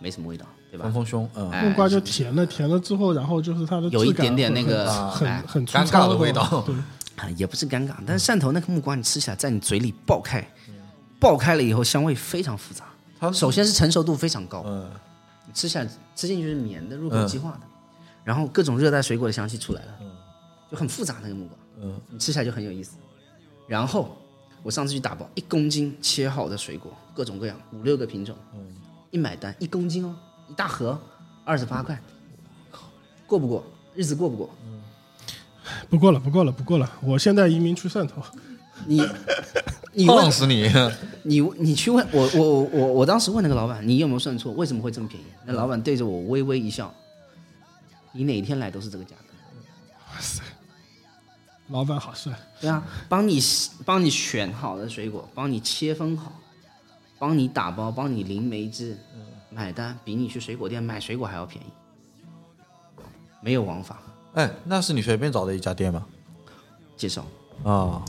[0.00, 0.86] 没什么味道，对吧？
[0.86, 0.92] 丰？
[0.92, 6.74] 丰胸，嗯，哎木瓜就甜了，甜了之后，然后就是它的有一点点那个很哎很尴尬糙的味道对，
[7.16, 10.46] 啊也不是尴尬，但是汕头那个木瓜你吃起来在你嘴里爆开，
[11.20, 12.84] 爆开了以后香味非常复杂。
[13.18, 14.90] 它首先是成熟度非常高，嗯
[15.46, 15.86] 你吃起来
[16.16, 17.60] 吃进去是绵的，入口即化的，
[18.24, 19.98] 然后各种热带水果的香气出来了，
[20.70, 21.56] 就很复杂那个木瓜。
[21.82, 22.96] 嗯你吃起来就很有意思。
[23.68, 24.16] 然后
[24.62, 28.36] 我上次去打包一公斤切好的水果，各种各样五六个品种，
[29.10, 30.14] 一买单一公斤哦，
[30.48, 31.00] 一大盒
[31.44, 31.98] 二十八块，
[33.26, 33.64] 过不过？
[33.94, 34.50] 日子过不过？
[35.88, 38.22] 不过了，不过了，不过了，我现在移民去汕头，
[38.86, 39.02] 你
[39.92, 40.70] 你问胖死你！
[41.22, 44.52] 你你去问我我我我我当时问那个老板，你有没有算错？
[44.52, 45.26] 为什么会这么便宜？
[45.44, 46.92] 那老板对着我微微一笑，
[48.12, 49.34] 你哪天来都是这个价格。
[50.12, 50.42] 哇塞
[51.68, 53.40] 老板好帅，对啊，帮你
[53.86, 56.32] 帮你选好的水果，帮你切分好，
[57.18, 58.98] 帮你打包，帮你淋梅汁，
[59.50, 61.68] 买单比你去水果店买水果还要便宜，
[63.40, 63.98] 没有王法。
[64.34, 66.04] 哎，那是你随便找的一家店吗？
[66.96, 67.24] 介绍。
[67.62, 68.02] 啊，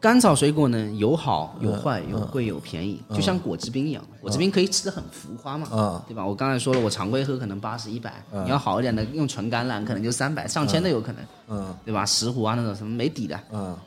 [0.00, 6.02] 甘草水果呢，有好有坏，有贵有便宜，就像果汁冰一样，果汁冰可以吃的很浮夸嘛，嗯。
[6.08, 6.26] 对吧？
[6.26, 11.76] 我刚才说了，我常规喝可能八十一百，你要好一点的用纯橄榄可能就三百上千的有可能，嗯。
[11.84, 12.04] 对吧？
[12.04, 13.78] 石斛啊那种什么没底的，嗯，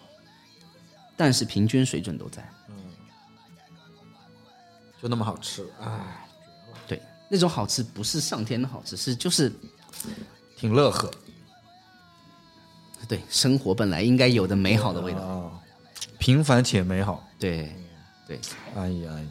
[1.18, 2.76] 但是平均水准都在，嗯。
[5.02, 6.26] 就那么好吃，哎，
[6.88, 9.52] 对，那种好吃不是上天的好吃，是就是
[10.56, 11.12] 挺乐呵
[13.08, 15.52] 对生活本来应该有的美好的味道，啊，
[16.20, 17.24] 平凡且美好。
[17.40, 17.72] 对
[18.28, 18.40] 对。
[18.76, 19.28] 哎呀哎呀，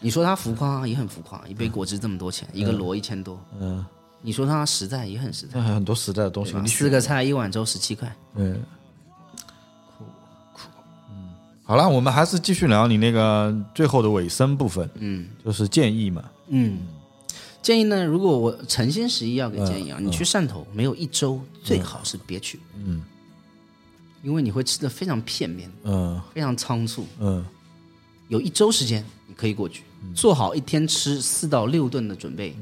[0.00, 3.40] 你说他浮夸也很浮夸，一杯果汁这么多钱，一个螺一千多。
[3.58, 3.84] 嗯，
[4.20, 5.60] 你说他实在也很实在。
[5.60, 8.14] 很多实在的东西，你四个菜一碗粥十七块。
[8.34, 8.60] 嗯，
[9.96, 10.04] 酷
[10.52, 10.68] 酷，
[11.10, 11.34] 嗯，
[11.64, 15.28] 好了，我们还是继续聊你那个最后的尾声部分，嗯。
[15.44, 16.24] 就是建议嘛。
[16.48, 16.86] 嗯，
[17.66, 22.60] 建议呢，如果我诚心实意要给建议啊，你去汕头没有一周，最好是别去。
[22.76, 23.02] 嗯。
[24.22, 26.22] 因为你会吃的非常片面，嗯。
[26.32, 27.04] 非常仓促。
[27.18, 27.44] 嗯。
[28.28, 29.82] 有一周时间，你可以过去，
[30.14, 32.56] 做好一天吃四到六顿的准备，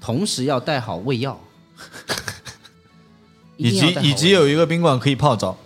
[0.00, 1.40] 同时要带好胃药，
[3.58, 5.58] 以及以及有一个宾馆可以泡澡。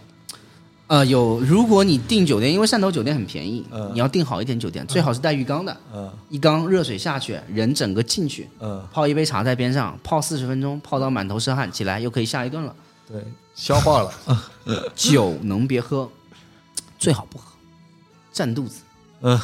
[0.88, 12.74] 呃，有，如果你订酒店，因为汕头酒店很便宜，嗯你要订好一点酒店，最好是带浴缸的，嗯一缸热水下去，人整个进去，嗯，泡一杯茶在边上，泡四十分钟，泡到满头是汗，起来又可以下一顿了。
[13.08, 14.12] 对，消化了。
[14.94, 16.08] 酒能别喝，
[16.98, 17.46] 最好不喝，
[18.32, 18.82] 占肚子。
[19.22, 19.40] 嗯，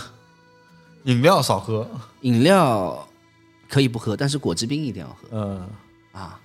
[1.04, 1.84] 饮料少喝。
[2.20, 3.04] 饮料
[3.68, 5.68] 可以不喝，但是果汁冰一定要喝嗯，
[6.12, 6.38] 啊！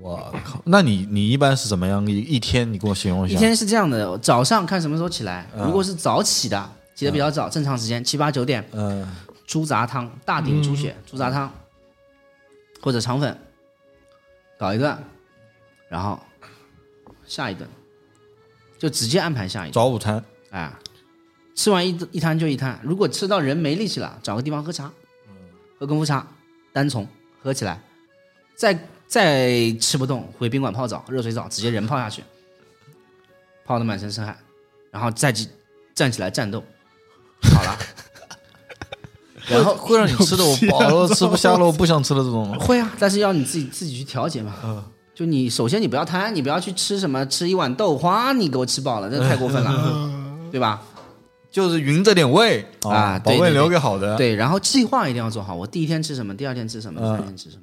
[0.00, 2.70] 我靠， 那你你一般是怎么样一一天？
[2.72, 3.36] 你给我形容一下。
[3.36, 9.06] 一天是这样的，早上看什么时候起来，如果是早起的，起得比较早，正常时间七八九点，嗯
[9.46, 11.52] 猪杂汤，大鼎猪血猪杂汤，
[12.80, 13.38] 或者肠粉，
[14.58, 14.96] 搞一顿，
[15.88, 16.18] 然后
[17.24, 17.68] 下一顿，
[18.78, 19.72] 就直接安排下一顿。
[19.72, 20.22] 早午餐。
[20.50, 20.72] 哎，
[21.54, 24.90] 吃完一一摊就一摊，如果吃到人没力气了，找个地方喝茶，
[25.78, 26.26] 喝功夫茶，
[26.72, 27.06] 单丛
[27.42, 27.80] 喝起来，
[28.54, 28.76] 再
[29.06, 32.22] 再吃不动，回宾馆泡澡，热水澡，直接人泡下去，
[33.64, 34.36] 泡的满身是汗，
[34.90, 35.48] 然后再起
[35.94, 36.62] 站起来战斗，
[37.42, 37.78] 好了。
[39.48, 42.52] 然后会让你吃的我饱了吃不下了，我不想吃了这种。
[42.58, 44.52] 会啊，但是要你自己自己去调节嘛。
[45.14, 50.82] 就你首先你不要贪，你不要去吃什么吃一碗豆花，你给我吃饱了，这太过分了，嗯， 对吧？
[51.48, 57.62] 就是匀着点胃啊把胃留给好的。，对，然后计划一定要做好，我第一天吃什么，第二天吃什么，第三天吃什么。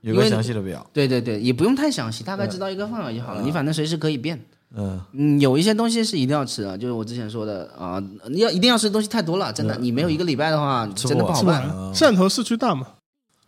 [0.00, 0.84] 有个详细的表。
[0.92, 3.42] 对对对，也不用太详细，大概知道一个范围就好了。
[3.42, 4.38] 你反正随时可以变。
[4.76, 7.98] 嗯嗯，有一些东西是一定要吃的，就是我之前说的啊、
[8.28, 11.66] 你要一定要吃的东西太多了，真的，你没有一个礼拜的话，真的不好办。？
[11.94, 12.86] 汕头市区大吗？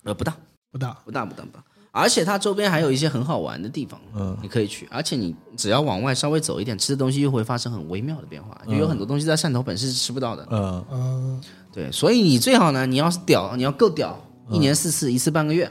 [0.04, 0.34] 呃，不大，
[0.72, 0.96] 不大。
[1.04, 1.62] 不大，不大，不大。
[1.92, 4.88] 而且它周边还有一些很好玩的地方，嗯你可以去。
[4.90, 10.46] 而且你只要往外稍微走一点，吃的东西又会发生很微妙的变化，就有很多东西在汕头本身是吃不到的。
[10.50, 11.40] 嗯嗯，
[11.72, 14.16] 对，所以你最好呢，你要是屌，你要够屌，
[14.50, 15.70] 一年四次，一次半个月，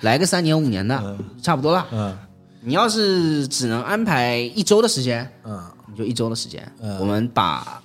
[0.00, 1.86] 来个三年五年的，差不多了。
[1.92, 2.16] 嗯
[2.62, 6.70] 你要是只能安排一周的时间，嗯你就一周的时间。
[6.82, 7.82] 嗯我们把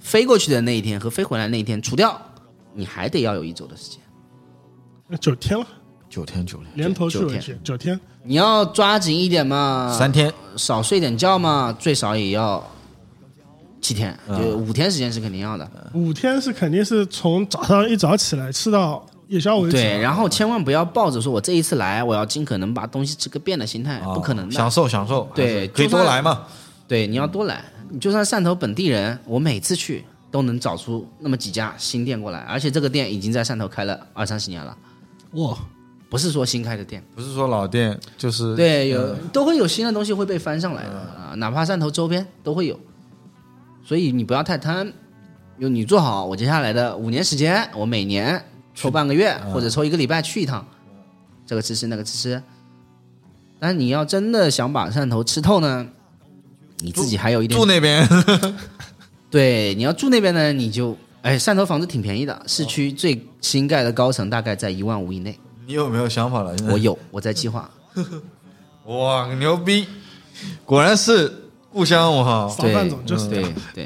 [0.00, 2.20] 飞过去的那一天和飞回来那一天除掉，
[2.74, 4.00] 你还得要有一周的时间。
[5.06, 5.64] 那九天了，
[6.08, 8.00] 九天九天连头去九天尾去，九天。
[8.24, 10.32] 你要抓紧一点嘛，三天。
[10.56, 12.68] 少睡点觉嘛，最少也要
[13.80, 15.70] 七天，就五天时间是肯定要的。
[15.94, 19.76] 五天是肯定是从早上一早起来吃到夜宵为止。
[19.76, 24.54] 对，然后千万不要抱着说我这一次来，我要尽可能把东西吃个遍的心态，啊不可能的。
[24.54, 25.26] 享受享受。
[25.34, 26.42] 对可以多来嘛。
[26.86, 27.64] 对，你要多来。
[27.88, 34.76] 你就算汕头本地人，我每次去都能找出那么几家新店过来，而且这个店已经在汕头开了二三十年了，
[35.32, 35.56] 哇，
[36.08, 37.02] 不是说新开的店。
[37.14, 42.78] 不是说老店，就是对，有都会有新的东西会被翻上来的啊，哪怕汕头周边都会有。
[43.84, 44.92] 所以你不要太贪，
[45.60, 48.44] 就你做好，我接下来的五年时间，我每年
[48.74, 50.66] 抽半个月或者抽一个礼拜去一趟，
[51.46, 52.42] 这个吃吃那个吃吃。
[53.58, 55.86] 但是你要真的想把汕头吃透呢，
[56.78, 58.08] 你自己还有一点住那边。
[59.30, 65.38] 对，你要住那边呢，你就哎，汕头房子挺便宜的，市区最新盖的高层大概在一万五以内。
[65.66, 66.56] 你有没有想法了？
[66.56, 67.70] 现在我有，我在计划。
[68.86, 69.86] 哇，牛逼！
[70.64, 71.32] 果然是
[71.70, 72.48] 故乡，我靠！
[72.48, 73.84] 房范总就是对对，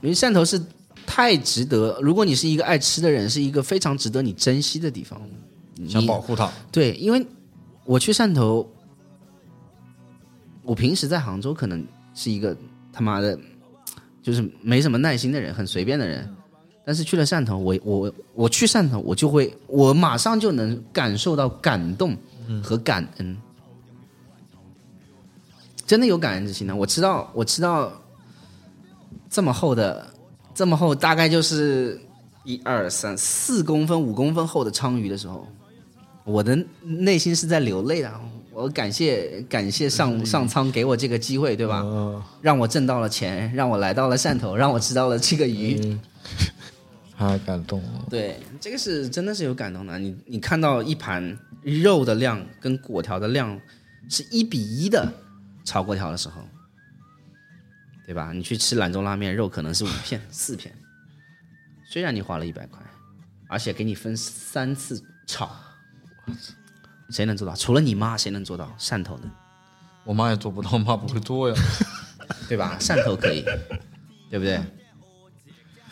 [0.00, 0.60] 因为汕头是
[1.06, 5.20] 太值得，如果你是一个爱吃的人，是一个非常值得你珍惜的地方。
[5.88, 6.50] 想保护它。
[6.70, 7.26] 对，因为
[7.84, 8.68] 我去汕头，
[10.62, 12.56] 我平时在杭州可能是一个
[12.92, 13.38] 他妈的，
[14.22, 16.32] 就是没什么耐心的人，很随便的人。
[16.86, 22.16] 但是去了汕头，我我我去汕头，我就会我马上就能感受到感动
[22.62, 23.36] 和感恩，
[25.86, 26.76] 真的有感恩之心的。
[26.76, 27.90] 我吃到我吃到
[29.30, 30.13] 这么厚的
[30.54, 32.00] 这么厚，大概就是
[32.44, 35.46] 一二三四公分五公分厚的鲳鱼的时候，
[36.24, 38.12] 我的内心是在流泪的。
[38.52, 41.82] 我感谢感谢上上苍给我这个机会，对吧？
[42.40, 45.98] 让我挣到了钱，让我来到了汕头，让我吃到了这个鱼。
[47.18, 48.06] 太感动了。
[48.08, 49.98] 对，这个是真的是有感动的。
[49.98, 53.60] 你你看到一盘肉的量跟果条的量
[54.08, 55.12] 是一比一的
[55.64, 56.40] 炒粿条的时候，
[58.06, 58.32] 对吧？
[58.32, 60.74] 你去吃兰州拉面，肉可能是五片 四片，
[61.86, 62.80] 虽然你花了一百块，
[63.48, 65.50] 而且给你分三次炒，
[67.10, 67.54] 谁能做到？
[67.54, 68.74] 除了你妈，谁能做到？
[68.78, 69.30] 汕头的，
[70.04, 71.56] 我妈也做不到，我妈不会做呀。
[72.48, 72.76] 对吧？
[72.80, 73.42] 汕头可以，
[74.30, 74.60] 对不对？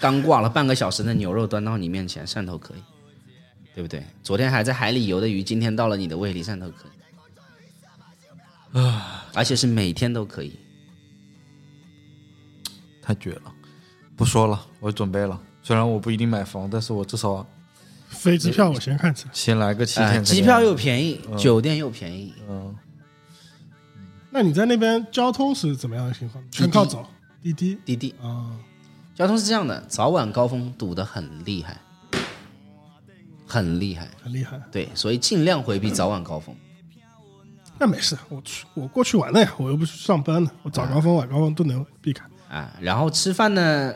[0.01, 2.83] 刚挂了半个小时的牛肉端到你面前，汕头可以，
[3.75, 4.05] 对不对？
[4.23, 6.89] 昨天还在海里游的鱼，今天到了你的胃里，汕头可
[8.75, 10.59] 以，啊，而且是每天都可以。
[13.03, 13.53] 太绝了！
[14.17, 15.39] 不说了，我准备了。
[15.63, 17.45] 虽然我不一定买房，但是我至少
[18.09, 19.31] 飞机票我先看起来。
[19.33, 20.25] 先来个七哎天。
[20.25, 22.77] 机票又便宜，酒店又便宜，嗯，
[24.31, 26.43] 那你在那边交通是怎么样的情况？
[26.51, 27.05] 全靠走
[27.43, 28.55] 滴滴滴滴啊？
[29.15, 31.81] 交通是这样的，早晚高峰堵得很厉害，
[33.47, 34.09] 很厉害。
[34.23, 34.61] 很厉害。
[34.71, 36.55] 对，所以尽量回避早晚高峰。
[37.79, 42.25] 那没事，我去我过去玩了呀，我又不是上班的，我早高峰晚高峰都能避开。
[42.53, 43.95] 啊，然后吃饭呢，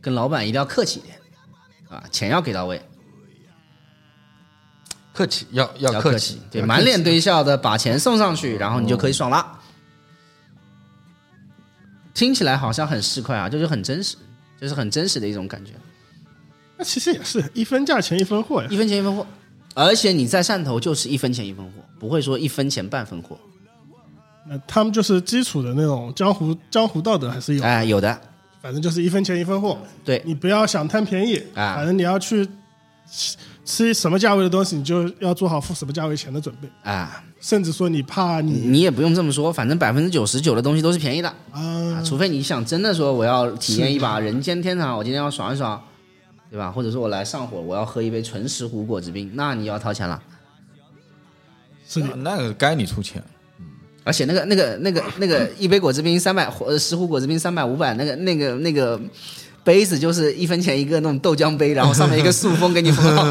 [0.00, 1.20] 跟老板一定要客气一点，
[1.90, 2.80] 啊，钱要给到位，
[5.12, 9.60] 客气要要要客气，对，满脸堆笑的把钱送上去，然后你就可以爽了。
[12.14, 14.16] 听起来好像很市侩啊，就是很真实，
[14.58, 15.72] 就是很真实的一种感觉，
[16.78, 18.78] 那其实也是一分价钱一分货呀一。
[18.78, 19.26] 分钱一分货，
[19.74, 23.38] 而且你在汕头就是一分钱一分货，不会说一分钱半分货，
[24.46, 28.20] 那他们就是基础的那种江湖江湖道德还是有，哎，有的，
[28.60, 29.78] 反正就是一分钱一分货。
[30.04, 32.46] 对，你不要想贪便宜，啊反正你要去
[33.10, 36.68] 吃吃什么价位的东西，你就要做好付什么价位钱的准备。
[36.82, 41.28] 啊，甚至说你怕你你也不用这么说，反正百分之九十九的东西都是便宜的。
[41.50, 41.60] 啊
[41.94, 45.82] 啊，除非你想真的说我要体验一把人间天堂，我今天要爽一爽，
[46.50, 46.70] 对吧？
[46.70, 50.22] 或者说我来上火，我要喝一杯纯石斛果汁冰，那你要掏钱了。
[51.88, 53.22] 是的，那个该你出钱。
[54.04, 59.00] 而且那个那个那个那个一杯果汁冰三百，呃，石斛果汁冰三百五百，那个那个那个
[59.64, 63.24] 杯子就是一分钱一个那种豆浆杯，然后上面一个塑封给你封好，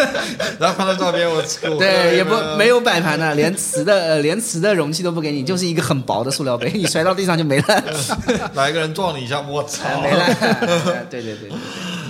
[0.58, 1.42] 然后拍到照片，我
[1.78, 7.84] 对，也不没有摆盘的，连瓷的呃连瓷的容器都不给你，就是一个很薄的塑料杯， 你摔到地上就没了。
[8.56, 10.00] 来一个人撞你一下，我操！
[10.00, 11.06] 没了。
[11.10, 11.58] 对对对对对，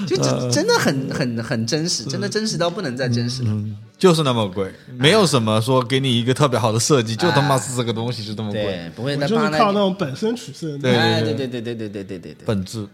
[0.05, 3.65] 就真真的很很很真实，真的真实到不能再真实了。
[3.97, 12.45] 就是那么贵，没有什么说给你一个特别好的设计，就他妈是这个东西就这么贵，对，不会我就是靠那种本身取胜，对哎，对对对对对对对对对。
[12.45, 12.87] 本质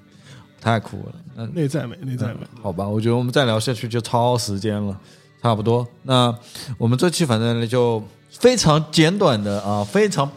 [0.60, 1.14] 太酷了。
[1.34, 2.40] 那内在美，内在美。
[2.62, 4.96] 好吧，我觉得我们再聊下去就超时间了，
[5.42, 5.86] 差不多。
[6.02, 6.32] 那
[6.76, 10.30] 我们这期反正就非常简短的啊，非常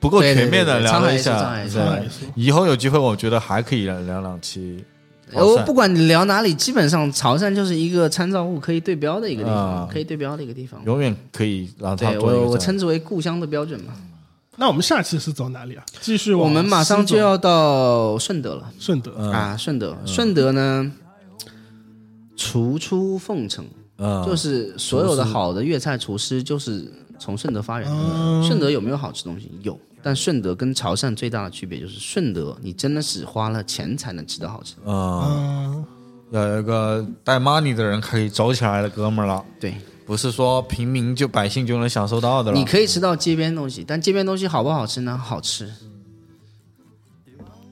[0.00, 1.56] 不够对对全面的对对聊了一下
[2.34, 4.84] 以后有机会我觉得还可以聊聊两期。
[5.34, 9.88] 我不管你聊哪里，基本上潮汕就是一个参照物，可以对标的一个地方，啊。
[9.90, 10.80] 可以对标的一个地方。
[10.84, 13.92] 永远可以让它对做一个这样我我称之为故乡的标准嘛。
[14.56, 15.82] 那我们下期是走哪里啊？
[16.00, 18.70] 继续往我们马上就要到顺德了。
[18.78, 19.30] 顺德，嗯。
[19.30, 19.56] 啊！
[19.56, 20.92] 顺德，顺德呢，
[22.36, 23.64] 厨出凤城，
[23.96, 27.88] 嗯，就是所有的好的粤菜厨师就是从顺德发源。
[27.88, 29.52] 嗯顺德有没有好吃东西？
[29.62, 34.82] 有，但顺德跟潮汕最大的区别就是，顺德你真的是花了钱才能吃到好吃的。
[34.86, 35.84] 嗯，
[36.32, 39.76] 有一个带 money 的人可以走起来的哥们儿了，对，
[40.06, 42.58] 不是说平民就百姓就能享受到的了。
[42.58, 45.16] 你可以吃到街边东西，但街边东西好不好吃呢？
[45.16, 45.70] 好吃，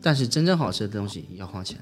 [0.02, 1.78] 但是真正好吃的东西要花钱。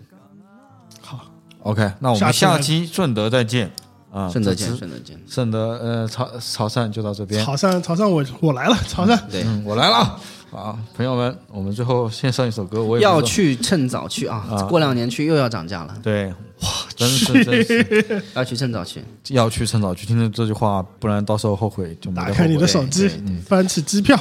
[1.01, 1.27] 好
[1.61, 3.71] ，OK，那我们下期顺德再见
[4.17, 4.31] 啊！
[4.31, 5.21] 顺德见，顺德见。
[5.29, 7.45] 顺德呃潮潮汕就到这边。
[7.45, 10.19] 潮汕，潮汕我我来了，潮汕对，嗯，我来了
[10.53, 14.67] 啊，朋友们，我们最后献上一首歌，我也要去趁早去啊！
[14.71, 19.05] 过两年去又要涨价了，对，哇，真是真是要去趁早去。
[19.29, 23.11] 要去趁早去听听这句话，不然到时候后悔就打开你的手机，
[23.45, 24.19] 翻起机票，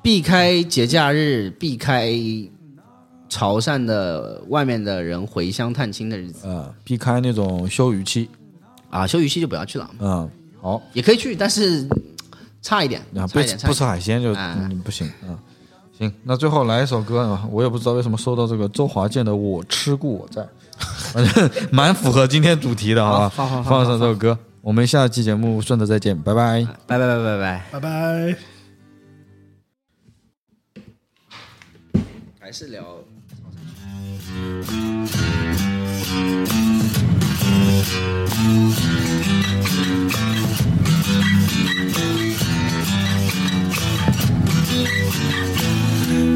[0.00, 2.12] 避开节假日，避开
[3.28, 8.28] 潮汕的外面的人回乡探亲的日子呃，避开那种休渔期，
[8.92, 11.88] 啊，休渔期就不要去了，嗯，好，也可以去，但是
[12.60, 13.78] 差一点，啊，不差一点，差不一点。
[13.78, 14.34] 吃海鲜就
[14.84, 15.32] 不行啊。
[15.98, 20.42] 行，那最后来一首歌啊，我也不知道为什么收到这个周华健的《我吃故我在》，
[21.12, 23.28] 反正蛮符合今天主题的，好吧？
[23.30, 26.62] 好好好放上这首歌，我们下期节目顺着再见，拜拜。
[26.86, 28.36] 拜拜拜拜拜，拜拜。
[32.38, 32.84] 还是聊。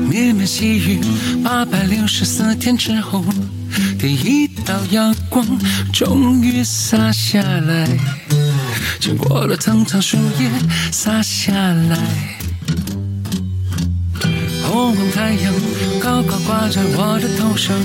[0.08, 1.00] 绵绵细雨，
[1.44, 3.24] 八百六十四天之后，
[3.98, 5.46] 第一道阳光
[5.92, 7.86] 终于洒下来，
[8.98, 10.50] 经过了层层树叶
[10.90, 11.98] 洒下来。
[14.64, 15.52] 红红太阳
[16.00, 17.76] 高高挂在我的头上，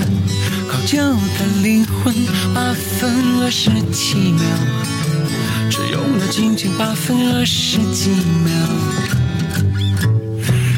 [0.72, 2.14] 好久的灵魂，
[2.54, 4.40] 八分二十七秒，
[5.70, 8.08] 只用了仅仅八分二十几
[8.42, 8.50] 秒。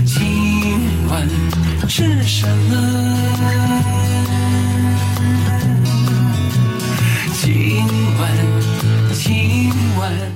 [0.05, 1.29] 今晚
[1.89, 2.75] 吃什么？
[7.41, 7.87] 今
[8.19, 8.33] 晚，
[9.13, 10.34] 今晚。